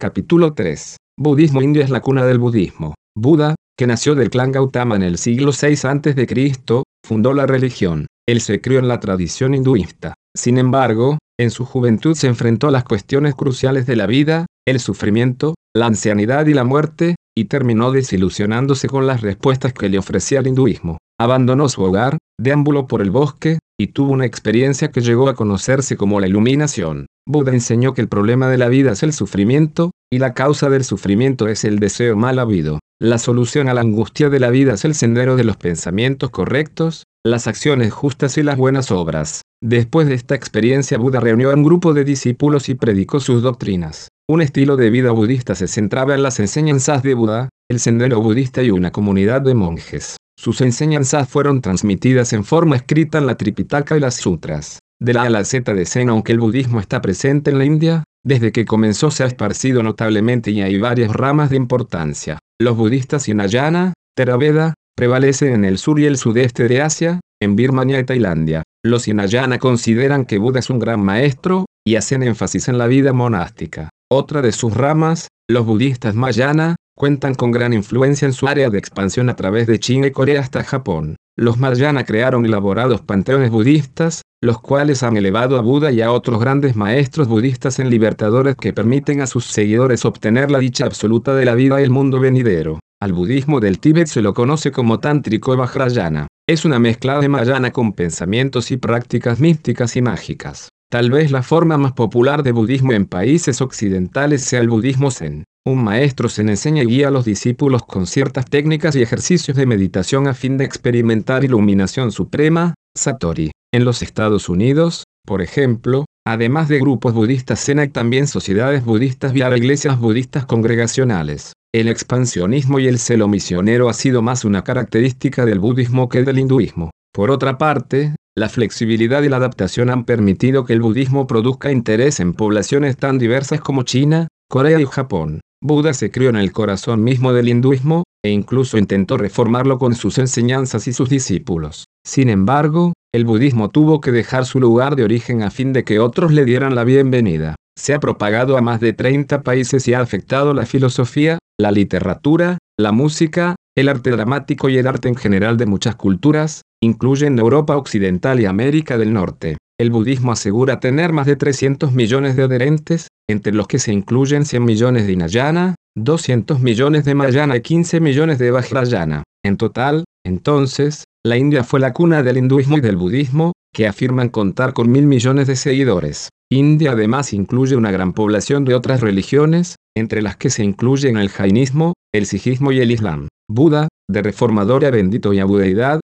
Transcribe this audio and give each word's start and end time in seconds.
Capítulo 0.00 0.54
3. 0.54 0.96
Budismo 1.18 1.60
indio 1.60 1.82
es 1.82 1.90
la 1.90 2.00
cuna 2.00 2.24
del 2.24 2.38
budismo. 2.38 2.94
Buda, 3.14 3.54
que 3.76 3.86
nació 3.86 4.14
del 4.14 4.30
clan 4.30 4.50
Gautama 4.50 4.96
en 4.96 5.02
el 5.02 5.18
siglo 5.18 5.52
VI 5.52 5.74
a.C., 5.86 6.82
fundó 7.06 7.34
la 7.34 7.44
religión. 7.44 8.06
Él 8.26 8.40
se 8.40 8.62
crió 8.62 8.78
en 8.78 8.88
la 8.88 8.98
tradición 8.98 9.54
hinduista. 9.54 10.14
Sin 10.34 10.56
embargo, 10.56 11.18
en 11.38 11.50
su 11.50 11.66
juventud 11.66 12.14
se 12.14 12.28
enfrentó 12.28 12.68
a 12.68 12.70
las 12.70 12.84
cuestiones 12.84 13.34
cruciales 13.34 13.84
de 13.84 13.96
la 13.96 14.06
vida, 14.06 14.46
el 14.66 14.80
sufrimiento, 14.80 15.54
la 15.76 15.84
ancianidad 15.84 16.46
y 16.46 16.54
la 16.54 16.64
muerte, 16.64 17.16
y 17.36 17.44
terminó 17.44 17.92
desilusionándose 17.92 18.88
con 18.88 19.06
las 19.06 19.20
respuestas 19.20 19.74
que 19.74 19.90
le 19.90 19.98
ofrecía 19.98 20.40
el 20.40 20.46
hinduismo. 20.46 20.96
Abandonó 21.20 21.68
su 21.68 21.82
hogar, 21.82 22.16
deambuló 22.40 22.86
por 22.86 23.02
el 23.02 23.10
bosque, 23.10 23.58
y 23.78 23.88
tuvo 23.88 24.12
una 24.12 24.24
experiencia 24.24 24.92
que 24.92 25.02
llegó 25.02 25.28
a 25.28 25.34
conocerse 25.34 25.98
como 25.98 26.20
la 26.20 26.26
iluminación. 26.26 27.04
Buda 27.30 27.52
enseñó 27.52 27.94
que 27.94 28.00
el 28.00 28.08
problema 28.08 28.48
de 28.48 28.58
la 28.58 28.68
vida 28.68 28.92
es 28.92 29.02
el 29.02 29.12
sufrimiento, 29.12 29.92
y 30.12 30.18
la 30.18 30.34
causa 30.34 30.68
del 30.68 30.84
sufrimiento 30.84 31.46
es 31.48 31.64
el 31.64 31.78
deseo 31.78 32.16
mal 32.16 32.38
habido. 32.38 32.80
La 33.00 33.18
solución 33.18 33.68
a 33.68 33.74
la 33.74 33.80
angustia 33.80 34.28
de 34.28 34.40
la 34.40 34.50
vida 34.50 34.74
es 34.74 34.84
el 34.84 34.94
sendero 34.94 35.36
de 35.36 35.44
los 35.44 35.56
pensamientos 35.56 36.30
correctos, 36.30 37.04
las 37.24 37.46
acciones 37.46 37.92
justas 37.92 38.36
y 38.36 38.42
las 38.42 38.56
buenas 38.56 38.90
obras. 38.90 39.42
Después 39.62 40.08
de 40.08 40.14
esta 40.14 40.34
experiencia 40.34 40.98
Buda 40.98 41.20
reunió 41.20 41.50
a 41.50 41.54
un 41.54 41.62
grupo 41.62 41.94
de 41.94 42.04
discípulos 42.04 42.68
y 42.68 42.74
predicó 42.74 43.20
sus 43.20 43.42
doctrinas. 43.42 44.08
Un 44.28 44.42
estilo 44.42 44.76
de 44.76 44.90
vida 44.90 45.12
budista 45.12 45.54
se 45.54 45.68
centraba 45.68 46.14
en 46.14 46.22
las 46.22 46.40
enseñanzas 46.40 47.02
de 47.02 47.14
Buda, 47.14 47.48
el 47.70 47.78
sendero 47.78 48.20
budista 48.20 48.62
y 48.62 48.70
una 48.70 48.90
comunidad 48.90 49.42
de 49.42 49.54
monjes. 49.54 50.16
Sus 50.36 50.60
enseñanzas 50.62 51.28
fueron 51.28 51.60
transmitidas 51.60 52.32
en 52.32 52.42
forma 52.42 52.76
escrita 52.76 53.18
en 53.18 53.26
la 53.26 53.36
Tripitaka 53.36 53.96
y 53.96 54.00
las 54.00 54.16
Sutras. 54.16 54.79
De 55.02 55.14
la 55.14 55.22
A 55.22 55.26
a 55.26 55.30
la 55.30 55.44
Z 55.44 55.72
de 55.72 55.86
Zen, 55.86 56.10
aunque 56.10 56.32
el 56.32 56.40
budismo 56.40 56.78
está 56.78 57.00
presente 57.00 57.50
en 57.50 57.58
la 57.58 57.64
India, 57.64 58.04
desde 58.22 58.52
que 58.52 58.66
comenzó 58.66 59.10
se 59.10 59.24
ha 59.24 59.26
esparcido 59.26 59.82
notablemente 59.82 60.50
y 60.50 60.60
hay 60.60 60.78
varias 60.78 61.10
ramas 61.10 61.48
de 61.48 61.56
importancia. 61.56 62.38
Los 62.60 62.76
budistas 62.76 63.26
Hinayana, 63.26 63.94
Theravada, 64.14 64.74
prevalecen 64.94 65.54
en 65.54 65.64
el 65.64 65.78
sur 65.78 65.98
y 65.98 66.04
el 66.04 66.18
sudeste 66.18 66.68
de 66.68 66.82
Asia, 66.82 67.20
en 67.40 67.56
Birmania 67.56 67.98
y 67.98 68.04
Tailandia. 68.04 68.62
Los 68.84 69.08
Hinayana 69.08 69.58
consideran 69.58 70.26
que 70.26 70.36
Buda 70.36 70.58
es 70.58 70.68
un 70.68 70.78
gran 70.78 71.02
maestro, 71.02 71.64
y 71.86 71.96
hacen 71.96 72.22
énfasis 72.22 72.68
en 72.68 72.76
la 72.76 72.86
vida 72.86 73.14
monástica. 73.14 73.88
Otra 74.12 74.42
de 74.42 74.52
sus 74.52 74.76
ramas, 74.76 75.28
los 75.48 75.64
budistas 75.64 76.14
Mayana, 76.14 76.76
cuentan 76.94 77.34
con 77.34 77.52
gran 77.52 77.72
influencia 77.72 78.26
en 78.26 78.34
su 78.34 78.46
área 78.46 78.68
de 78.68 78.78
expansión 78.78 79.30
a 79.30 79.36
través 79.36 79.66
de 79.66 79.80
China 79.80 80.08
y 80.08 80.10
Corea 80.10 80.40
hasta 80.40 80.62
Japón. 80.62 81.16
Los 81.38 81.56
Mayana 81.56 82.04
crearon 82.04 82.44
elaborados 82.44 83.00
panteones 83.00 83.50
budistas, 83.50 84.20
los 84.42 84.60
cuales 84.60 85.02
han 85.02 85.16
elevado 85.16 85.58
a 85.58 85.60
Buda 85.60 85.92
y 85.92 86.00
a 86.00 86.12
otros 86.12 86.40
grandes 86.40 86.74
maestros 86.74 87.28
budistas 87.28 87.78
en 87.78 87.90
libertadores 87.90 88.56
que 88.56 88.72
permiten 88.72 89.20
a 89.20 89.26
sus 89.26 89.44
seguidores 89.44 90.04
obtener 90.06 90.50
la 90.50 90.58
dicha 90.58 90.86
absoluta 90.86 91.34
de 91.34 91.44
la 91.44 91.54
vida 91.54 91.80
y 91.80 91.84
el 91.84 91.90
mundo 91.90 92.20
venidero. 92.20 92.80
Al 93.02 93.12
budismo 93.12 93.60
del 93.60 93.78
Tíbet 93.78 94.06
se 94.06 94.22
lo 94.22 94.32
conoce 94.32 94.72
como 94.72 94.98
Tántrico 94.98 95.56
Vajrayana. 95.56 96.26
Es 96.48 96.64
una 96.64 96.78
mezcla 96.78 97.20
de 97.20 97.28
Mayana 97.28 97.70
con 97.70 97.92
pensamientos 97.92 98.70
y 98.70 98.78
prácticas 98.78 99.40
místicas 99.40 99.96
y 99.96 100.02
mágicas. 100.02 100.68
Tal 100.90 101.10
vez 101.10 101.30
la 101.30 101.42
forma 101.42 101.78
más 101.78 101.92
popular 101.92 102.42
de 102.42 102.52
budismo 102.52 102.92
en 102.92 103.06
países 103.06 103.60
occidentales 103.60 104.42
sea 104.42 104.60
el 104.60 104.68
budismo 104.68 105.10
zen. 105.10 105.44
Un 105.64 105.84
maestro 105.84 106.28
zen 106.28 106.48
enseña 106.48 106.82
y 106.82 106.86
guía 106.86 107.08
a 107.08 107.10
los 107.10 107.26
discípulos 107.26 107.82
con 107.84 108.06
ciertas 108.06 108.46
técnicas 108.46 108.96
y 108.96 109.02
ejercicios 109.02 109.56
de 109.56 109.66
meditación 109.66 110.26
a 110.26 110.34
fin 110.34 110.56
de 110.56 110.64
experimentar 110.64 111.44
iluminación 111.44 112.10
suprema, 112.10 112.74
Satori. 112.96 113.50
En 113.72 113.84
los 113.84 114.02
Estados 114.02 114.48
Unidos, 114.48 115.04
por 115.26 115.42
ejemplo, 115.42 116.06
además 116.26 116.68
de 116.68 116.80
grupos 116.80 117.14
budistas 117.14 117.64
zen 117.64 117.78
hay 117.78 117.88
también 117.88 118.26
sociedades 118.26 118.84
budistas 118.84 119.32
vía 119.32 119.56
iglesias 119.56 119.98
budistas 119.98 120.44
congregacionales. 120.44 121.52
El 121.72 121.88
expansionismo 121.88 122.80
y 122.80 122.88
el 122.88 122.98
celo 122.98 123.28
misionero 123.28 123.88
ha 123.88 123.94
sido 123.94 124.22
más 124.22 124.44
una 124.44 124.64
característica 124.64 125.44
del 125.46 125.60
budismo 125.60 126.08
que 126.08 126.24
del 126.24 126.40
hinduismo. 126.40 126.90
Por 127.12 127.30
otra 127.30 127.58
parte, 127.58 128.16
la 128.36 128.48
flexibilidad 128.48 129.22
y 129.22 129.28
la 129.28 129.36
adaptación 129.36 129.90
han 129.90 130.04
permitido 130.04 130.64
que 130.64 130.72
el 130.72 130.80
budismo 130.80 131.26
produzca 131.26 131.70
interés 131.70 132.18
en 132.18 132.32
poblaciones 132.32 132.96
tan 132.96 133.18
diversas 133.18 133.60
como 133.60 133.84
China, 133.84 134.28
Corea 134.48 134.80
y 134.80 134.84
Japón. 134.84 135.40
Buda 135.62 135.94
se 135.94 136.10
crió 136.10 136.30
en 136.30 136.36
el 136.36 136.52
corazón 136.52 137.04
mismo 137.04 137.32
del 137.32 137.48
hinduismo, 137.48 138.02
e 138.24 138.30
incluso 138.30 138.78
intentó 138.78 139.16
reformarlo 139.16 139.78
con 139.78 139.94
sus 139.94 140.18
enseñanzas 140.18 140.86
y 140.88 140.92
sus 140.92 141.08
discípulos. 141.08 141.86
Sin 142.06 142.28
embargo, 142.28 142.92
el 143.12 143.24
budismo 143.24 143.70
tuvo 143.70 144.00
que 144.00 144.12
dejar 144.12 144.46
su 144.46 144.60
lugar 144.60 144.96
de 144.96 145.04
origen 145.04 145.42
a 145.42 145.50
fin 145.50 145.72
de 145.72 145.84
que 145.84 145.98
otros 145.98 146.32
le 146.32 146.44
dieran 146.44 146.74
la 146.74 146.84
bienvenida. 146.84 147.56
Se 147.78 147.94
ha 147.94 148.00
propagado 148.00 148.56
a 148.56 148.60
más 148.60 148.80
de 148.80 148.92
30 148.92 149.42
países 149.42 149.88
y 149.88 149.94
ha 149.94 150.00
afectado 150.00 150.54
la 150.54 150.66
filosofía, 150.66 151.38
la 151.58 151.72
literatura, 151.72 152.58
la 152.78 152.92
música, 152.92 153.56
el 153.76 153.88
arte 153.88 154.10
dramático 154.10 154.68
y 154.68 154.78
el 154.78 154.86
arte 154.86 155.08
en 155.08 155.16
general 155.16 155.56
de 155.56 155.66
muchas 155.66 155.96
culturas, 155.96 156.62
incluyen 156.82 157.38
Europa 157.38 157.76
Occidental 157.76 158.40
y 158.40 158.46
América 158.46 158.98
del 158.98 159.12
Norte. 159.12 159.56
El 159.78 159.90
budismo 159.90 160.32
asegura 160.32 160.78
tener 160.78 161.12
más 161.12 161.26
de 161.26 161.36
300 161.36 161.92
millones 161.92 162.36
de 162.36 162.42
adherentes, 162.42 163.08
entre 163.28 163.54
los 163.54 163.66
que 163.66 163.78
se 163.78 163.92
incluyen 163.92 164.44
100 164.44 164.64
millones 164.64 165.06
de 165.06 165.12
Hinayana, 165.12 165.74
200 166.04 166.60
millones 166.60 167.04
de 167.04 167.14
Mayana 167.14 167.56
y 167.56 167.60
15 167.60 168.00
millones 168.00 168.38
de 168.38 168.50
Vajrayana. 168.50 169.22
En 169.44 169.56
total, 169.56 170.04
entonces, 170.24 171.04
la 171.24 171.36
India 171.36 171.64
fue 171.64 171.80
la 171.80 171.92
cuna 171.92 172.22
del 172.22 172.38
hinduismo 172.38 172.78
y 172.78 172.80
del 172.80 172.96
budismo, 172.96 173.52
que 173.74 173.86
afirman 173.86 174.28
contar 174.28 174.72
con 174.72 174.90
mil 174.90 175.06
millones 175.06 175.46
de 175.46 175.56
seguidores. 175.56 176.28
India 176.50 176.92
además 176.92 177.32
incluye 177.32 177.76
una 177.76 177.90
gran 177.90 178.12
población 178.12 178.64
de 178.64 178.74
otras 178.74 179.00
religiones, 179.00 179.76
entre 179.96 180.22
las 180.22 180.36
que 180.36 180.50
se 180.50 180.64
incluyen 180.64 181.16
el 181.16 181.28
jainismo, 181.28 181.94
el 182.12 182.26
sijismo 182.26 182.72
y 182.72 182.80
el 182.80 182.90
islam. 182.90 183.28
Buda, 183.48 183.88
de 184.10 184.22
reformadora 184.22 184.90
bendito 184.90 185.32
y 185.32 185.38
a 185.38 185.46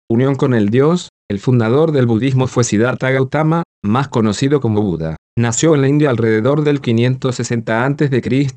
unión 0.09 0.35
con 0.35 0.53
el 0.53 0.69
Dios, 0.69 1.09
el 1.29 1.39
fundador 1.39 1.91
del 1.91 2.07
budismo 2.07 2.47
fue 2.47 2.63
Siddhartha 2.63 3.11
Gautama, 3.11 3.61
más 3.83 4.07
conocido 4.07 4.59
como 4.59 4.81
Buda. 4.81 5.15
Nació 5.37 5.75
en 5.75 5.81
la 5.81 5.87
India 5.87 6.09
alrededor 6.09 6.63
del 6.63 6.81
560 6.81 7.85
a.C. 7.85 8.47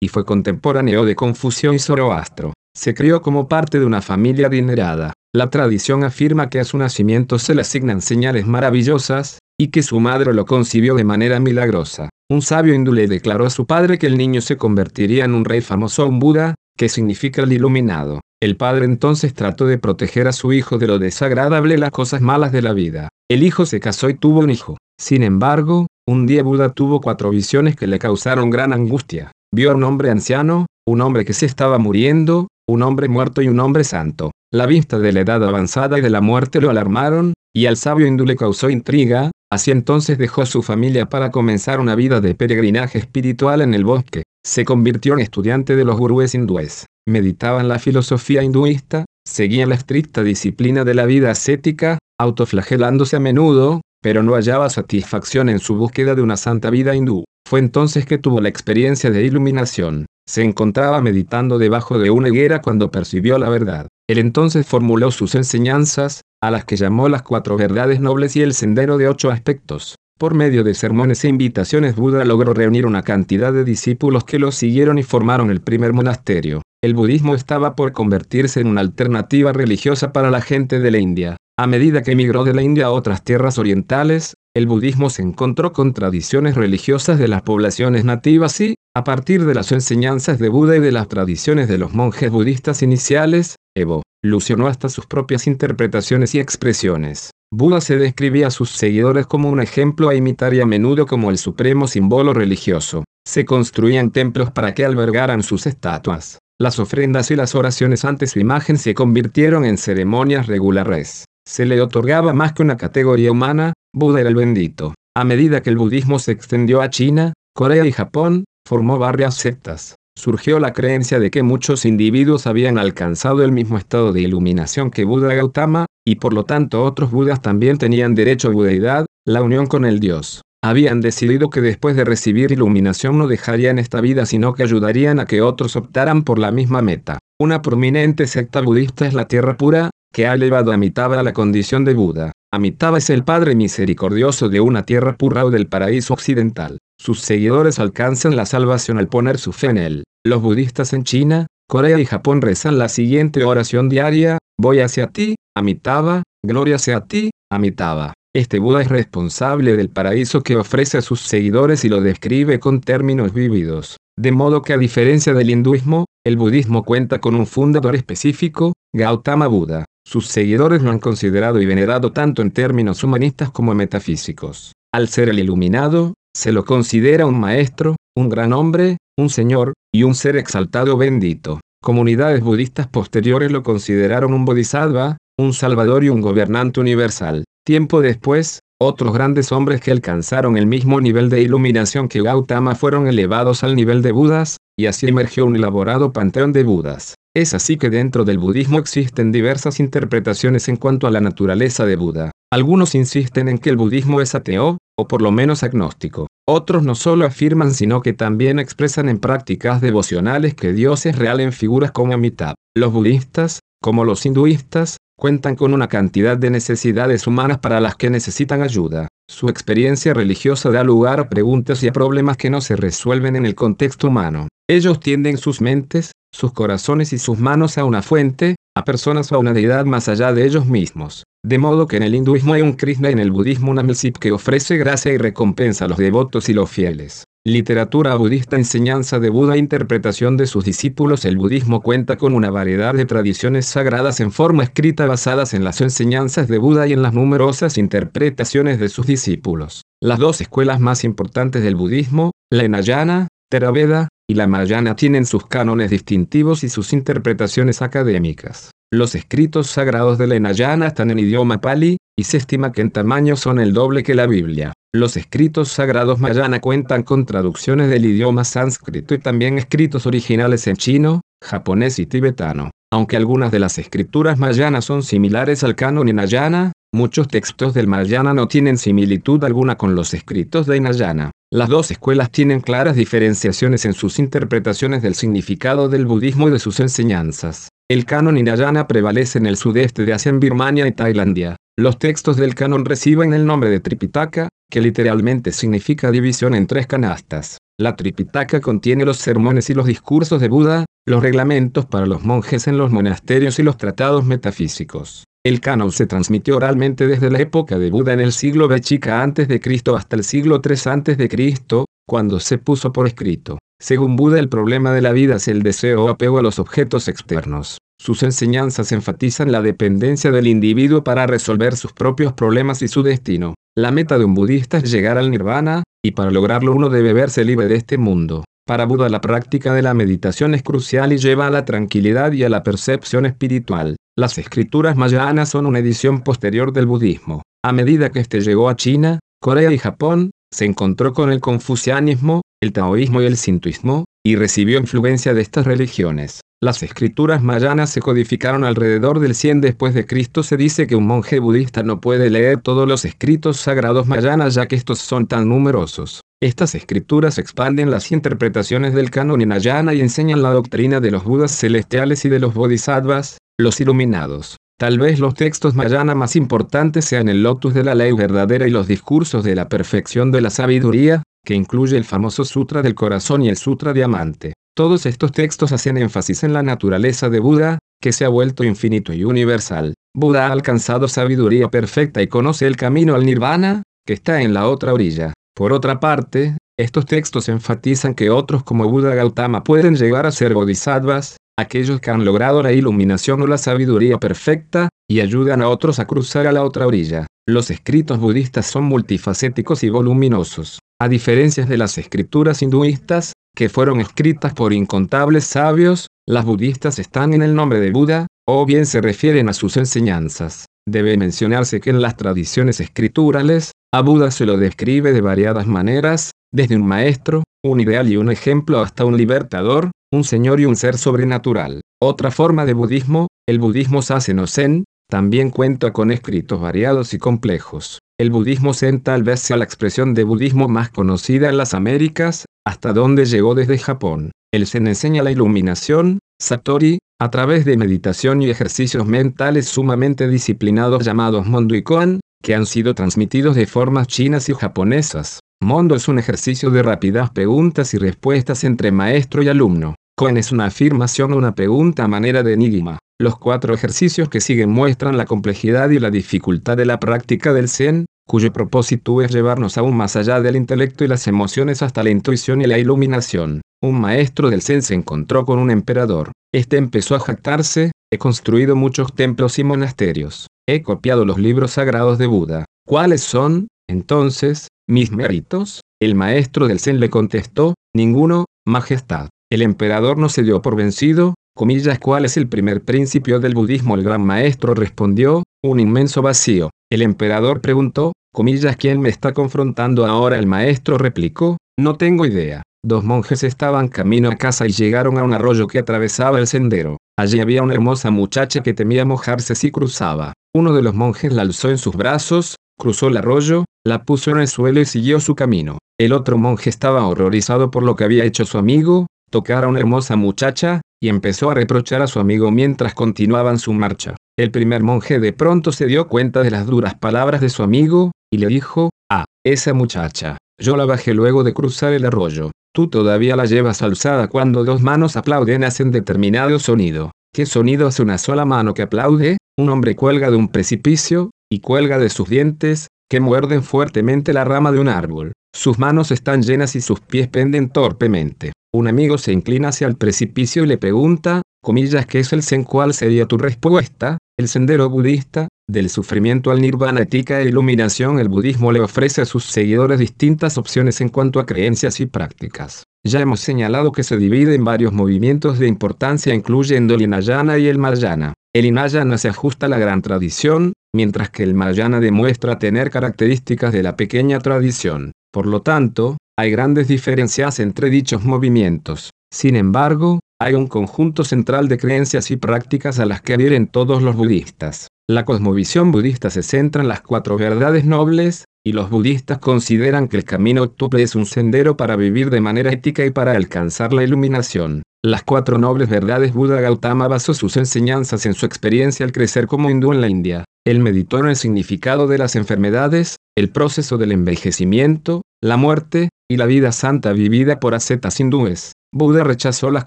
y 0.00 0.08
fue 0.08 0.24
contemporáneo 0.24 1.04
de 1.04 1.14
Confucio 1.14 1.74
y 1.74 1.78
Zoroastro. 1.78 2.54
Se 2.74 2.94
crió 2.94 3.20
como 3.20 3.48
parte 3.48 3.78
de 3.78 3.84
una 3.84 4.00
familia 4.00 4.46
adinerada. 4.46 5.12
La 5.34 5.50
tradición 5.50 6.04
afirma 6.04 6.48
que 6.48 6.58
a 6.58 6.64
su 6.64 6.78
nacimiento 6.78 7.38
se 7.38 7.54
le 7.54 7.60
asignan 7.60 8.00
señales 8.00 8.46
maravillosas, 8.46 9.38
y 9.60 9.68
que 9.68 9.82
su 9.82 10.00
madre 10.00 10.32
lo 10.32 10.46
concibió 10.46 10.94
de 10.94 11.04
manera 11.04 11.38
milagrosa. 11.38 12.08
Un 12.30 12.40
sabio 12.40 12.74
hindú 12.74 12.92
le 12.92 13.08
declaró 13.08 13.44
a 13.44 13.50
su 13.50 13.66
padre 13.66 13.98
que 13.98 14.06
el 14.06 14.16
niño 14.16 14.40
se 14.40 14.56
convertiría 14.56 15.26
en 15.26 15.34
un 15.34 15.44
rey 15.44 15.60
famoso, 15.60 16.06
un 16.06 16.18
Buda, 16.18 16.54
que 16.76 16.88
significa 16.88 17.42
el 17.42 17.52
iluminado. 17.52 18.20
El 18.42 18.56
padre 18.56 18.84
entonces 18.84 19.34
trató 19.34 19.66
de 19.66 19.78
proteger 19.78 20.26
a 20.26 20.32
su 20.32 20.52
hijo 20.52 20.78
de 20.78 20.88
lo 20.88 20.98
desagradable 20.98 21.74
y 21.74 21.78
las 21.78 21.90
cosas 21.90 22.20
malas 22.20 22.52
de 22.52 22.62
la 22.62 22.72
vida. 22.72 23.08
El 23.30 23.42
hijo 23.42 23.66
se 23.66 23.80
casó 23.80 24.08
y 24.10 24.14
tuvo 24.14 24.40
un 24.40 24.50
hijo. 24.50 24.78
Sin 25.00 25.22
embargo, 25.22 25.86
un 26.08 26.26
día 26.26 26.42
Buda 26.42 26.70
tuvo 26.70 27.00
cuatro 27.00 27.30
visiones 27.30 27.76
que 27.76 27.86
le 27.86 27.98
causaron 27.98 28.50
gran 28.50 28.72
angustia. 28.72 29.30
Vio 29.54 29.70
a 29.70 29.74
un 29.74 29.84
hombre 29.84 30.10
anciano, 30.10 30.66
un 30.88 31.00
hombre 31.00 31.24
que 31.24 31.32
se 31.32 31.46
estaba 31.46 31.78
muriendo, 31.78 32.48
un 32.68 32.82
hombre 32.82 33.08
muerto 33.08 33.42
y 33.42 33.48
un 33.48 33.60
hombre 33.60 33.84
santo. 33.84 34.32
La 34.52 34.66
vista 34.66 34.98
de 34.98 35.12
la 35.12 35.20
edad 35.20 35.44
avanzada 35.44 35.98
y 35.98 36.02
de 36.02 36.10
la 36.10 36.20
muerte 36.20 36.60
lo 36.60 36.70
alarmaron, 36.70 37.34
y 37.54 37.66
al 37.66 37.76
sabio 37.76 38.06
hindú 38.06 38.24
le 38.24 38.36
causó 38.36 38.70
intriga, 38.70 39.30
así 39.52 39.70
entonces 39.70 40.18
dejó 40.18 40.46
su 40.46 40.62
familia 40.62 41.06
para 41.06 41.30
comenzar 41.30 41.78
una 41.78 41.94
vida 41.94 42.20
de 42.20 42.34
peregrinaje 42.34 42.98
espiritual 42.98 43.60
en 43.60 43.74
el 43.74 43.84
bosque. 43.84 44.22
Se 44.44 44.64
convirtió 44.64 45.12
en 45.12 45.20
estudiante 45.20 45.76
de 45.76 45.84
los 45.84 45.96
gurúes 45.96 46.34
hindúes 46.34 46.86
meditaba 47.06 47.60
en 47.60 47.68
la 47.68 47.78
filosofía 47.78 48.42
hinduista, 48.42 49.04
seguía 49.26 49.66
la 49.66 49.74
estricta 49.74 50.22
disciplina 50.22 50.84
de 50.84 50.94
la 50.94 51.06
vida 51.06 51.30
ascética, 51.30 51.98
autoflagelándose 52.18 53.16
a 53.16 53.20
menudo, 53.20 53.80
pero 54.02 54.22
no 54.22 54.34
hallaba 54.34 54.70
satisfacción 54.70 55.48
en 55.48 55.58
su 55.58 55.76
búsqueda 55.76 56.14
de 56.14 56.22
una 56.22 56.36
santa 56.36 56.70
vida 56.70 56.94
hindú. 56.94 57.24
Fue 57.48 57.58
entonces 57.58 58.06
que 58.06 58.18
tuvo 58.18 58.40
la 58.40 58.48
experiencia 58.48 59.10
de 59.10 59.24
iluminación. 59.24 60.06
Se 60.28 60.42
encontraba 60.42 61.00
meditando 61.00 61.58
debajo 61.58 61.98
de 61.98 62.10
una 62.10 62.28
higuera 62.28 62.62
cuando 62.62 62.90
percibió 62.90 63.38
la 63.38 63.48
verdad. 63.48 63.88
Él 64.08 64.18
entonces 64.18 64.66
formuló 64.66 65.10
sus 65.10 65.34
enseñanzas, 65.34 66.22
a 66.42 66.50
las 66.50 66.64
que 66.64 66.76
llamó 66.76 67.08
las 67.08 67.22
cuatro 67.22 67.56
verdades 67.56 68.00
nobles 68.00 68.36
y 68.36 68.42
el 68.42 68.54
sendero 68.54 68.98
de 68.98 69.08
ocho 69.08 69.30
aspectos. 69.30 69.94
Por 70.18 70.34
medio 70.34 70.64
de 70.64 70.74
sermones 70.74 71.24
e 71.24 71.28
invitaciones 71.28 71.96
Buda 71.96 72.24
logró 72.24 72.54
reunir 72.54 72.86
una 72.86 73.02
cantidad 73.02 73.52
de 73.52 73.64
discípulos 73.64 74.24
que 74.24 74.38
lo 74.38 74.52
siguieron 74.52 74.98
y 74.98 75.02
formaron 75.02 75.50
el 75.50 75.60
primer 75.60 75.92
monasterio. 75.92 76.62
El 76.82 76.94
budismo 76.94 77.34
estaba 77.34 77.76
por 77.76 77.92
convertirse 77.92 78.60
en 78.60 78.66
una 78.66 78.80
alternativa 78.80 79.52
religiosa 79.52 80.12
para 80.12 80.30
la 80.30 80.40
gente 80.40 80.80
de 80.80 80.90
la 80.90 80.98
India. 80.98 81.36
A 81.58 81.66
medida 81.66 82.02
que 82.02 82.12
emigró 82.12 82.44
de 82.44 82.54
la 82.54 82.62
India 82.62 82.86
a 82.86 82.90
otras 82.90 83.24
tierras 83.24 83.58
orientales, 83.58 84.34
el 84.54 84.66
budismo 84.66 85.10
se 85.10 85.22
encontró 85.22 85.72
con 85.72 85.94
tradiciones 85.94 86.56
religiosas 86.56 87.18
de 87.18 87.28
las 87.28 87.42
poblaciones 87.42 88.04
nativas 88.04 88.60
y, 88.60 88.74
a 88.94 89.04
partir 89.04 89.46
de 89.46 89.54
las 89.54 89.72
enseñanzas 89.72 90.38
de 90.38 90.50
Buda 90.50 90.76
y 90.76 90.80
de 90.80 90.92
las 90.92 91.08
tradiciones 91.08 91.66
de 91.66 91.78
los 91.78 91.94
monjes 91.94 92.30
budistas 92.30 92.82
iniciales, 92.82 93.56
evolucionó 93.74 94.66
hasta 94.66 94.90
sus 94.90 95.06
propias 95.06 95.46
interpretaciones 95.46 96.34
y 96.34 96.40
expresiones. 96.40 97.30
Buda 97.50 97.80
se 97.80 97.96
describía 97.96 98.48
a 98.48 98.50
sus 98.50 98.70
seguidores 98.70 99.26
como 99.26 99.48
un 99.48 99.60
ejemplo 99.60 100.10
a 100.10 100.14
imitar 100.14 100.52
y 100.52 100.60
a 100.60 100.66
menudo 100.66 101.06
como 101.06 101.30
el 101.30 101.38
supremo 101.38 101.88
símbolo 101.88 102.34
religioso. 102.34 103.04
Se 103.26 103.46
construían 103.46 104.10
templos 104.10 104.50
para 104.50 104.74
que 104.74 104.84
albergaran 104.84 105.42
sus 105.42 105.66
estatuas. 105.66 106.38
Las 106.60 106.78
ofrendas 106.78 107.30
y 107.30 107.36
las 107.36 107.54
oraciones 107.54 108.04
ante 108.04 108.26
su 108.26 108.40
imagen 108.40 108.76
se 108.76 108.94
convirtieron 108.94 109.64
en 109.64 109.78
ceremonias 109.78 110.48
regulares. 110.48 111.24
Se 111.48 111.64
le 111.64 111.80
otorgaba 111.80 112.34
más 112.34 112.52
que 112.52 112.62
una 112.62 112.76
categoría 112.76 113.32
humana, 113.32 113.72
Buda 113.94 114.20
era 114.20 114.28
el 114.28 114.34
bendito. 114.34 114.94
A 115.16 115.24
medida 115.24 115.62
que 115.62 115.70
el 115.70 115.78
budismo 115.78 116.18
se 116.18 116.32
extendió 116.32 116.82
a 116.82 116.90
China, 116.90 117.32
Corea 117.54 117.84
y 117.84 117.92
Japón, 117.92 118.44
formó 118.66 118.98
varias 118.98 119.34
sectas. 119.34 119.96
Surgió 120.14 120.60
la 120.60 120.72
creencia 120.72 121.18
de 121.18 121.30
que 121.30 121.42
muchos 121.42 121.84
individuos 121.86 122.46
habían 122.46 122.78
alcanzado 122.78 123.42
el 123.42 123.52
mismo 123.52 123.78
estado 123.78 124.12
de 124.12 124.20
iluminación 124.20 124.90
que 124.90 125.04
Buda 125.04 125.34
Gautama, 125.34 125.86
y 126.06 126.16
por 126.16 126.34
lo 126.34 126.44
tanto 126.44 126.84
otros 126.84 127.10
budas 127.10 127.40
también 127.40 127.78
tenían 127.78 128.14
derecho 128.14 128.48
a 128.48 128.52
budeidad, 128.52 129.06
la 129.26 129.42
unión 129.42 129.66
con 129.66 129.84
el 129.84 130.00
Dios. 130.00 130.42
Habían 130.64 131.00
decidido 131.00 131.50
que 131.50 131.60
después 131.60 131.96
de 131.96 132.04
recibir 132.04 132.52
iluminación 132.52 133.18
no 133.18 133.26
dejarían 133.26 133.78
esta 133.78 134.00
vida 134.00 134.26
sino 134.26 134.52
que 134.54 134.62
ayudarían 134.62 135.18
a 135.18 135.26
que 135.26 135.42
otros 135.42 135.76
optaran 135.76 136.22
por 136.22 136.38
la 136.38 136.52
misma 136.52 136.82
meta. 136.82 137.18
Una 137.40 137.62
prominente 137.62 138.26
secta 138.26 138.60
budista 138.60 139.06
es 139.06 139.14
la 139.14 139.26
Tierra 139.26 139.56
Pura, 139.56 139.90
que 140.12 140.26
ha 140.26 140.34
elevado 140.34 140.70
a 140.70 140.74
Amitabha 140.74 141.18
a 141.18 141.22
la 141.22 141.32
condición 141.32 141.84
de 141.84 141.94
Buda. 141.94 142.31
Amitabha 142.54 142.98
es 142.98 143.08
el 143.08 143.24
Padre 143.24 143.54
misericordioso 143.54 144.50
de 144.50 144.60
una 144.60 144.84
tierra 144.84 145.16
pura 145.16 145.46
o 145.46 145.50
del 145.50 145.68
paraíso 145.68 146.12
occidental. 146.12 146.76
Sus 147.00 147.20
seguidores 147.20 147.78
alcanzan 147.78 148.36
la 148.36 148.44
salvación 148.44 148.98
al 148.98 149.08
poner 149.08 149.38
su 149.38 149.54
fe 149.54 149.68
en 149.68 149.78
él. 149.78 150.04
Los 150.22 150.42
budistas 150.42 150.92
en 150.92 151.04
China, 151.04 151.46
Corea 151.66 151.98
y 151.98 152.04
Japón 152.04 152.42
rezan 152.42 152.76
la 152.76 152.90
siguiente 152.90 153.42
oración 153.42 153.88
diaria, 153.88 154.36
voy 154.60 154.80
hacia 154.80 155.06
ti, 155.06 155.36
Amitabha, 155.56 156.24
gloria 156.44 156.78
sea 156.78 156.98
a 156.98 157.06
ti, 157.06 157.30
Amitabha. 157.50 158.12
Este 158.36 158.58
Buda 158.58 158.82
es 158.82 158.88
responsable 158.88 159.74
del 159.74 159.88
paraíso 159.88 160.42
que 160.42 160.56
ofrece 160.56 160.98
a 160.98 161.02
sus 161.02 161.20
seguidores 161.20 161.86
y 161.86 161.88
lo 161.88 162.02
describe 162.02 162.60
con 162.60 162.82
términos 162.82 163.32
vívidos. 163.32 163.96
De 164.18 164.30
modo 164.30 164.60
que 164.60 164.74
a 164.74 164.78
diferencia 164.78 165.32
del 165.32 165.48
hinduismo, 165.48 166.04
el 166.22 166.36
budismo 166.36 166.84
cuenta 166.84 167.18
con 167.18 167.34
un 167.34 167.46
fundador 167.46 167.96
específico, 167.96 168.74
Gautama 168.94 169.46
Buda. 169.46 169.86
Sus 170.06 170.26
seguidores 170.26 170.82
lo 170.82 170.90
han 170.90 170.98
considerado 170.98 171.60
y 171.60 171.66
venerado 171.66 172.12
tanto 172.12 172.42
en 172.42 172.50
términos 172.50 173.04
humanistas 173.04 173.50
como 173.50 173.74
metafísicos. 173.74 174.72
Al 174.92 175.08
ser 175.08 175.28
el 175.28 175.38
iluminado, 175.38 176.14
se 176.36 176.52
lo 176.52 176.64
considera 176.64 177.26
un 177.26 177.38
maestro, 177.38 177.96
un 178.16 178.28
gran 178.28 178.52
hombre, 178.52 178.98
un 179.18 179.30
señor, 179.30 179.74
y 179.94 180.02
un 180.02 180.14
ser 180.14 180.36
exaltado 180.36 180.96
bendito. 180.96 181.60
Comunidades 181.82 182.42
budistas 182.42 182.88
posteriores 182.88 183.50
lo 183.50 183.62
consideraron 183.62 184.34
un 184.34 184.44
bodhisattva, 184.44 185.18
un 185.38 185.52
salvador 185.52 186.04
y 186.04 186.08
un 186.08 186.20
gobernante 186.20 186.80
universal. 186.80 187.44
Tiempo 187.64 188.00
después, 188.00 188.60
otros 188.80 189.12
grandes 189.12 189.52
hombres 189.52 189.80
que 189.80 189.92
alcanzaron 189.92 190.56
el 190.56 190.66
mismo 190.66 191.00
nivel 191.00 191.30
de 191.30 191.42
iluminación 191.42 192.08
que 192.08 192.22
Gautama 192.22 192.74
fueron 192.74 193.06
elevados 193.06 193.62
al 193.62 193.76
nivel 193.76 194.02
de 194.02 194.12
Budas, 194.12 194.56
y 194.76 194.86
así 194.86 195.06
emergió 195.06 195.46
un 195.46 195.56
elaborado 195.56 196.12
panteón 196.12 196.52
de 196.52 196.64
Budas. 196.64 197.14
Es 197.34 197.54
así 197.54 197.78
que 197.78 197.88
dentro 197.88 198.26
del 198.26 198.36
budismo 198.36 198.78
existen 198.78 199.32
diversas 199.32 199.80
interpretaciones 199.80 200.68
en 200.68 200.76
cuanto 200.76 201.06
a 201.06 201.10
la 201.10 201.22
naturaleza 201.22 201.86
de 201.86 201.96
Buda. 201.96 202.30
Algunos 202.52 202.94
insisten 202.94 203.48
en 203.48 203.56
que 203.56 203.70
el 203.70 203.78
budismo 203.78 204.20
es 204.20 204.34
ateo, 204.34 204.76
o 204.98 205.08
por 205.08 205.22
lo 205.22 205.32
menos 205.32 205.62
agnóstico. 205.62 206.26
Otros 206.46 206.82
no 206.82 206.94
solo 206.94 207.24
afirman 207.24 207.72
sino 207.72 208.02
que 208.02 208.12
también 208.12 208.58
expresan 208.58 209.08
en 209.08 209.18
prácticas 209.18 209.80
devocionales 209.80 210.54
que 210.54 210.74
Dios 210.74 211.06
es 211.06 211.16
real 211.16 211.40
en 211.40 211.52
figuras 211.52 211.90
como 211.90 212.12
Amitabh. 212.12 212.54
Los 212.76 212.92
budistas, 212.92 213.60
como 213.82 214.04
los 214.04 214.26
hinduistas, 214.26 214.98
cuentan 215.16 215.56
con 215.56 215.74
una 215.74 215.88
cantidad 215.88 216.36
de 216.36 216.50
necesidades 216.50 217.26
humanas 217.26 217.58
para 217.58 217.80
las 217.80 217.96
que 217.96 218.10
necesitan 218.10 218.62
ayuda. 218.62 219.08
Su 219.28 219.48
experiencia 219.48 220.14
religiosa 220.14 220.70
da 220.70 220.84
lugar 220.84 221.20
a 221.20 221.28
preguntas 221.28 221.82
y 221.82 221.88
a 221.88 221.92
problemas 221.92 222.36
que 222.36 222.50
no 222.50 222.60
se 222.60 222.76
resuelven 222.76 223.36
en 223.36 223.46
el 223.46 223.54
contexto 223.54 224.08
humano. 224.08 224.48
Ellos 224.68 225.00
tienden 225.00 225.38
sus 225.38 225.60
mentes, 225.60 226.12
sus 226.32 226.52
corazones 226.52 227.12
y 227.12 227.18
sus 227.18 227.38
manos 227.38 227.78
a 227.78 227.84
una 227.84 228.02
fuente, 228.02 228.56
a 228.76 228.84
personas 228.84 229.30
o 229.32 229.36
a 229.36 229.38
una 229.38 229.52
deidad 229.52 229.84
más 229.84 230.08
allá 230.08 230.32
de 230.32 230.44
ellos 230.44 230.66
mismos. 230.66 231.24
De 231.44 231.58
modo 231.58 231.86
que 231.86 231.96
en 231.96 232.04
el 232.04 232.14
hinduismo 232.14 232.54
hay 232.54 232.62
un 232.62 232.74
Krishna 232.74 233.10
y 233.10 233.12
en 233.12 233.18
el 233.18 233.30
budismo 233.32 233.70
un 233.70 233.78
Amelsip 233.78 234.16
que 234.18 234.32
ofrece 234.32 234.76
gracia 234.76 235.12
y 235.12 235.18
recompensa 235.18 235.84
a 235.84 235.88
los 235.88 235.98
devotos 235.98 236.48
y 236.48 236.52
los 236.52 236.70
fieles. 236.70 237.24
Literatura 237.44 238.14
budista 238.14 238.54
Enseñanza 238.54 239.18
de 239.18 239.28
Buda 239.28 239.56
Interpretación 239.56 240.36
de 240.36 240.46
sus 240.46 240.64
discípulos 240.64 241.24
El 241.24 241.38
budismo 241.38 241.80
cuenta 241.82 242.16
con 242.16 242.34
una 242.34 242.52
variedad 242.52 242.94
de 242.94 243.04
tradiciones 243.04 243.66
sagradas 243.66 244.20
en 244.20 244.30
forma 244.30 244.62
escrita 244.62 245.06
basadas 245.06 245.52
en 245.52 245.64
las 245.64 245.80
enseñanzas 245.80 246.46
de 246.46 246.58
Buda 246.58 246.86
y 246.86 246.92
en 246.92 247.02
las 247.02 247.14
numerosas 247.14 247.78
interpretaciones 247.78 248.78
de 248.78 248.88
sus 248.88 249.08
discípulos. 249.08 249.82
Las 250.00 250.20
dos 250.20 250.40
escuelas 250.40 250.78
más 250.78 251.02
importantes 251.02 251.64
del 251.64 251.74
budismo, 251.74 252.30
la 252.48 252.62
Enayana, 252.62 253.26
Theraveda, 253.50 254.06
y 254.30 254.34
la 254.34 254.46
Mahayana 254.46 254.94
tienen 254.94 255.26
sus 255.26 255.44
cánones 255.44 255.90
distintivos 255.90 256.62
y 256.62 256.68
sus 256.68 256.92
interpretaciones 256.92 257.82
académicas. 257.82 258.70
Los 258.92 259.16
escritos 259.16 259.66
sagrados 259.66 260.16
de 260.16 260.28
la 260.28 260.36
Enayana 260.36 260.86
están 260.86 261.10
en 261.10 261.18
idioma 261.18 261.60
pali, 261.60 261.96
y 262.18 262.24
se 262.24 262.36
estima 262.36 262.72
que 262.72 262.82
en 262.82 262.90
tamaño 262.90 263.36
son 263.36 263.58
el 263.58 263.72
doble 263.72 264.02
que 264.02 264.14
la 264.14 264.26
Biblia. 264.26 264.72
Los 264.94 265.16
escritos 265.16 265.68
sagrados 265.68 266.18
mayana 266.20 266.60
cuentan 266.60 267.02
con 267.02 267.24
traducciones 267.24 267.88
del 267.88 268.04
idioma 268.04 268.44
sánscrito 268.44 269.14
y 269.14 269.18
también 269.18 269.56
escritos 269.56 270.06
originales 270.06 270.66
en 270.66 270.76
chino, 270.76 271.22
japonés 271.42 271.98
y 271.98 272.06
tibetano. 272.06 272.70
Aunque 272.92 273.16
algunas 273.16 273.50
de 273.50 273.58
las 273.58 273.78
escrituras 273.78 274.38
mayanas 274.38 274.84
son 274.84 275.02
similares 275.02 275.64
al 275.64 275.76
canon 275.76 276.10
inayana, 276.10 276.72
muchos 276.94 277.28
textos 277.28 277.72
del 277.72 277.86
mayana 277.86 278.34
no 278.34 278.48
tienen 278.48 278.76
similitud 278.76 279.42
alguna 279.44 279.76
con 279.76 279.94
los 279.94 280.12
escritos 280.12 280.66
de 280.66 280.76
inayana. 280.76 281.30
Las 281.50 281.70
dos 281.70 281.90
escuelas 281.90 282.30
tienen 282.30 282.60
claras 282.60 282.94
diferenciaciones 282.94 283.86
en 283.86 283.94
sus 283.94 284.18
interpretaciones 284.18 285.00
del 285.00 285.14
significado 285.14 285.88
del 285.88 286.04
budismo 286.04 286.48
y 286.48 286.50
de 286.52 286.58
sus 286.58 286.80
enseñanzas. 286.80 287.68
El 287.90 288.04
canon 288.04 288.36
inayana 288.36 288.86
prevalece 288.86 289.38
en 289.38 289.46
el 289.46 289.56
sudeste 289.56 290.04
de 290.04 290.12
Asia 290.12 290.28
en 290.28 290.40
Birmania 290.40 290.86
y 290.86 290.92
Tailandia. 290.92 291.56
Los 291.82 291.98
textos 291.98 292.36
del 292.36 292.54
canon 292.54 292.84
reciben 292.84 293.34
el 293.34 293.44
nombre 293.44 293.68
de 293.68 293.80
Tripitaka, 293.80 294.48
que 294.70 294.80
literalmente 294.80 295.50
significa 295.50 296.12
división 296.12 296.54
en 296.54 296.68
tres 296.68 296.86
canastas. 296.86 297.58
La 297.76 297.96
Tripitaka 297.96 298.60
contiene 298.60 299.04
los 299.04 299.16
sermones 299.16 299.68
y 299.68 299.74
los 299.74 299.86
discursos 299.86 300.40
de 300.40 300.46
Buda, 300.46 300.84
los 301.08 301.20
reglamentos 301.20 301.84
para 301.84 302.06
los 302.06 302.22
monjes 302.22 302.68
en 302.68 302.78
los 302.78 302.92
monasterios 302.92 303.58
y 303.58 303.64
los 303.64 303.78
tratados 303.78 304.24
metafísicos. 304.24 305.24
El 305.44 305.60
canon 305.60 305.90
se 305.90 306.06
transmitió 306.06 306.58
oralmente 306.58 307.08
desde 307.08 307.32
la 307.32 307.40
época 307.40 307.80
de 307.80 307.90
Buda 307.90 308.12
en 308.12 308.20
el 308.20 308.30
siglo 308.30 308.68
Vechika 308.68 309.20
antes 309.20 309.48
de 309.48 309.58
Cristo 309.58 309.96
hasta 309.96 310.14
el 310.14 310.22
siglo 310.22 310.62
III 310.64 310.76
antes 310.84 311.18
de 311.18 311.28
Cristo, 311.28 311.86
cuando 312.06 312.38
se 312.38 312.58
puso 312.58 312.92
por 312.92 313.08
escrito. 313.08 313.58
Según 313.80 314.14
Buda 314.14 314.38
el 314.38 314.48
problema 314.48 314.92
de 314.92 315.02
la 315.02 315.10
vida 315.10 315.34
es 315.34 315.48
el 315.48 315.64
deseo 315.64 316.04
o 316.04 316.10
apego 316.10 316.38
a 316.38 316.42
los 316.42 316.60
objetos 316.60 317.08
externos. 317.08 317.78
Sus 318.02 318.24
enseñanzas 318.24 318.90
enfatizan 318.90 319.52
la 319.52 319.62
dependencia 319.62 320.32
del 320.32 320.48
individuo 320.48 321.04
para 321.04 321.28
resolver 321.28 321.76
sus 321.76 321.92
propios 321.92 322.32
problemas 322.32 322.82
y 322.82 322.88
su 322.88 323.04
destino. 323.04 323.54
La 323.78 323.92
meta 323.92 324.18
de 324.18 324.24
un 324.24 324.34
budista 324.34 324.78
es 324.78 324.90
llegar 324.90 325.18
al 325.18 325.30
nirvana, 325.30 325.84
y 326.04 326.10
para 326.10 326.32
lograrlo 326.32 326.74
uno 326.74 326.88
debe 326.88 327.12
verse 327.12 327.44
libre 327.44 327.68
de 327.68 327.76
este 327.76 327.98
mundo. 327.98 328.42
Para 328.66 328.86
Buda 328.86 329.08
la 329.08 329.20
práctica 329.20 329.72
de 329.72 329.82
la 329.82 329.94
meditación 329.94 330.52
es 330.56 330.64
crucial 330.64 331.12
y 331.12 331.18
lleva 331.18 331.46
a 331.46 331.50
la 331.50 331.64
tranquilidad 331.64 332.32
y 332.32 332.42
a 332.42 332.48
la 332.48 332.64
percepción 332.64 333.24
espiritual. 333.24 333.94
Las 334.18 334.36
escrituras 334.36 334.96
mayanas 334.96 335.50
son 335.50 335.66
una 335.66 335.78
edición 335.78 336.22
posterior 336.22 336.72
del 336.72 336.86
budismo. 336.86 337.42
A 337.64 337.70
medida 337.70 338.10
que 338.10 338.18
éste 338.18 338.40
llegó 338.40 338.68
a 338.68 338.74
China, 338.74 339.20
Corea 339.40 339.70
y 339.70 339.78
Japón, 339.78 340.32
se 340.52 340.64
encontró 340.64 341.12
con 341.12 341.30
el 341.30 341.40
confucianismo, 341.40 342.42
el 342.60 342.72
taoísmo 342.72 343.22
y 343.22 343.26
el 343.26 343.36
sintoísmo, 343.36 344.06
y 344.24 344.36
recibió 344.36 344.78
influencia 344.78 345.34
de 345.34 345.42
estas 345.42 345.66
religiones. 345.66 346.40
Las 346.62 346.84
escrituras 346.84 347.42
mayanas 347.42 347.90
se 347.90 348.00
codificaron 348.00 348.62
alrededor 348.62 349.18
del 349.18 349.34
100 349.34 349.60
después 349.60 349.94
de 349.94 350.06
Cristo. 350.06 350.44
Se 350.44 350.56
dice 350.56 350.86
que 350.86 350.94
un 350.94 351.08
monje 351.08 351.40
budista 351.40 351.82
no 351.82 352.00
puede 352.00 352.30
leer 352.30 352.60
todos 352.60 352.86
los 352.86 353.04
escritos 353.04 353.56
sagrados 353.56 354.06
mayanas 354.06 354.54
ya 354.54 354.66
que 354.66 354.76
estos 354.76 355.00
son 355.00 355.26
tan 355.26 355.48
numerosos. 355.48 356.20
Estas 356.40 356.76
escrituras 356.76 357.38
expanden 357.38 357.90
las 357.90 358.12
interpretaciones 358.12 358.94
del 358.94 359.10
canon 359.10 359.40
Hinayana 359.40 359.92
y 359.94 360.00
enseñan 360.00 360.42
la 360.42 360.52
doctrina 360.52 361.00
de 361.00 361.10
los 361.10 361.24
budas 361.24 361.50
celestiales 361.50 362.24
y 362.24 362.28
de 362.28 362.38
los 362.38 362.54
bodhisattvas, 362.54 363.38
los 363.58 363.80
iluminados. 363.80 364.56
Tal 364.78 364.98
vez 364.98 365.20
los 365.20 365.34
textos 365.34 365.74
mayana 365.74 366.14
más 366.14 366.34
importantes 366.34 367.04
sean 367.04 367.28
el 367.28 367.42
Lotus 367.42 367.74
de 367.74 367.84
la 367.84 367.94
Ley 367.94 368.12
Verdadera 368.12 368.66
y 368.66 368.70
los 368.70 368.88
discursos 368.88 369.44
de 369.44 369.54
la 369.54 369.68
perfección 369.68 370.32
de 370.32 370.40
la 370.40 370.50
sabiduría, 370.50 371.22
que 371.44 371.54
incluye 371.54 371.96
el 371.96 372.04
famoso 372.04 372.44
Sutra 372.44 372.82
del 372.82 372.94
Corazón 372.94 373.42
y 373.42 373.48
el 373.48 373.56
Sutra 373.56 373.92
Diamante. 373.92 374.54
Todos 374.74 375.06
estos 375.06 375.32
textos 375.32 375.72
hacen 375.72 375.98
énfasis 375.98 376.44
en 376.44 376.52
la 376.52 376.62
naturaleza 376.62 377.28
de 377.28 377.40
Buda, 377.40 377.78
que 378.00 378.12
se 378.12 378.24
ha 378.24 378.28
vuelto 378.28 378.64
infinito 378.64 379.12
y 379.12 379.24
universal. 379.24 379.94
Buda 380.14 380.48
ha 380.48 380.52
alcanzado 380.52 381.08
sabiduría 381.08 381.68
perfecta 381.68 382.22
y 382.22 382.26
conoce 382.26 382.66
el 382.66 382.76
camino 382.76 383.14
al 383.14 383.24
nirvana, 383.24 383.82
que 384.06 384.14
está 384.14 384.42
en 384.42 384.54
la 384.54 384.68
otra 384.68 384.92
orilla. 384.92 385.32
Por 385.54 385.72
otra 385.72 386.00
parte, 386.00 386.56
estos 386.78 387.06
textos 387.06 387.48
enfatizan 387.48 388.14
que 388.14 388.30
otros 388.30 388.62
como 388.64 388.88
Buda 388.88 389.14
Gautama 389.14 389.62
pueden 389.62 389.94
llegar 389.94 390.26
a 390.26 390.32
ser 390.32 390.54
bodhisattvas, 390.54 391.36
aquellos 391.58 392.00
que 392.00 392.10
han 392.10 392.24
logrado 392.24 392.62
la 392.62 392.72
iluminación 392.72 393.42
o 393.42 393.46
la 393.46 393.58
sabiduría 393.58 394.18
perfecta, 394.18 394.88
y 395.08 395.20
ayudan 395.20 395.62
a 395.62 395.68
otros 395.68 395.98
a 395.98 396.06
cruzar 396.06 396.46
a 396.46 396.52
la 396.52 396.64
otra 396.64 396.86
orilla. 396.86 397.26
Los 397.46 397.70
escritos 397.70 398.18
budistas 398.18 398.66
son 398.66 398.84
multifacéticos 398.84 399.82
y 399.82 399.90
voluminosos. 399.90 400.78
A 401.00 401.08
diferencia 401.08 401.66
de 401.66 401.76
las 401.76 401.98
escrituras 401.98 402.62
hinduistas, 402.62 403.32
que 403.54 403.68
fueron 403.68 404.00
escritas 404.00 404.54
por 404.54 404.72
incontables 404.72 405.44
sabios, 405.44 406.06
las 406.26 406.44
budistas 406.44 406.98
están 406.98 407.34
en 407.34 407.42
el 407.42 407.54
nombre 407.54 407.80
de 407.80 407.90
Buda, 407.90 408.26
o 408.48 408.64
bien 408.64 408.86
se 408.86 409.00
refieren 409.00 409.48
a 409.48 409.52
sus 409.52 409.76
enseñanzas. 409.76 410.66
Debe 410.88 411.16
mencionarse 411.16 411.80
que 411.80 411.90
en 411.90 412.00
las 412.00 412.16
tradiciones 412.16 412.80
escriturales, 412.80 413.72
a 413.92 414.00
Buda 414.00 414.30
se 414.30 414.46
lo 414.46 414.56
describe 414.56 415.12
de 415.12 415.20
variadas 415.20 415.66
maneras, 415.66 416.30
desde 416.52 416.76
un 416.76 416.86
maestro, 416.86 417.42
un 417.64 417.80
ideal 417.80 418.10
y 418.10 418.16
un 418.16 418.30
ejemplo 418.30 418.80
hasta 418.80 419.04
un 419.04 419.16
libertador, 419.16 419.90
un 420.12 420.24
señor 420.24 420.60
y 420.60 420.64
un 420.64 420.76
ser 420.76 420.98
sobrenatural. 420.98 421.80
Otra 422.00 422.30
forma 422.30 422.66
de 422.66 422.74
budismo, 422.74 423.28
el 423.48 423.60
budismo 423.60 424.02
Sasen 424.02 424.40
o 424.40 424.46
Zen, 424.46 424.84
también 425.08 425.50
cuenta 425.50 425.92
con 425.92 426.10
escritos 426.10 426.60
variados 426.60 427.14
y 427.14 427.18
complejos. 427.18 428.00
El 428.18 428.30
budismo 428.30 428.74
zen 428.74 429.00
tal 429.00 429.22
vez 429.22 429.40
sea 429.40 429.56
la 429.56 429.64
expresión 429.64 430.14
de 430.14 430.24
budismo 430.24 430.68
más 430.68 430.90
conocida 430.90 431.48
en 431.48 431.56
las 431.56 431.74
Américas, 431.74 432.46
hasta 432.66 432.92
donde 432.92 433.26
llegó 433.26 433.54
desde 433.54 433.78
Japón. 433.78 434.32
El 434.52 434.66
zen 434.66 434.86
enseña 434.86 435.22
la 435.22 435.30
iluminación, 435.30 436.18
satori, 436.40 436.98
a 437.20 437.30
través 437.30 437.64
de 437.64 437.76
meditación 437.76 438.42
y 438.42 438.50
ejercicios 438.50 439.06
mentales 439.06 439.66
sumamente 439.66 440.28
disciplinados 440.28 441.04
llamados 441.04 441.46
mondo 441.46 441.74
y 441.74 441.82
koan, 441.82 442.20
que 442.42 442.54
han 442.54 442.66
sido 442.66 442.94
transmitidos 442.94 443.54
de 443.54 443.66
formas 443.66 444.08
chinas 444.08 444.48
y 444.48 444.54
japonesas. 444.54 445.40
Mondo 445.62 445.94
es 445.94 446.08
un 446.08 446.18
ejercicio 446.18 446.70
de 446.70 446.82
rápidas 446.82 447.30
preguntas 447.30 447.94
y 447.94 447.98
respuestas 447.98 448.64
entre 448.64 448.90
maestro 448.90 449.44
y 449.44 449.48
alumno. 449.48 449.94
Koan 450.18 450.36
es 450.36 450.50
una 450.50 450.66
afirmación 450.66 451.32
o 451.32 451.36
una 451.36 451.54
pregunta 451.54 452.02
a 452.02 452.08
manera 452.08 452.42
de 452.42 452.54
enigma. 452.54 452.98
Los 453.20 453.38
cuatro 453.38 453.72
ejercicios 453.72 454.28
que 454.28 454.40
siguen 454.40 454.70
muestran 454.70 455.16
la 455.16 455.24
complejidad 455.24 455.90
y 455.90 456.00
la 456.00 456.10
dificultad 456.10 456.76
de 456.76 456.84
la 456.84 456.98
práctica 456.98 457.52
del 457.52 457.68
Zen, 457.68 458.06
cuyo 458.26 458.52
propósito 458.52 459.22
es 459.22 459.32
llevarnos 459.32 459.78
aún 459.78 459.96
más 459.96 460.16
allá 460.16 460.40
del 460.40 460.56
intelecto 460.56 461.04
y 461.04 461.08
las 461.08 461.28
emociones 461.28 461.80
hasta 461.82 462.02
la 462.02 462.10
intuición 462.10 462.60
y 462.60 462.66
la 462.66 462.78
iluminación. 462.78 463.60
Un 463.80 464.00
maestro 464.00 464.50
del 464.50 464.62
Zen 464.62 464.82
se 464.82 464.94
encontró 464.94 465.44
con 465.44 465.60
un 465.60 465.70
emperador. 465.70 466.32
Este 466.52 466.76
empezó 466.76 467.14
a 467.14 467.20
jactarse, 467.20 467.92
he 468.12 468.18
construido 468.18 468.74
muchos 468.74 469.14
templos 469.14 469.60
y 469.60 469.64
monasterios. 469.64 470.48
He 470.68 470.82
copiado 470.82 471.24
los 471.24 471.38
libros 471.38 471.70
sagrados 471.70 472.18
de 472.18 472.26
Buda. 472.26 472.64
¿Cuáles 472.84 473.22
son, 473.22 473.68
entonces, 473.88 474.66
mis 474.92 475.10
méritos? 475.10 475.80
El 476.00 476.14
maestro 476.14 476.68
del 476.68 476.78
Zen 476.78 477.00
le 477.00 477.08
contestó, 477.08 477.74
ninguno, 477.96 478.44
Majestad. 478.66 479.28
El 479.50 479.62
emperador 479.62 480.18
no 480.18 480.28
se 480.28 480.42
dio 480.42 480.62
por 480.62 480.76
vencido, 480.76 481.34
Comillas, 481.54 481.98
¿cuál 481.98 482.24
es 482.24 482.38
el 482.38 482.48
primer 482.48 482.82
principio 482.82 483.38
del 483.38 483.54
budismo? 483.54 483.94
El 483.94 484.02
gran 484.02 484.24
maestro 484.24 484.72
respondió, 484.72 485.42
un 485.62 485.80
inmenso 485.80 486.22
vacío. 486.22 486.70
El 486.90 487.02
emperador 487.02 487.60
preguntó, 487.60 488.12
comillas, 488.32 488.76
¿quién 488.76 489.00
me 489.00 489.10
está 489.10 489.34
confrontando 489.34 490.06
ahora? 490.06 490.38
El 490.38 490.46
maestro 490.46 490.96
replicó, 490.96 491.58
no 491.78 491.96
tengo 491.96 492.24
idea. 492.24 492.62
Dos 492.82 493.04
monjes 493.04 493.42
estaban 493.42 493.88
camino 493.88 494.30
a 494.30 494.36
casa 494.36 494.66
y 494.66 494.70
llegaron 494.72 495.18
a 495.18 495.24
un 495.24 495.34
arroyo 495.34 495.66
que 495.66 495.78
atravesaba 495.78 496.38
el 496.38 496.46
sendero. 496.46 496.96
Allí 497.18 497.40
había 497.40 497.62
una 497.62 497.74
hermosa 497.74 498.10
muchacha 498.10 498.62
que 498.62 498.72
temía 498.72 499.04
mojarse 499.04 499.54
si 499.54 499.70
cruzaba. 499.70 500.32
Uno 500.54 500.72
de 500.72 500.82
los 500.82 500.94
monjes 500.94 501.34
la 501.34 501.42
alzó 501.42 501.68
en 501.68 501.78
sus 501.78 501.94
brazos, 501.96 502.56
cruzó 502.82 503.06
el 503.06 503.16
arroyo, 503.16 503.64
la 503.86 504.02
puso 504.02 504.32
en 504.32 504.40
el 504.40 504.48
suelo 504.48 504.80
y 504.80 504.86
siguió 504.86 505.20
su 505.20 505.36
camino. 505.36 505.78
El 506.00 506.12
otro 506.12 506.36
monje 506.36 506.68
estaba 506.68 507.06
horrorizado 507.06 507.70
por 507.70 507.84
lo 507.84 507.94
que 507.94 508.02
había 508.02 508.24
hecho 508.24 508.44
su 508.44 508.58
amigo, 508.58 509.06
tocar 509.30 509.62
a 509.62 509.68
una 509.68 509.78
hermosa 509.78 510.16
muchacha, 510.16 510.80
y 511.00 511.08
empezó 511.08 511.48
a 511.50 511.54
reprochar 511.54 512.02
a 512.02 512.08
su 512.08 512.18
amigo 512.18 512.50
mientras 512.50 512.92
continuaban 512.94 513.60
su 513.60 513.72
marcha. 513.72 514.16
El 514.36 514.50
primer 514.50 514.82
monje 514.82 515.20
de 515.20 515.32
pronto 515.32 515.70
se 515.70 515.86
dio 515.86 516.08
cuenta 516.08 516.42
de 516.42 516.50
las 516.50 516.66
duras 516.66 516.96
palabras 516.96 517.40
de 517.40 517.50
su 517.50 517.62
amigo, 517.62 518.10
y 518.32 518.38
le 518.38 518.48
dijo, 518.48 518.90
ah, 519.08 519.26
esa 519.46 519.74
muchacha, 519.74 520.38
yo 520.60 520.76
la 520.76 520.84
bajé 520.84 521.14
luego 521.14 521.44
de 521.44 521.54
cruzar 521.54 521.92
el 521.92 522.04
arroyo. 522.04 522.50
Tú 522.74 522.88
todavía 522.88 523.36
la 523.36 523.44
llevas 523.44 523.80
alzada 523.82 524.26
cuando 524.26 524.64
dos 524.64 524.82
manos 524.82 525.16
aplauden 525.16 525.62
hacen 525.62 525.92
determinado 525.92 526.58
sonido. 526.58 527.12
¿Qué 527.32 527.46
sonido 527.46 527.86
hace 527.86 528.02
una 528.02 528.18
sola 528.18 528.44
mano 528.44 528.74
que 528.74 528.82
aplaude? 528.82 529.36
Un 529.58 529.68
hombre 529.68 529.96
cuelga 529.96 530.30
de 530.30 530.36
un 530.36 530.48
precipicio, 530.48 531.30
y 531.50 531.60
cuelga 531.60 531.98
de 531.98 532.08
sus 532.08 532.28
dientes, 532.28 532.88
que 533.10 533.20
muerden 533.20 533.62
fuertemente 533.62 534.32
la 534.32 534.44
rama 534.44 534.72
de 534.72 534.80
un 534.80 534.88
árbol. 534.88 535.32
Sus 535.54 535.78
manos 535.78 536.10
están 536.10 536.42
llenas 536.42 536.74
y 536.76 536.80
sus 536.80 537.00
pies 537.00 537.28
penden 537.28 537.68
torpemente. 537.68 538.52
Un 538.74 538.88
amigo 538.88 539.18
se 539.18 539.32
inclina 539.32 539.68
hacia 539.68 539.86
el 539.86 539.96
precipicio 539.96 540.64
y 540.64 540.66
le 540.66 540.78
pregunta, 540.78 541.42
comillas, 541.62 542.06
¿qué 542.06 542.20
es 542.20 542.32
el 542.32 542.42
Zen? 542.42 542.64
¿Cuál 542.64 542.94
sería 542.94 543.26
tu 543.26 543.36
respuesta? 543.36 544.16
El 544.38 544.48
sendero 544.48 544.88
budista, 544.88 545.48
del 545.68 545.90
sufrimiento 545.90 546.50
al 546.50 546.60
nirvana 546.60 547.02
ética 547.02 547.40
e 547.40 547.48
iluminación, 547.48 548.18
el 548.18 548.28
budismo 548.28 548.72
le 548.72 548.80
ofrece 548.80 549.22
a 549.22 549.24
sus 549.24 549.44
seguidores 549.44 549.98
distintas 549.98 550.58
opciones 550.58 551.00
en 551.00 551.08
cuanto 551.08 551.40
a 551.40 551.46
creencias 551.46 552.00
y 552.00 552.06
prácticas. 552.06 552.84
Ya 553.04 553.20
hemos 553.20 553.40
señalado 553.40 553.92
que 553.92 554.02
se 554.02 554.16
divide 554.16 554.54
en 554.54 554.64
varios 554.64 554.92
movimientos 554.92 555.58
de 555.58 555.66
importancia 555.66 556.34
incluyendo 556.34 556.94
el 556.94 557.02
Hinayana 557.02 557.58
y 557.58 557.68
el 557.68 557.78
Mahayana. 557.78 558.34
El 558.54 558.66
Hinayana 558.66 559.18
se 559.18 559.28
ajusta 559.28 559.66
a 559.66 559.68
la 559.68 559.78
gran 559.78 560.02
tradición, 560.02 560.72
mientras 560.94 561.30
que 561.30 561.42
el 561.42 561.54
Mahayana 561.54 562.00
demuestra 562.00 562.58
tener 562.58 562.90
características 562.90 563.72
de 563.72 563.82
la 563.82 563.96
pequeña 563.96 564.40
tradición. 564.40 565.12
Por 565.32 565.46
lo 565.46 565.62
tanto, 565.62 566.18
hay 566.38 566.50
grandes 566.50 566.88
diferencias 566.88 567.60
entre 567.60 567.88
dichos 567.88 568.24
movimientos. 568.24 569.10
Sin 569.32 569.56
embargo, 569.56 570.20
hay 570.38 570.54
un 570.54 570.66
conjunto 570.66 571.24
central 571.24 571.68
de 571.68 571.78
creencias 571.78 572.30
y 572.30 572.36
prácticas 572.36 572.98
a 572.98 573.06
las 573.06 573.22
que 573.22 573.34
adhieren 573.34 573.68
todos 573.68 574.02
los 574.02 574.16
budistas. 574.16 574.88
La 575.10 575.24
cosmovisión 575.24 575.90
budista 575.90 576.30
se 576.30 576.42
centra 576.42 576.82
en 576.82 576.88
las 576.88 577.02
cuatro 577.02 577.36
verdades 577.36 577.84
nobles, 577.84 578.44
y 578.64 578.72
los 578.72 578.88
budistas 578.88 579.38
consideran 579.38 580.06
que 580.06 580.16
el 580.16 580.24
camino 580.24 580.62
octuple 580.62 581.02
es 581.02 581.16
un 581.16 581.26
sendero 581.26 581.76
para 581.76 581.96
vivir 581.96 582.30
de 582.30 582.40
manera 582.40 582.72
ética 582.72 583.04
y 583.04 583.10
para 583.10 583.32
alcanzar 583.32 583.92
la 583.92 584.04
iluminación. 584.04 584.82
Las 585.04 585.24
cuatro 585.24 585.58
nobles 585.58 585.88
verdades 585.88 586.32
Buda 586.32 586.60
Gautama 586.60 587.08
basó 587.08 587.34
sus 587.34 587.56
enseñanzas 587.56 588.24
en 588.26 588.34
su 588.34 588.46
experiencia 588.46 589.04
al 589.04 589.10
crecer 589.10 589.48
como 589.48 589.68
hindú 589.68 589.92
en 589.92 590.00
la 590.00 590.08
India. 590.08 590.44
Él 590.64 590.78
meditó 590.78 591.18
en 591.18 591.26
el 591.26 591.36
significado 591.36 592.06
de 592.06 592.18
las 592.18 592.36
enfermedades, 592.36 593.16
el 593.36 593.50
proceso 593.50 593.98
del 593.98 594.12
envejecimiento, 594.12 595.22
la 595.42 595.56
muerte, 595.56 596.10
y 596.30 596.36
la 596.36 596.46
vida 596.46 596.70
santa 596.70 597.12
vivida 597.12 597.58
por 597.58 597.74
ascetas 597.74 598.20
hindúes. 598.20 598.72
Buda 598.94 599.24
rechazó 599.24 599.70
las 599.70 599.86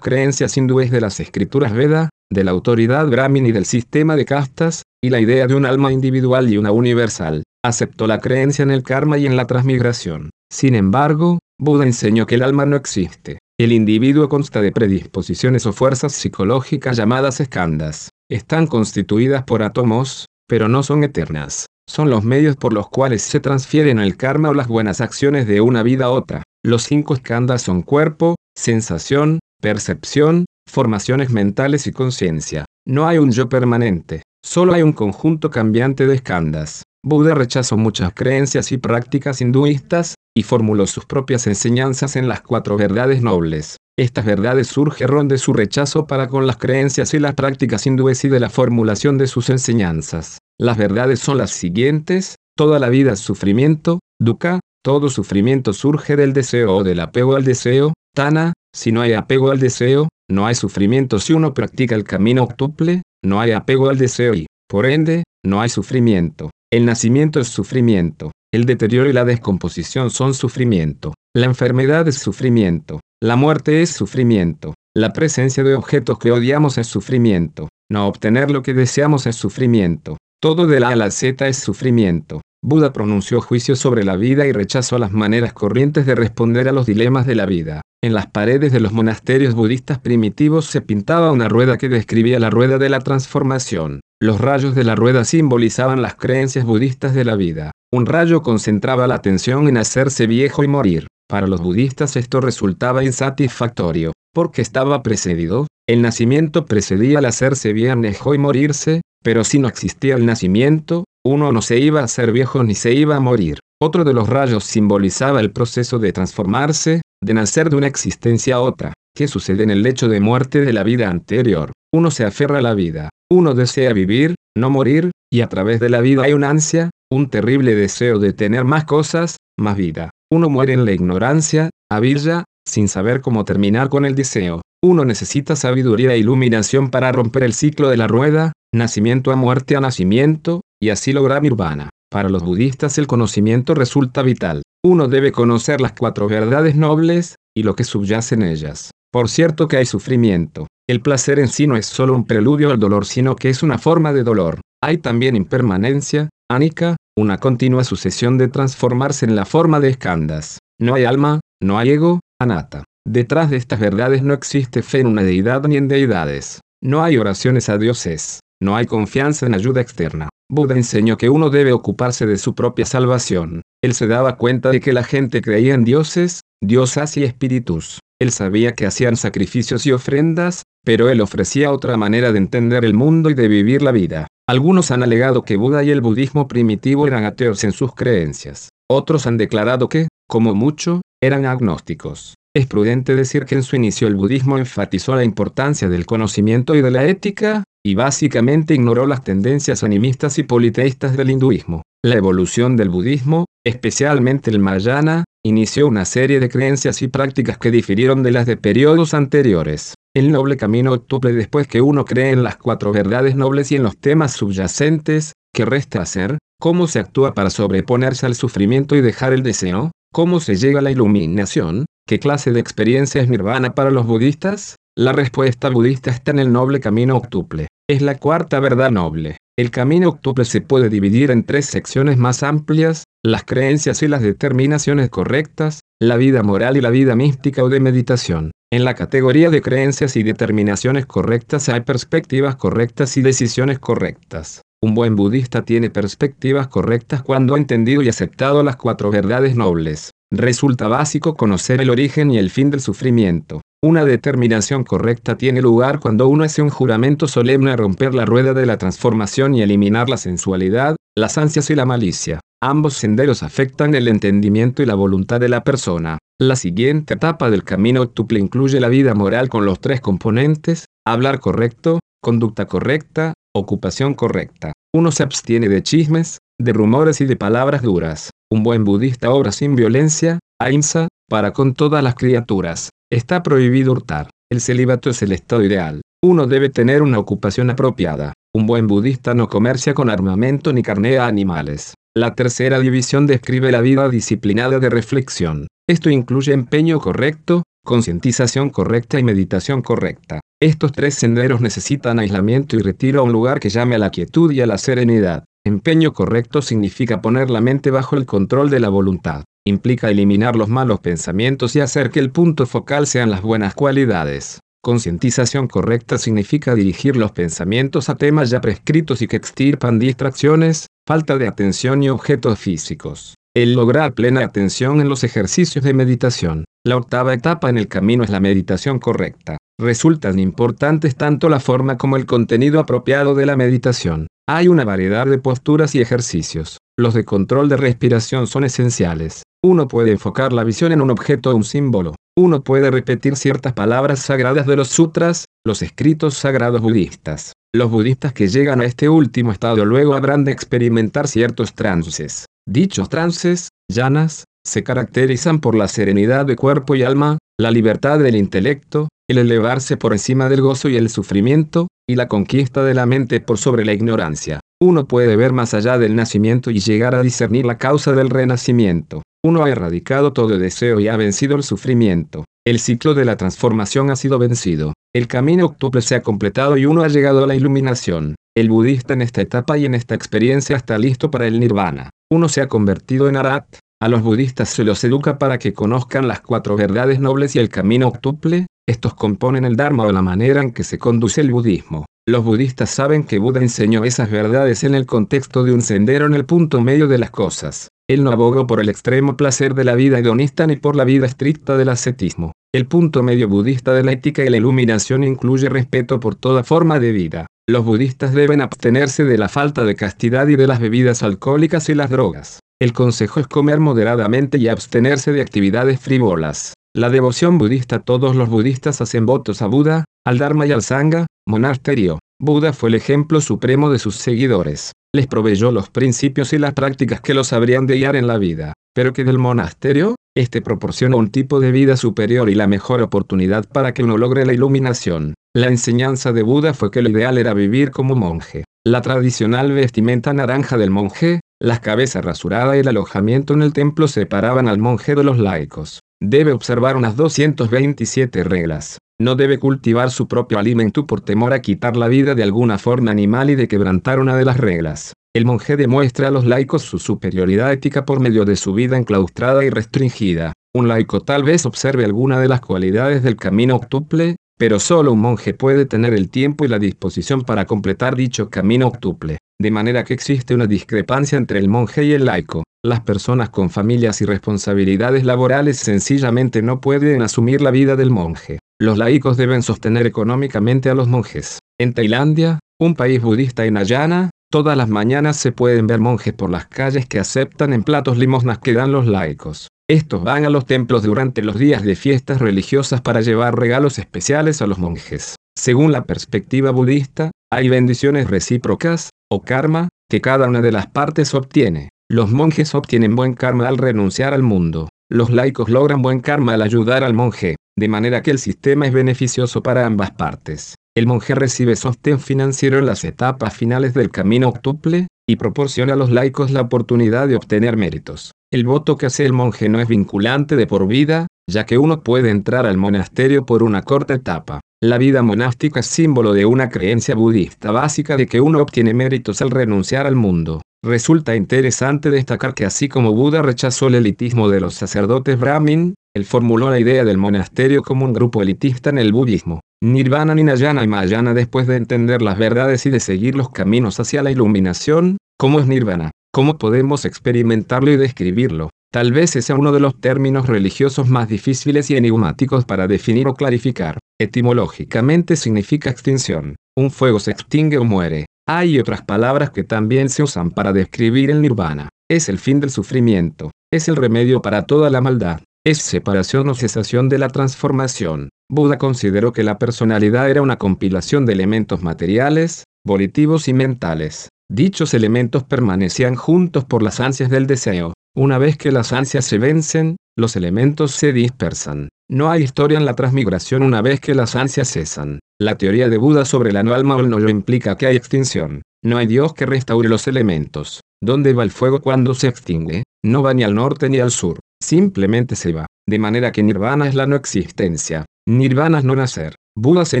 creencias 0.00 0.56
hindúes 0.56 0.90
de 0.90 1.00
las 1.00 1.20
escrituras 1.20 1.72
Veda, 1.72 2.10
de 2.28 2.42
la 2.42 2.50
autoridad 2.50 3.06
Brahmin 3.06 3.46
y 3.46 3.52
del 3.52 3.64
sistema 3.64 4.16
de 4.16 4.24
castas, 4.24 4.82
y 5.00 5.10
la 5.10 5.20
idea 5.20 5.46
de 5.46 5.54
un 5.54 5.64
alma 5.64 5.92
individual 5.92 6.52
y 6.52 6.58
una 6.58 6.72
universal. 6.72 7.44
Aceptó 7.64 8.08
la 8.08 8.18
creencia 8.18 8.64
en 8.64 8.72
el 8.72 8.82
karma 8.82 9.16
y 9.16 9.26
en 9.26 9.36
la 9.36 9.46
transmigración. 9.46 10.30
Sin 10.52 10.74
embargo, 10.74 11.38
Buda 11.56 11.84
enseñó 11.84 12.26
que 12.26 12.34
el 12.34 12.42
alma 12.42 12.66
no 12.66 12.74
existe. 12.74 13.38
El 13.58 13.70
individuo 13.70 14.28
consta 14.28 14.60
de 14.60 14.72
predisposiciones 14.72 15.66
o 15.66 15.72
fuerzas 15.72 16.12
psicológicas 16.12 16.96
llamadas 16.96 17.38
escandas. 17.38 18.10
Están 18.28 18.66
constituidas 18.66 19.44
por 19.44 19.62
átomos, 19.62 20.26
pero 20.48 20.68
no 20.68 20.82
son 20.82 21.04
eternas 21.04 21.66
son 21.88 22.10
los 22.10 22.24
medios 22.24 22.56
por 22.56 22.72
los 22.72 22.88
cuales 22.88 23.22
se 23.22 23.40
transfieren 23.40 23.98
el 23.98 24.16
karma 24.16 24.50
o 24.50 24.54
las 24.54 24.66
buenas 24.68 25.00
acciones 25.00 25.46
de 25.46 25.60
una 25.60 25.82
vida 25.82 26.06
a 26.06 26.10
otra. 26.10 26.42
Los 26.64 26.82
cinco 26.82 27.14
eskandas 27.14 27.62
son 27.62 27.82
cuerpo, 27.82 28.34
sensación, 28.56 29.38
percepción, 29.60 30.46
formaciones 30.68 31.30
mentales 31.30 31.86
y 31.86 31.92
conciencia. 31.92 32.64
No 32.86 33.06
hay 33.06 33.18
un 33.18 33.30
yo 33.30 33.48
permanente, 33.48 34.22
solo 34.44 34.72
hay 34.72 34.82
un 34.82 34.92
conjunto 34.92 35.50
cambiante 35.50 36.06
de 36.06 36.16
eskandas. 36.16 36.82
Buda 37.04 37.34
rechazó 37.34 37.76
muchas 37.76 38.12
creencias 38.14 38.72
y 38.72 38.78
prácticas 38.78 39.40
hinduistas, 39.40 40.16
y 40.36 40.42
formuló 40.42 40.86
sus 40.86 41.06
propias 41.06 41.46
enseñanzas 41.46 42.14
en 42.14 42.28
las 42.28 42.42
cuatro 42.42 42.76
verdades 42.76 43.22
nobles. 43.22 43.78
Estas 43.98 44.26
verdades 44.26 44.66
surgieron 44.66 45.28
de 45.28 45.38
su 45.38 45.54
rechazo 45.54 46.06
para 46.06 46.28
con 46.28 46.46
las 46.46 46.58
creencias 46.58 47.14
y 47.14 47.18
las 47.18 47.34
prácticas 47.34 47.86
hindúes 47.86 48.22
y 48.24 48.28
de 48.28 48.40
la 48.40 48.50
formulación 48.50 49.16
de 49.16 49.28
sus 49.28 49.48
enseñanzas. 49.48 50.38
Las 50.60 50.76
verdades 50.76 51.20
son 51.20 51.38
las 51.38 51.52
siguientes, 51.52 52.34
toda 52.54 52.78
la 52.78 52.90
vida 52.90 53.12
es 53.12 53.20
sufrimiento, 53.20 54.00
dukkha, 54.20 54.60
todo 54.84 55.08
sufrimiento 55.08 55.72
surge 55.72 56.16
del 56.16 56.34
deseo 56.34 56.76
o 56.76 56.84
del 56.84 57.00
apego 57.00 57.36
al 57.36 57.44
deseo, 57.44 57.94
tana, 58.16 58.54
si 58.74 58.90
no 58.90 59.02
hay 59.02 59.12
apego 59.12 59.50
al 59.52 59.60
deseo, 59.60 60.08
no 60.28 60.46
hay 60.46 60.54
sufrimiento 60.54 61.20
si 61.20 61.34
uno 61.34 61.54
practica 61.54 61.94
el 61.94 62.02
camino 62.02 62.42
octuple, 62.42 63.02
no 63.22 63.40
hay 63.40 63.52
apego 63.52 63.90
al 63.90 63.98
deseo 63.98 64.34
y, 64.34 64.46
por 64.68 64.86
ende, 64.86 65.22
no 65.44 65.60
hay 65.60 65.68
sufrimiento. 65.68 66.50
El 66.72 66.86
nacimiento 66.86 67.38
es 67.38 67.48
sufrimiento, 67.48 68.32
el 68.52 68.64
deterioro 68.64 69.08
y 69.08 69.12
la 69.12 69.24
descomposición 69.24 70.10
son 70.10 70.34
sufrimiento, 70.34 71.14
la 71.36 71.46
enfermedad 71.46 72.08
es 72.08 72.16
sufrimiento, 72.16 73.00
la 73.22 73.36
muerte 73.36 73.82
es 73.82 73.90
sufrimiento. 73.90 74.74
La 74.96 75.12
presencia 75.12 75.62
de 75.62 75.74
objetos 75.74 76.18
que 76.18 76.32
odiamos 76.32 76.78
es 76.78 76.86
sufrimiento. 76.86 77.68
No 77.90 78.08
obtener 78.08 78.50
lo 78.50 78.62
que 78.62 78.72
deseamos 78.72 79.26
es 79.26 79.36
sufrimiento. 79.36 80.16
Todo 80.40 80.66
de 80.66 80.80
la 80.80 80.88
A 80.88 80.92
a 80.92 80.96
la 80.96 81.10
Z 81.10 81.46
es 81.46 81.58
sufrimiento. 81.58 82.40
Buda 82.62 82.92
pronunció 82.92 83.40
juicio 83.40 83.76
sobre 83.76 84.04
la 84.04 84.16
vida 84.16 84.46
y 84.46 84.52
rechazó 84.52 84.98
las 84.98 85.12
maneras 85.12 85.52
corrientes 85.52 86.06
de 86.06 86.14
responder 86.14 86.68
a 86.68 86.72
los 86.72 86.86
dilemas 86.86 87.26
de 87.26 87.34
la 87.34 87.46
vida. 87.46 87.82
En 88.02 88.14
las 88.14 88.26
paredes 88.26 88.72
de 88.72 88.80
los 88.80 88.92
monasterios 88.92 89.54
budistas 89.54 89.98
primitivos 89.98 90.66
se 90.66 90.80
pintaba 90.80 91.32
una 91.32 91.48
rueda 91.48 91.78
que 91.78 91.88
describía 91.88 92.38
la 92.38 92.50
rueda 92.50 92.78
de 92.78 92.88
la 92.88 93.00
transformación. 93.00 94.00
Los 94.20 94.40
rayos 94.40 94.74
de 94.74 94.84
la 94.84 94.94
rueda 94.94 95.24
simbolizaban 95.24 96.02
las 96.02 96.14
creencias 96.14 96.64
budistas 96.64 97.14
de 97.14 97.24
la 97.24 97.36
vida. 97.36 97.72
Un 97.92 98.06
rayo 98.06 98.42
concentraba 98.42 99.06
la 99.06 99.16
atención 99.16 99.68
en 99.68 99.76
hacerse 99.76 100.26
viejo 100.26 100.64
y 100.64 100.68
morir. 100.68 101.06
Para 101.28 101.46
los 101.46 101.60
budistas 101.60 102.16
esto 102.16 102.40
resultaba 102.40 103.04
insatisfactorio, 103.04 104.12
porque 104.32 104.62
estaba 104.62 105.02
precedido. 105.02 105.66
El 105.88 106.02
nacimiento 106.02 106.64
precedía 106.66 107.18
al 107.18 107.26
hacerse 107.26 107.72
viejo 107.72 108.34
y 108.34 108.38
morirse, 108.38 109.02
pero 109.22 109.44
si 109.44 109.58
no 109.58 109.68
existía 109.68 110.14
el 110.14 110.24
nacimiento, 110.24 111.04
uno 111.26 111.52
no 111.52 111.62
se 111.62 111.78
iba 111.78 112.02
a 112.02 112.08
ser 112.08 112.32
viejo 112.32 112.64
ni 112.64 112.74
se 112.74 112.92
iba 112.92 113.16
a 113.16 113.20
morir. 113.20 113.58
Otro 113.80 114.04
de 114.04 114.14
los 114.14 114.28
rayos 114.28 114.64
simbolizaba 114.64 115.40
el 115.40 115.52
proceso 115.52 115.98
de 115.98 116.12
transformarse, 116.12 117.02
de 117.22 117.34
nacer 117.34 117.68
de 117.68 117.76
una 117.76 117.86
existencia 117.86 118.56
a 118.56 118.60
otra. 118.60 118.92
¿Qué 119.14 119.28
sucede 119.28 119.62
en 119.62 119.70
el 119.70 119.82
lecho 119.82 120.08
de 120.08 120.20
muerte 120.20 120.60
de 120.62 120.72
la 120.72 120.82
vida 120.82 121.10
anterior? 121.10 121.72
Uno 121.92 122.10
se 122.10 122.24
aferra 122.24 122.58
a 122.58 122.62
la 122.62 122.74
vida, 122.74 123.10
uno 123.30 123.54
desea 123.54 123.92
vivir, 123.92 124.34
no 124.56 124.70
morir, 124.70 125.10
y 125.32 125.40
a 125.40 125.48
través 125.48 125.80
de 125.80 125.88
la 125.88 126.00
vida 126.00 126.22
hay 126.24 126.32
una 126.32 126.50
ansia, 126.50 126.90
un 127.10 127.28
terrible 127.28 127.74
deseo 127.74 128.18
de 128.18 128.32
tener 128.32 128.64
más 128.64 128.84
cosas, 128.84 129.36
más 129.58 129.76
vida. 129.76 130.10
Uno 130.30 130.48
muere 130.48 130.72
en 130.72 130.84
la 130.84 130.92
ignorancia, 130.92 131.70
avilla, 131.90 132.44
sin 132.66 132.88
saber 132.88 133.20
cómo 133.20 133.44
terminar 133.44 133.88
con 133.88 134.04
el 134.04 134.14
deseo. 134.14 134.60
Uno 134.82 135.04
necesita 135.04 135.56
sabiduría 135.56 136.12
e 136.12 136.18
iluminación 136.18 136.90
para 136.90 137.12
romper 137.12 137.44
el 137.44 137.54
ciclo 137.54 137.88
de 137.88 137.96
la 137.96 138.06
rueda, 138.06 138.52
nacimiento 138.74 139.32
a 139.32 139.36
muerte 139.36 139.76
a 139.76 139.80
nacimiento, 139.80 140.60
y 140.80 140.90
así 140.90 141.12
lograr 141.12 141.42
nirvana. 141.42 141.90
Para 142.10 142.28
los 142.28 142.42
budistas 142.42 142.98
el 142.98 143.06
conocimiento 143.06 143.74
resulta 143.74 144.22
vital. 144.22 144.62
Uno 144.84 145.08
debe 145.08 145.32
conocer 145.32 145.80
las 145.80 145.92
cuatro 145.92 146.28
verdades 146.28 146.76
nobles, 146.76 147.34
y 147.56 147.62
lo 147.62 147.74
que 147.74 147.84
subyace 147.84 148.34
en 148.34 148.42
ellas. 148.42 148.90
Por 149.12 149.28
cierto 149.28 149.66
que 149.66 149.78
hay 149.78 149.86
sufrimiento. 149.86 150.66
El 150.88 151.00
placer 151.00 151.38
en 151.38 151.48
sí 151.48 151.66
no 151.66 151.76
es 151.76 151.86
solo 151.86 152.14
un 152.14 152.26
preludio 152.26 152.70
al 152.70 152.78
dolor, 152.78 153.06
sino 153.06 153.34
que 153.34 153.48
es 153.48 153.62
una 153.62 153.78
forma 153.78 154.12
de 154.12 154.22
dolor. 154.22 154.60
Hay 154.82 154.98
también 154.98 155.34
impermanencia, 155.34 156.28
ánica, 156.50 156.96
una 157.18 157.38
continua 157.38 157.82
sucesión 157.82 158.38
de 158.38 158.48
transformarse 158.48 159.24
en 159.24 159.34
la 159.34 159.46
forma 159.46 159.80
de 159.80 159.88
escandas. 159.88 160.58
No 160.78 160.94
hay 160.94 161.04
alma, 161.04 161.40
no 161.62 161.78
hay 161.78 161.90
ego, 161.90 162.20
anata. 162.40 162.84
Detrás 163.08 163.50
de 163.50 163.56
estas 163.56 163.80
verdades 163.80 164.22
no 164.22 164.34
existe 164.34 164.82
fe 164.82 165.00
en 165.00 165.06
una 165.06 165.22
deidad 165.22 165.64
ni 165.64 165.76
en 165.76 165.88
deidades. 165.88 166.60
No 166.82 167.02
hay 167.02 167.16
oraciones 167.16 167.68
a 167.68 167.78
dioses. 167.78 168.40
No 168.62 168.76
hay 168.76 168.86
confianza 168.86 169.46
en 169.46 169.54
ayuda 169.54 169.80
externa. 169.80 170.28
Buda 170.48 170.76
enseñó 170.76 171.16
que 171.16 171.28
uno 171.28 171.50
debe 171.50 171.72
ocuparse 171.72 172.24
de 172.24 172.38
su 172.38 172.54
propia 172.54 172.86
salvación. 172.86 173.62
Él 173.82 173.94
se 173.94 174.06
daba 174.06 174.36
cuenta 174.36 174.70
de 174.70 174.80
que 174.80 174.92
la 174.92 175.02
gente 175.02 175.42
creía 175.42 175.74
en 175.74 175.84
dioses, 175.84 176.42
diosas 176.62 177.16
y 177.16 177.24
espíritus. 177.24 177.98
Él 178.20 178.30
sabía 178.30 178.72
que 178.72 178.86
hacían 178.86 179.16
sacrificios 179.16 179.86
y 179.86 179.92
ofrendas, 179.92 180.62
pero 180.84 181.10
él 181.10 181.20
ofrecía 181.20 181.72
otra 181.72 181.96
manera 181.96 182.30
de 182.30 182.38
entender 182.38 182.84
el 182.84 182.94
mundo 182.94 183.28
y 183.28 183.34
de 183.34 183.48
vivir 183.48 183.82
la 183.82 183.90
vida. 183.90 184.28
Algunos 184.48 184.92
han 184.92 185.02
alegado 185.02 185.42
que 185.42 185.56
Buda 185.56 185.82
y 185.82 185.90
el 185.90 186.00
budismo 186.00 186.46
primitivo 186.46 187.08
eran 187.08 187.24
ateos 187.24 187.64
en 187.64 187.72
sus 187.72 187.94
creencias. 187.94 188.68
Otros 188.88 189.26
han 189.26 189.36
declarado 189.38 189.88
que, 189.88 190.06
como 190.28 190.54
mucho, 190.54 191.00
eran 191.20 191.44
agnósticos. 191.44 192.36
Es 192.54 192.66
prudente 192.66 193.16
decir 193.16 193.44
que 193.44 193.56
en 193.56 193.64
su 193.64 193.74
inicio 193.74 194.06
el 194.06 194.14
budismo 194.14 194.56
enfatizó 194.56 195.16
la 195.16 195.24
importancia 195.24 195.88
del 195.88 196.06
conocimiento 196.06 196.76
y 196.76 196.82
de 196.82 196.90
la 196.92 197.04
ética, 197.04 197.64
y 197.86 197.94
básicamente 197.94 198.74
ignoró 198.74 199.06
las 199.06 199.22
tendencias 199.22 199.84
animistas 199.84 200.40
y 200.40 200.42
politeístas 200.42 201.16
del 201.16 201.30
hinduismo. 201.30 201.82
La 202.04 202.16
evolución 202.16 202.76
del 202.76 202.88
budismo, 202.88 203.44
especialmente 203.64 204.50
el 204.50 204.58
Mahayana, 204.58 205.22
inició 205.44 205.86
una 205.86 206.04
serie 206.04 206.40
de 206.40 206.48
creencias 206.48 207.00
y 207.02 207.06
prácticas 207.06 207.58
que 207.58 207.70
difirieron 207.70 208.24
de 208.24 208.32
las 208.32 208.44
de 208.44 208.56
periodos 208.56 209.14
anteriores. 209.14 209.94
El 210.16 210.32
noble 210.32 210.56
camino 210.56 210.90
octuple 210.90 211.32
después 211.32 211.68
que 211.68 211.80
uno 211.80 212.04
cree 212.04 212.32
en 212.32 212.42
las 212.42 212.56
cuatro 212.56 212.90
verdades 212.90 213.36
nobles 213.36 213.70
y 213.70 213.76
en 213.76 213.84
los 213.84 213.96
temas 213.96 214.32
subyacentes, 214.32 215.34
¿qué 215.54 215.64
resta 215.64 216.02
hacer? 216.02 216.38
¿Cómo 216.60 216.88
se 216.88 216.98
actúa 216.98 217.34
para 217.34 217.50
sobreponerse 217.50 218.26
al 218.26 218.34
sufrimiento 218.34 218.96
y 218.96 219.00
dejar 219.00 219.32
el 219.32 219.44
deseo? 219.44 219.92
¿Cómo 220.12 220.40
se 220.40 220.56
llega 220.56 220.80
a 220.80 220.82
la 220.82 220.90
iluminación? 220.90 221.84
¿Qué 222.04 222.18
clase 222.18 222.50
de 222.50 222.58
experiencia 222.58 223.22
es 223.22 223.28
nirvana 223.28 223.76
para 223.76 223.92
los 223.92 224.06
budistas? 224.06 224.74
La 224.98 225.12
respuesta 225.12 225.68
budista 225.68 226.10
está 226.10 226.32
en 226.32 226.40
el 226.40 226.52
noble 226.52 226.80
camino 226.80 227.16
octuple. 227.16 227.68
Es 227.88 228.02
la 228.02 228.16
cuarta 228.16 228.58
verdad 228.58 228.90
noble. 228.90 229.36
El 229.56 229.70
camino 229.70 230.08
octuple 230.08 230.44
se 230.44 230.60
puede 230.60 230.88
dividir 230.88 231.30
en 231.30 231.44
tres 231.44 231.66
secciones 231.66 232.18
más 232.18 232.42
amplias, 232.42 233.04
las 233.24 233.44
creencias 233.44 234.02
y 234.02 234.08
las 234.08 234.22
determinaciones 234.22 235.08
correctas, 235.08 235.80
la 236.02 236.16
vida 236.16 236.42
moral 236.42 236.76
y 236.76 236.80
la 236.80 236.90
vida 236.90 237.14
mística 237.14 237.62
o 237.62 237.68
de 237.68 237.78
meditación. 237.78 238.50
En 238.72 238.84
la 238.84 238.94
categoría 238.94 239.50
de 239.50 239.62
creencias 239.62 240.16
y 240.16 240.24
determinaciones 240.24 241.06
correctas 241.06 241.68
hay 241.68 241.82
perspectivas 241.82 242.56
correctas 242.56 243.16
y 243.16 243.22
decisiones 243.22 243.78
correctas. 243.78 244.62
Un 244.82 244.94
buen 244.94 245.14
budista 245.14 245.62
tiene 245.62 245.88
perspectivas 245.88 246.66
correctas 246.66 247.22
cuando 247.22 247.54
ha 247.54 247.58
entendido 247.58 248.02
y 248.02 248.08
aceptado 248.08 248.64
las 248.64 248.74
cuatro 248.74 249.12
verdades 249.12 249.54
nobles. 249.54 250.10
Resulta 250.32 250.88
básico 250.88 251.36
conocer 251.36 251.80
el 251.80 251.90
origen 251.90 252.32
y 252.32 252.38
el 252.38 252.50
fin 252.50 252.70
del 252.70 252.80
sufrimiento. 252.80 253.60
Una 253.80 254.04
determinación 254.04 254.82
correcta 254.82 255.38
tiene 255.38 255.62
lugar 255.62 256.00
cuando 256.00 256.26
uno 256.26 256.42
hace 256.42 256.62
un 256.62 256.70
juramento 256.70 257.28
solemne 257.28 257.70
a 257.70 257.76
romper 257.76 258.12
la 258.12 258.24
rueda 258.24 258.52
de 258.52 258.66
la 258.66 258.76
transformación 258.76 259.54
y 259.54 259.62
eliminar 259.62 260.08
la 260.08 260.16
sensualidad, 260.16 260.96
las 261.16 261.38
ansias 261.38 261.70
y 261.70 261.76
la 261.76 261.84
malicia. 261.84 262.40
Ambos 262.60 262.94
senderos 262.94 263.44
afectan 263.44 263.94
el 263.94 264.08
entendimiento 264.08 264.82
y 264.82 264.86
la 264.86 264.96
voluntad 264.96 265.38
de 265.38 265.48
la 265.48 265.62
persona. 265.62 266.18
La 266.40 266.56
siguiente 266.56 267.14
etapa 267.14 267.48
del 267.48 267.62
camino 267.62 268.02
octuple 268.02 268.40
incluye 268.40 268.80
la 268.80 268.88
vida 268.88 269.14
moral 269.14 269.48
con 269.48 269.64
los 269.64 269.78
tres 269.80 270.00
componentes, 270.00 270.86
hablar 271.06 271.38
correcto, 271.38 272.00
conducta 272.20 272.66
correcta, 272.66 273.34
ocupación 273.54 274.14
correcta. 274.14 274.72
Uno 274.92 275.12
se 275.12 275.22
abstiene 275.22 275.68
de 275.68 275.84
chismes, 275.84 276.38
de 276.58 276.72
rumores 276.72 277.20
y 277.20 277.26
de 277.26 277.36
palabras 277.36 277.82
duras. 277.82 278.30
Un 278.52 278.62
buen 278.62 278.84
budista 278.84 279.30
obra 279.30 279.50
sin 279.50 279.74
violencia, 279.74 280.38
ahimsa, 280.60 281.08
para 281.28 281.52
con 281.52 281.74
todas 281.74 282.04
las 282.04 282.14
criaturas. 282.14 282.90
Está 283.10 283.42
prohibido 283.42 283.90
hurtar. 283.90 284.30
El 284.52 284.60
celibato 284.60 285.10
es 285.10 285.20
el 285.22 285.32
estado 285.32 285.64
ideal. 285.64 286.02
Uno 286.22 286.46
debe 286.46 286.68
tener 286.68 287.02
una 287.02 287.18
ocupación 287.18 287.70
apropiada. 287.70 288.34
Un 288.54 288.66
buen 288.66 288.86
budista 288.86 289.34
no 289.34 289.48
comercia 289.48 289.94
con 289.94 290.10
armamento 290.10 290.72
ni 290.72 290.84
carnea 290.84 291.26
animales. 291.26 291.94
La 292.16 292.36
tercera 292.36 292.78
división 292.78 293.26
describe 293.26 293.72
la 293.72 293.80
vida 293.80 294.08
disciplinada 294.08 294.78
de 294.78 294.90
reflexión. 294.90 295.66
Esto 295.88 296.08
incluye 296.08 296.52
empeño 296.52 297.00
correcto, 297.00 297.64
concientización 297.84 298.70
correcta 298.70 299.18
y 299.18 299.24
meditación 299.24 299.82
correcta. 299.82 300.40
Estos 300.62 300.92
tres 300.92 301.16
senderos 301.16 301.60
necesitan 301.60 302.20
aislamiento 302.20 302.76
y 302.76 302.78
retiro 302.78 303.20
a 303.20 303.24
un 303.24 303.32
lugar 303.32 303.58
que 303.58 303.70
llame 303.70 303.96
a 303.96 303.98
la 303.98 304.10
quietud 304.10 304.52
y 304.52 304.60
a 304.60 304.66
la 304.66 304.78
serenidad. 304.78 305.44
Empeño 305.66 306.12
correcto 306.12 306.62
significa 306.62 307.20
poner 307.20 307.50
la 307.50 307.60
mente 307.60 307.90
bajo 307.90 308.14
el 308.14 308.24
control 308.24 308.70
de 308.70 308.78
la 308.78 308.88
voluntad. 308.88 309.42
Implica 309.66 310.08
eliminar 310.08 310.54
los 310.54 310.68
malos 310.68 311.00
pensamientos 311.00 311.74
y 311.74 311.80
hacer 311.80 312.10
que 312.10 312.20
el 312.20 312.30
punto 312.30 312.66
focal 312.66 313.08
sean 313.08 313.30
las 313.30 313.42
buenas 313.42 313.74
cualidades. 313.74 314.60
Concientización 314.80 315.66
correcta 315.66 316.18
significa 316.18 316.76
dirigir 316.76 317.16
los 317.16 317.32
pensamientos 317.32 318.08
a 318.08 318.14
temas 318.14 318.48
ya 318.50 318.60
prescritos 318.60 319.22
y 319.22 319.26
que 319.26 319.34
extirpan 319.34 319.98
distracciones, 319.98 320.86
falta 321.04 321.36
de 321.36 321.48
atención 321.48 322.00
y 322.04 322.10
objetos 322.10 322.60
físicos. 322.60 323.34
El 323.52 323.72
lograr 323.72 324.14
plena 324.14 324.44
atención 324.44 325.00
en 325.00 325.08
los 325.08 325.24
ejercicios 325.24 325.84
de 325.84 325.94
meditación. 325.94 326.64
La 326.86 326.96
octava 326.96 327.34
etapa 327.34 327.70
en 327.70 327.78
el 327.78 327.88
camino 327.88 328.22
es 328.22 328.30
la 328.30 328.38
meditación 328.38 329.00
correcta. 329.00 329.56
Resultan 329.80 330.38
importantes 330.38 331.16
tanto 331.16 331.48
la 331.48 331.58
forma 331.58 331.98
como 331.98 332.16
el 332.16 332.24
contenido 332.24 332.78
apropiado 332.78 333.34
de 333.34 333.46
la 333.46 333.56
meditación. 333.56 334.28
Hay 334.48 334.68
una 334.68 334.84
variedad 334.84 335.26
de 335.26 335.38
posturas 335.38 335.96
y 335.96 336.00
ejercicios. 336.00 336.78
Los 336.96 337.14
de 337.14 337.24
control 337.24 337.68
de 337.68 337.76
respiración 337.76 338.46
son 338.46 338.62
esenciales. 338.62 339.42
Uno 339.64 339.88
puede 339.88 340.12
enfocar 340.12 340.52
la 340.52 340.62
visión 340.62 340.92
en 340.92 341.00
un 341.00 341.10
objeto 341.10 341.50
o 341.50 341.56
un 341.56 341.64
símbolo. 341.64 342.14
Uno 342.38 342.62
puede 342.62 342.92
repetir 342.92 343.34
ciertas 343.34 343.72
palabras 343.72 344.20
sagradas 344.20 344.68
de 344.68 344.76
los 344.76 344.86
sutras, 344.86 345.46
los 345.66 345.82
escritos 345.82 346.34
sagrados 346.34 346.80
budistas. 346.80 347.54
Los 347.74 347.90
budistas 347.90 348.32
que 348.32 348.46
llegan 348.46 348.80
a 348.80 348.84
este 348.84 349.08
último 349.08 349.50
estado 349.50 349.84
luego 349.84 350.14
habrán 350.14 350.44
de 350.44 350.52
experimentar 350.52 351.26
ciertos 351.26 351.74
trances. 351.74 352.46
Dichos 352.68 353.08
trances, 353.08 353.70
llanas, 353.90 354.44
se 354.64 354.84
caracterizan 354.84 355.58
por 355.58 355.74
la 355.74 355.88
serenidad 355.88 356.46
de 356.46 356.54
cuerpo 356.54 356.94
y 356.94 357.02
alma, 357.02 357.38
la 357.58 357.72
libertad 357.72 358.20
del 358.20 358.36
intelecto, 358.36 359.08
el 359.28 359.38
elevarse 359.38 359.96
por 359.96 360.12
encima 360.12 360.48
del 360.48 360.60
gozo 360.60 360.88
y 360.88 360.96
el 360.96 361.10
sufrimiento, 361.10 361.88
y 362.08 362.14
la 362.14 362.28
conquista 362.28 362.84
de 362.84 362.94
la 362.94 363.06
mente 363.06 363.40
por 363.40 363.58
sobre 363.58 363.84
la 363.84 363.92
ignorancia. 363.92 364.60
Uno 364.80 365.06
puede 365.06 365.36
ver 365.36 365.52
más 365.52 365.74
allá 365.74 365.98
del 365.98 366.14
nacimiento 366.14 366.70
y 366.70 366.80
llegar 366.80 367.14
a 367.14 367.22
discernir 367.22 367.66
la 367.66 367.78
causa 367.78 368.12
del 368.12 368.30
renacimiento. 368.30 369.22
Uno 369.44 369.64
ha 369.64 369.70
erradicado 369.70 370.32
todo 370.32 370.58
deseo 370.58 371.00
y 371.00 371.08
ha 371.08 371.16
vencido 371.16 371.56
el 371.56 371.62
sufrimiento. 371.62 372.44
El 372.66 372.78
ciclo 372.78 373.14
de 373.14 373.24
la 373.24 373.36
transformación 373.36 374.10
ha 374.10 374.16
sido 374.16 374.38
vencido. 374.38 374.92
El 375.14 375.28
camino 375.28 375.66
octuple 375.66 376.02
se 376.02 376.14
ha 376.14 376.22
completado 376.22 376.76
y 376.76 376.84
uno 376.84 377.02
ha 377.02 377.08
llegado 377.08 377.44
a 377.44 377.46
la 377.46 377.54
iluminación. 377.54 378.34
El 378.56 378.70
budista 378.70 379.14
en 379.14 379.22
esta 379.22 379.40
etapa 379.40 379.78
y 379.78 379.86
en 379.86 379.94
esta 379.94 380.14
experiencia 380.14 380.76
está 380.76 380.98
listo 380.98 381.30
para 381.30 381.46
el 381.46 381.60
nirvana. 381.60 382.10
Uno 382.30 382.48
se 382.48 382.60
ha 382.60 382.68
convertido 382.68 383.28
en 383.28 383.36
arat. 383.36 383.78
A 384.02 384.08
los 384.08 384.22
budistas 384.22 384.68
se 384.68 384.84
los 384.84 385.02
educa 385.04 385.38
para 385.38 385.58
que 385.58 385.72
conozcan 385.72 386.28
las 386.28 386.40
cuatro 386.40 386.76
verdades 386.76 387.18
nobles 387.18 387.56
y 387.56 387.60
el 387.60 387.68
camino 387.68 388.08
octuple. 388.08 388.66
Estos 388.88 389.14
componen 389.14 389.64
el 389.64 389.74
Dharma 389.74 390.04
o 390.04 390.12
la 390.12 390.22
manera 390.22 390.62
en 390.62 390.70
que 390.70 390.84
se 390.84 390.96
conduce 390.96 391.40
el 391.40 391.50
budismo. 391.50 392.06
Los 392.24 392.44
budistas 392.44 392.88
saben 392.88 393.24
que 393.24 393.38
Buda 393.38 393.60
enseñó 393.60 394.04
esas 394.04 394.30
verdades 394.30 394.84
en 394.84 394.94
el 394.94 395.06
contexto 395.06 395.64
de 395.64 395.72
un 395.72 395.82
sendero 395.82 396.26
en 396.26 396.34
el 396.34 396.44
punto 396.44 396.80
medio 396.80 397.08
de 397.08 397.18
las 397.18 397.30
cosas. 397.30 397.88
Él 398.08 398.22
no 398.22 398.30
abogó 398.30 398.68
por 398.68 398.80
el 398.80 398.88
extremo 398.88 399.36
placer 399.36 399.74
de 399.74 399.82
la 399.82 399.96
vida 399.96 400.20
hedonista 400.20 400.68
ni 400.68 400.76
por 400.76 400.94
la 400.94 401.04
vida 401.04 401.26
estricta 401.26 401.76
del 401.76 401.88
ascetismo. 401.88 402.52
El 402.72 402.86
punto 402.86 403.24
medio 403.24 403.48
budista 403.48 403.92
de 403.92 404.04
la 404.04 404.12
ética 404.12 404.44
y 404.44 404.50
la 404.50 404.58
iluminación 404.58 405.24
incluye 405.24 405.68
respeto 405.68 406.20
por 406.20 406.36
toda 406.36 406.62
forma 406.62 407.00
de 407.00 407.10
vida. 407.10 407.46
Los 407.68 407.84
budistas 407.84 408.34
deben 408.34 408.60
abstenerse 408.60 409.24
de 409.24 409.38
la 409.38 409.48
falta 409.48 409.82
de 409.82 409.96
castidad 409.96 410.46
y 410.46 410.54
de 410.54 410.68
las 410.68 410.78
bebidas 410.78 411.24
alcohólicas 411.24 411.88
y 411.88 411.96
las 411.96 412.10
drogas. 412.10 412.60
El 412.80 412.92
consejo 412.92 413.40
es 413.40 413.48
comer 413.48 413.80
moderadamente 413.80 414.58
y 414.58 414.68
abstenerse 414.68 415.32
de 415.32 415.40
actividades 415.40 415.98
frívolas. 415.98 416.74
La 416.96 417.10
devoción 417.10 417.58
budista 417.58 417.98
Todos 417.98 418.34
los 418.36 418.48
budistas 418.48 419.02
hacen 419.02 419.26
votos 419.26 419.60
a 419.60 419.66
Buda, 419.66 420.06
al 420.24 420.38
Dharma 420.38 420.64
y 420.64 420.72
al 420.72 420.80
Sangha, 420.80 421.26
monasterio. 421.46 422.20
Buda 422.40 422.72
fue 422.72 422.88
el 422.88 422.94
ejemplo 422.94 423.42
supremo 423.42 423.90
de 423.90 423.98
sus 423.98 424.16
seguidores. 424.16 424.92
Les 425.14 425.26
proveyó 425.26 425.72
los 425.72 425.90
principios 425.90 426.54
y 426.54 426.58
las 426.58 426.72
prácticas 426.72 427.20
que 427.20 427.34
los 427.34 427.52
habrían 427.52 427.86
de 427.86 427.98
guiar 427.98 428.16
en 428.16 428.26
la 428.26 428.38
vida. 428.38 428.72
Pero 428.94 429.12
que 429.12 429.24
del 429.24 429.36
monasterio, 429.36 430.14
este 430.34 430.62
proporciona 430.62 431.16
un 431.16 431.28
tipo 431.28 431.60
de 431.60 431.70
vida 431.70 431.98
superior 431.98 432.48
y 432.48 432.54
la 432.54 432.66
mejor 432.66 433.02
oportunidad 433.02 433.68
para 433.68 433.92
que 433.92 434.02
uno 434.02 434.16
logre 434.16 434.46
la 434.46 434.54
iluminación. 434.54 435.34
La 435.54 435.66
enseñanza 435.66 436.32
de 436.32 436.44
Buda 436.44 436.72
fue 436.72 436.90
que 436.90 437.02
lo 437.02 437.10
ideal 437.10 437.36
era 437.36 437.52
vivir 437.52 437.90
como 437.90 438.14
monje. 438.14 438.64
La 438.86 439.02
tradicional 439.02 439.70
vestimenta 439.70 440.32
naranja 440.32 440.78
del 440.78 440.90
monje, 440.90 441.40
la 441.60 441.82
cabeza 441.82 442.22
rasurada 442.22 442.74
y 442.74 442.80
el 442.80 442.88
alojamiento 442.88 443.52
en 443.52 443.60
el 443.60 443.74
templo 443.74 444.08
separaban 444.08 444.66
al 444.66 444.78
monje 444.78 445.14
de 445.14 445.24
los 445.24 445.38
laicos. 445.38 446.00
Debe 446.22 446.52
observar 446.52 446.96
unas 446.96 447.14
227 447.16 448.42
reglas. 448.42 448.96
No 449.20 449.34
debe 449.34 449.58
cultivar 449.58 450.10
su 450.10 450.28
propio 450.28 450.58
alimento 450.58 451.06
por 451.06 451.20
temor 451.20 451.52
a 451.52 451.60
quitar 451.60 451.94
la 451.94 452.08
vida 452.08 452.34
de 452.34 452.42
alguna 452.42 452.78
forma 452.78 453.10
animal 453.10 453.50
y 453.50 453.54
de 453.54 453.68
quebrantar 453.68 454.18
una 454.18 454.34
de 454.34 454.46
las 454.46 454.56
reglas. 454.56 455.12
El 455.34 455.44
monje 455.44 455.76
demuestra 455.76 456.28
a 456.28 456.30
los 456.30 456.46
laicos 456.46 456.80
su 456.80 456.98
superioridad 456.98 457.70
ética 457.70 458.06
por 458.06 458.20
medio 458.20 458.46
de 458.46 458.56
su 458.56 458.72
vida 458.72 458.96
enclaustrada 458.96 459.62
y 459.62 459.68
restringida. 459.68 460.54
Un 460.74 460.88
laico 460.88 461.20
tal 461.20 461.44
vez 461.44 461.66
observe 461.66 462.06
alguna 462.06 462.40
de 462.40 462.48
las 462.48 462.62
cualidades 462.62 463.22
del 463.22 463.36
camino 463.36 463.76
octuple, 463.76 464.36
pero 464.58 464.80
solo 464.80 465.12
un 465.12 465.20
monje 465.20 465.52
puede 465.52 465.84
tener 465.84 466.14
el 466.14 466.30
tiempo 466.30 466.64
y 466.64 466.68
la 466.68 466.78
disposición 466.78 467.42
para 467.42 467.66
completar 467.66 468.16
dicho 468.16 468.48
camino 468.48 468.86
octuple. 468.86 469.36
De 469.60 469.70
manera 469.70 470.04
que 470.04 470.12
existe 470.12 470.54
una 470.54 470.66
discrepancia 470.66 471.38
entre 471.38 471.58
el 471.58 471.68
monje 471.68 472.04
y 472.04 472.12
el 472.12 472.26
laico. 472.26 472.64
Las 472.84 473.00
personas 473.00 473.48
con 473.48 473.70
familias 473.70 474.20
y 474.20 474.26
responsabilidades 474.26 475.24
laborales 475.24 475.78
sencillamente 475.78 476.60
no 476.60 476.80
pueden 476.80 477.22
asumir 477.22 477.62
la 477.62 477.70
vida 477.70 477.96
del 477.96 478.10
monje. 478.10 478.58
Los 478.78 478.98
laicos 478.98 479.38
deben 479.38 479.62
sostener 479.62 480.06
económicamente 480.06 480.90
a 480.90 480.94
los 480.94 481.08
monjes. 481.08 481.58
En 481.80 481.94
Tailandia, 481.94 482.58
un 482.78 482.94
país 482.94 483.22
budista 483.22 483.64
en 483.64 483.78
Ayana, 483.78 484.30
todas 484.52 484.76
las 484.76 484.90
mañanas 484.90 485.38
se 485.38 485.52
pueden 485.52 485.86
ver 485.86 486.00
monjes 486.00 486.34
por 486.34 486.50
las 486.50 486.66
calles 486.66 487.06
que 487.06 487.18
aceptan 487.18 487.72
en 487.72 487.82
platos 487.82 488.18
limosnas 488.18 488.58
que 488.58 488.74
dan 488.74 488.92
los 488.92 489.06
laicos. 489.06 489.68
Estos 489.88 490.22
van 490.22 490.44
a 490.44 490.50
los 490.50 490.66
templos 490.66 491.02
durante 491.02 491.42
los 491.42 491.58
días 491.58 491.82
de 491.82 491.96
fiestas 491.96 492.40
religiosas 492.40 493.00
para 493.00 493.22
llevar 493.22 493.58
regalos 493.58 493.98
especiales 493.98 494.60
a 494.60 494.66
los 494.66 494.78
monjes. 494.78 495.36
Según 495.58 495.92
la 495.92 496.04
perspectiva 496.04 496.70
budista, 496.70 497.30
hay 497.50 497.68
bendiciones 497.70 498.28
recíprocas, 498.28 499.08
o 499.30 499.42
karma, 499.42 499.88
que 500.10 500.20
cada 500.20 500.48
una 500.48 500.62
de 500.62 500.72
las 500.72 500.86
partes 500.86 501.34
obtiene. 501.34 501.90
Los 502.10 502.30
monjes 502.30 502.74
obtienen 502.74 503.16
buen 503.16 503.34
karma 503.34 503.68
al 503.68 503.78
renunciar 503.78 504.34
al 504.34 504.42
mundo. 504.42 504.88
Los 505.10 505.30
laicos 505.30 505.68
logran 505.68 506.02
buen 506.02 506.20
karma 506.20 506.54
al 506.54 506.62
ayudar 506.62 507.04
al 507.04 507.14
monje 507.14 507.56
de 507.78 507.88
manera 507.88 508.22
que 508.22 508.30
el 508.30 508.38
sistema 508.38 508.86
es 508.86 508.92
beneficioso 508.92 509.62
para 509.62 509.84
ambas 509.84 510.10
partes. 510.12 510.76
El 510.96 511.06
monje 511.06 511.34
recibe 511.34 511.76
sostén 511.76 512.18
financiero 512.18 512.78
en 512.78 512.86
las 512.86 513.04
etapas 513.04 513.54
finales 513.54 513.92
del 513.92 514.10
camino 514.10 514.48
octuple, 514.48 515.08
y 515.28 515.36
proporciona 515.36 515.94
a 515.94 515.96
los 515.96 516.10
laicos 516.10 516.52
la 516.52 516.62
oportunidad 516.62 517.28
de 517.28 517.36
obtener 517.36 517.76
méritos. 517.76 518.30
El 518.52 518.64
voto 518.64 518.96
que 518.96 519.06
hace 519.06 519.26
el 519.26 519.32
monje 519.32 519.68
no 519.68 519.80
es 519.80 519.88
vinculante 519.88 520.56
de 520.56 520.66
por 520.66 520.86
vida, 520.86 521.26
ya 521.50 521.66
que 521.66 521.78
uno 521.78 522.02
puede 522.02 522.30
entrar 522.30 522.64
al 522.64 522.76
monasterio 522.76 523.44
por 523.44 523.62
una 523.62 523.82
corta 523.82 524.14
etapa. 524.14 524.60
La 524.82 524.98
vida 524.98 525.22
monástica 525.22 525.80
es 525.80 525.86
símbolo 525.86 526.34
de 526.34 526.44
una 526.44 526.68
creencia 526.68 527.14
budista 527.14 527.70
básica 527.70 528.18
de 528.18 528.26
que 528.26 528.42
uno 528.42 528.60
obtiene 528.60 528.92
méritos 528.92 529.40
al 529.40 529.50
renunciar 529.50 530.06
al 530.06 530.16
mundo. 530.16 530.60
Resulta 530.84 531.34
interesante 531.34 532.10
destacar 532.10 532.52
que 532.52 532.66
así 532.66 532.86
como 532.86 533.14
Buda 533.14 533.40
rechazó 533.40 533.86
el 533.86 533.94
elitismo 533.94 534.50
de 534.50 534.60
los 534.60 534.74
sacerdotes 534.74 535.40
brahmin, 535.40 535.94
él 536.14 536.26
formuló 536.26 536.68
la 536.68 536.78
idea 536.78 537.06
del 537.06 537.16
monasterio 537.16 537.80
como 537.80 538.04
un 538.04 538.12
grupo 538.12 538.42
elitista 538.42 538.90
en 538.90 538.98
el 538.98 539.12
budismo. 539.12 539.60
Nirvana, 539.82 540.34
Ninayana 540.34 540.84
y 540.84 540.88
Mahayana 540.88 541.32
después 541.32 541.66
de 541.66 541.76
entender 541.76 542.20
las 542.20 542.36
verdades 542.36 542.84
y 542.84 542.90
de 542.90 543.00
seguir 543.00 543.34
los 543.34 543.48
caminos 543.48 543.98
hacia 543.98 544.22
la 544.22 544.30
iluminación, 544.30 545.16
¿cómo 545.38 545.58
es 545.58 545.66
Nirvana? 545.66 546.10
¿Cómo 546.34 546.58
podemos 546.58 547.06
experimentarlo 547.06 547.92
y 547.92 547.96
describirlo? 547.96 548.68
Tal 548.92 549.12
vez 549.12 549.30
sea 549.30 549.56
uno 549.56 549.72
de 549.72 549.80
los 549.80 549.98
términos 549.98 550.46
religiosos 550.46 551.08
más 551.08 551.28
difíciles 551.28 551.90
y 551.90 551.96
enigmáticos 551.96 552.66
para 552.66 552.86
definir 552.86 553.26
o 553.26 553.32
clarificar. 553.32 553.98
Etimológicamente 554.18 555.36
significa 555.36 555.90
extinción. 555.90 556.56
Un 556.74 556.90
fuego 556.90 557.20
se 557.20 557.32
extingue 557.32 557.76
o 557.76 557.84
muere. 557.84 558.26
Hay 558.48 558.78
otras 558.78 559.02
palabras 559.02 559.50
que 559.50 559.62
también 559.62 560.08
se 560.08 560.22
usan 560.22 560.50
para 560.50 560.72
describir 560.72 561.30
el 561.30 561.42
nirvana. 561.42 561.90
Es 562.08 562.28
el 562.28 562.38
fin 562.38 562.60
del 562.60 562.70
sufrimiento. 562.70 563.50
Es 563.70 563.88
el 563.88 563.96
remedio 563.96 564.40
para 564.40 564.62
toda 564.66 564.88
la 564.88 565.00
maldad. 565.02 565.40
Es 565.66 565.78
separación 565.78 566.48
o 566.48 566.54
cesación 566.54 567.08
de 567.08 567.18
la 567.18 567.28
transformación. 567.28 568.30
Buda 568.48 568.78
consideró 568.78 569.32
que 569.32 569.42
la 569.42 569.58
personalidad 569.58 570.30
era 570.30 570.40
una 570.40 570.56
compilación 570.56 571.26
de 571.26 571.32
elementos 571.32 571.82
materiales, 571.82 572.64
volitivos 572.86 573.48
y 573.48 573.52
mentales. 573.52 574.28
Dichos 574.48 574.94
elementos 574.94 575.42
permanecían 575.42 576.14
juntos 576.14 576.64
por 576.64 576.82
las 576.82 577.00
ansias 577.00 577.28
del 577.28 577.48
deseo. 577.48 577.92
Una 578.14 578.38
vez 578.38 578.56
que 578.56 578.70
las 578.70 578.92
ansias 578.92 579.24
se 579.24 579.38
vencen, 579.38 579.96
los 580.16 580.36
elementos 580.36 580.92
se 580.92 581.12
dispersan. 581.12 581.88
No 582.08 582.30
hay 582.30 582.44
historia 582.44 582.78
en 582.78 582.84
la 582.84 582.94
transmigración 582.94 583.64
una 583.64 583.82
vez 583.82 584.00
que 584.00 584.14
las 584.14 584.36
ansias 584.36 584.70
cesan. 584.70 585.18
La 585.40 585.58
teoría 585.58 585.88
de 585.88 585.98
Buda 585.98 586.24
sobre 586.24 586.52
la 586.52 586.62
no 586.62 586.72
alma 586.72 586.94
o 586.94 587.00
el 587.00 587.10
no 587.10 587.18
yo 587.18 587.28
implica 587.28 587.76
que 587.76 587.86
hay 587.86 587.96
extinción. 587.96 588.62
No 588.84 588.96
hay 588.96 589.08
Dios 589.08 589.34
que 589.34 589.44
restaure 589.44 589.88
los 589.88 590.06
elementos. 590.06 590.82
¿Dónde 591.02 591.32
va 591.32 591.42
el 591.42 591.50
fuego 591.50 591.80
cuando 591.80 592.14
se 592.14 592.28
extingue? 592.28 592.84
No 593.04 593.24
va 593.24 593.34
ni 593.34 593.42
al 593.42 593.56
norte 593.56 593.88
ni 593.88 593.98
al 593.98 594.12
sur. 594.12 594.38
Simplemente 594.62 595.34
se 595.34 595.52
va. 595.52 595.66
De 595.88 595.98
manera 595.98 596.30
que 596.30 596.44
nirvana 596.44 596.86
es 596.86 596.94
la 596.94 597.06
no 597.06 597.16
existencia. 597.16 598.04
Nirvana 598.28 598.78
es 598.78 598.84
no 598.84 598.94
nacer. 598.94 599.34
Buda 599.56 599.84
se 599.84 600.00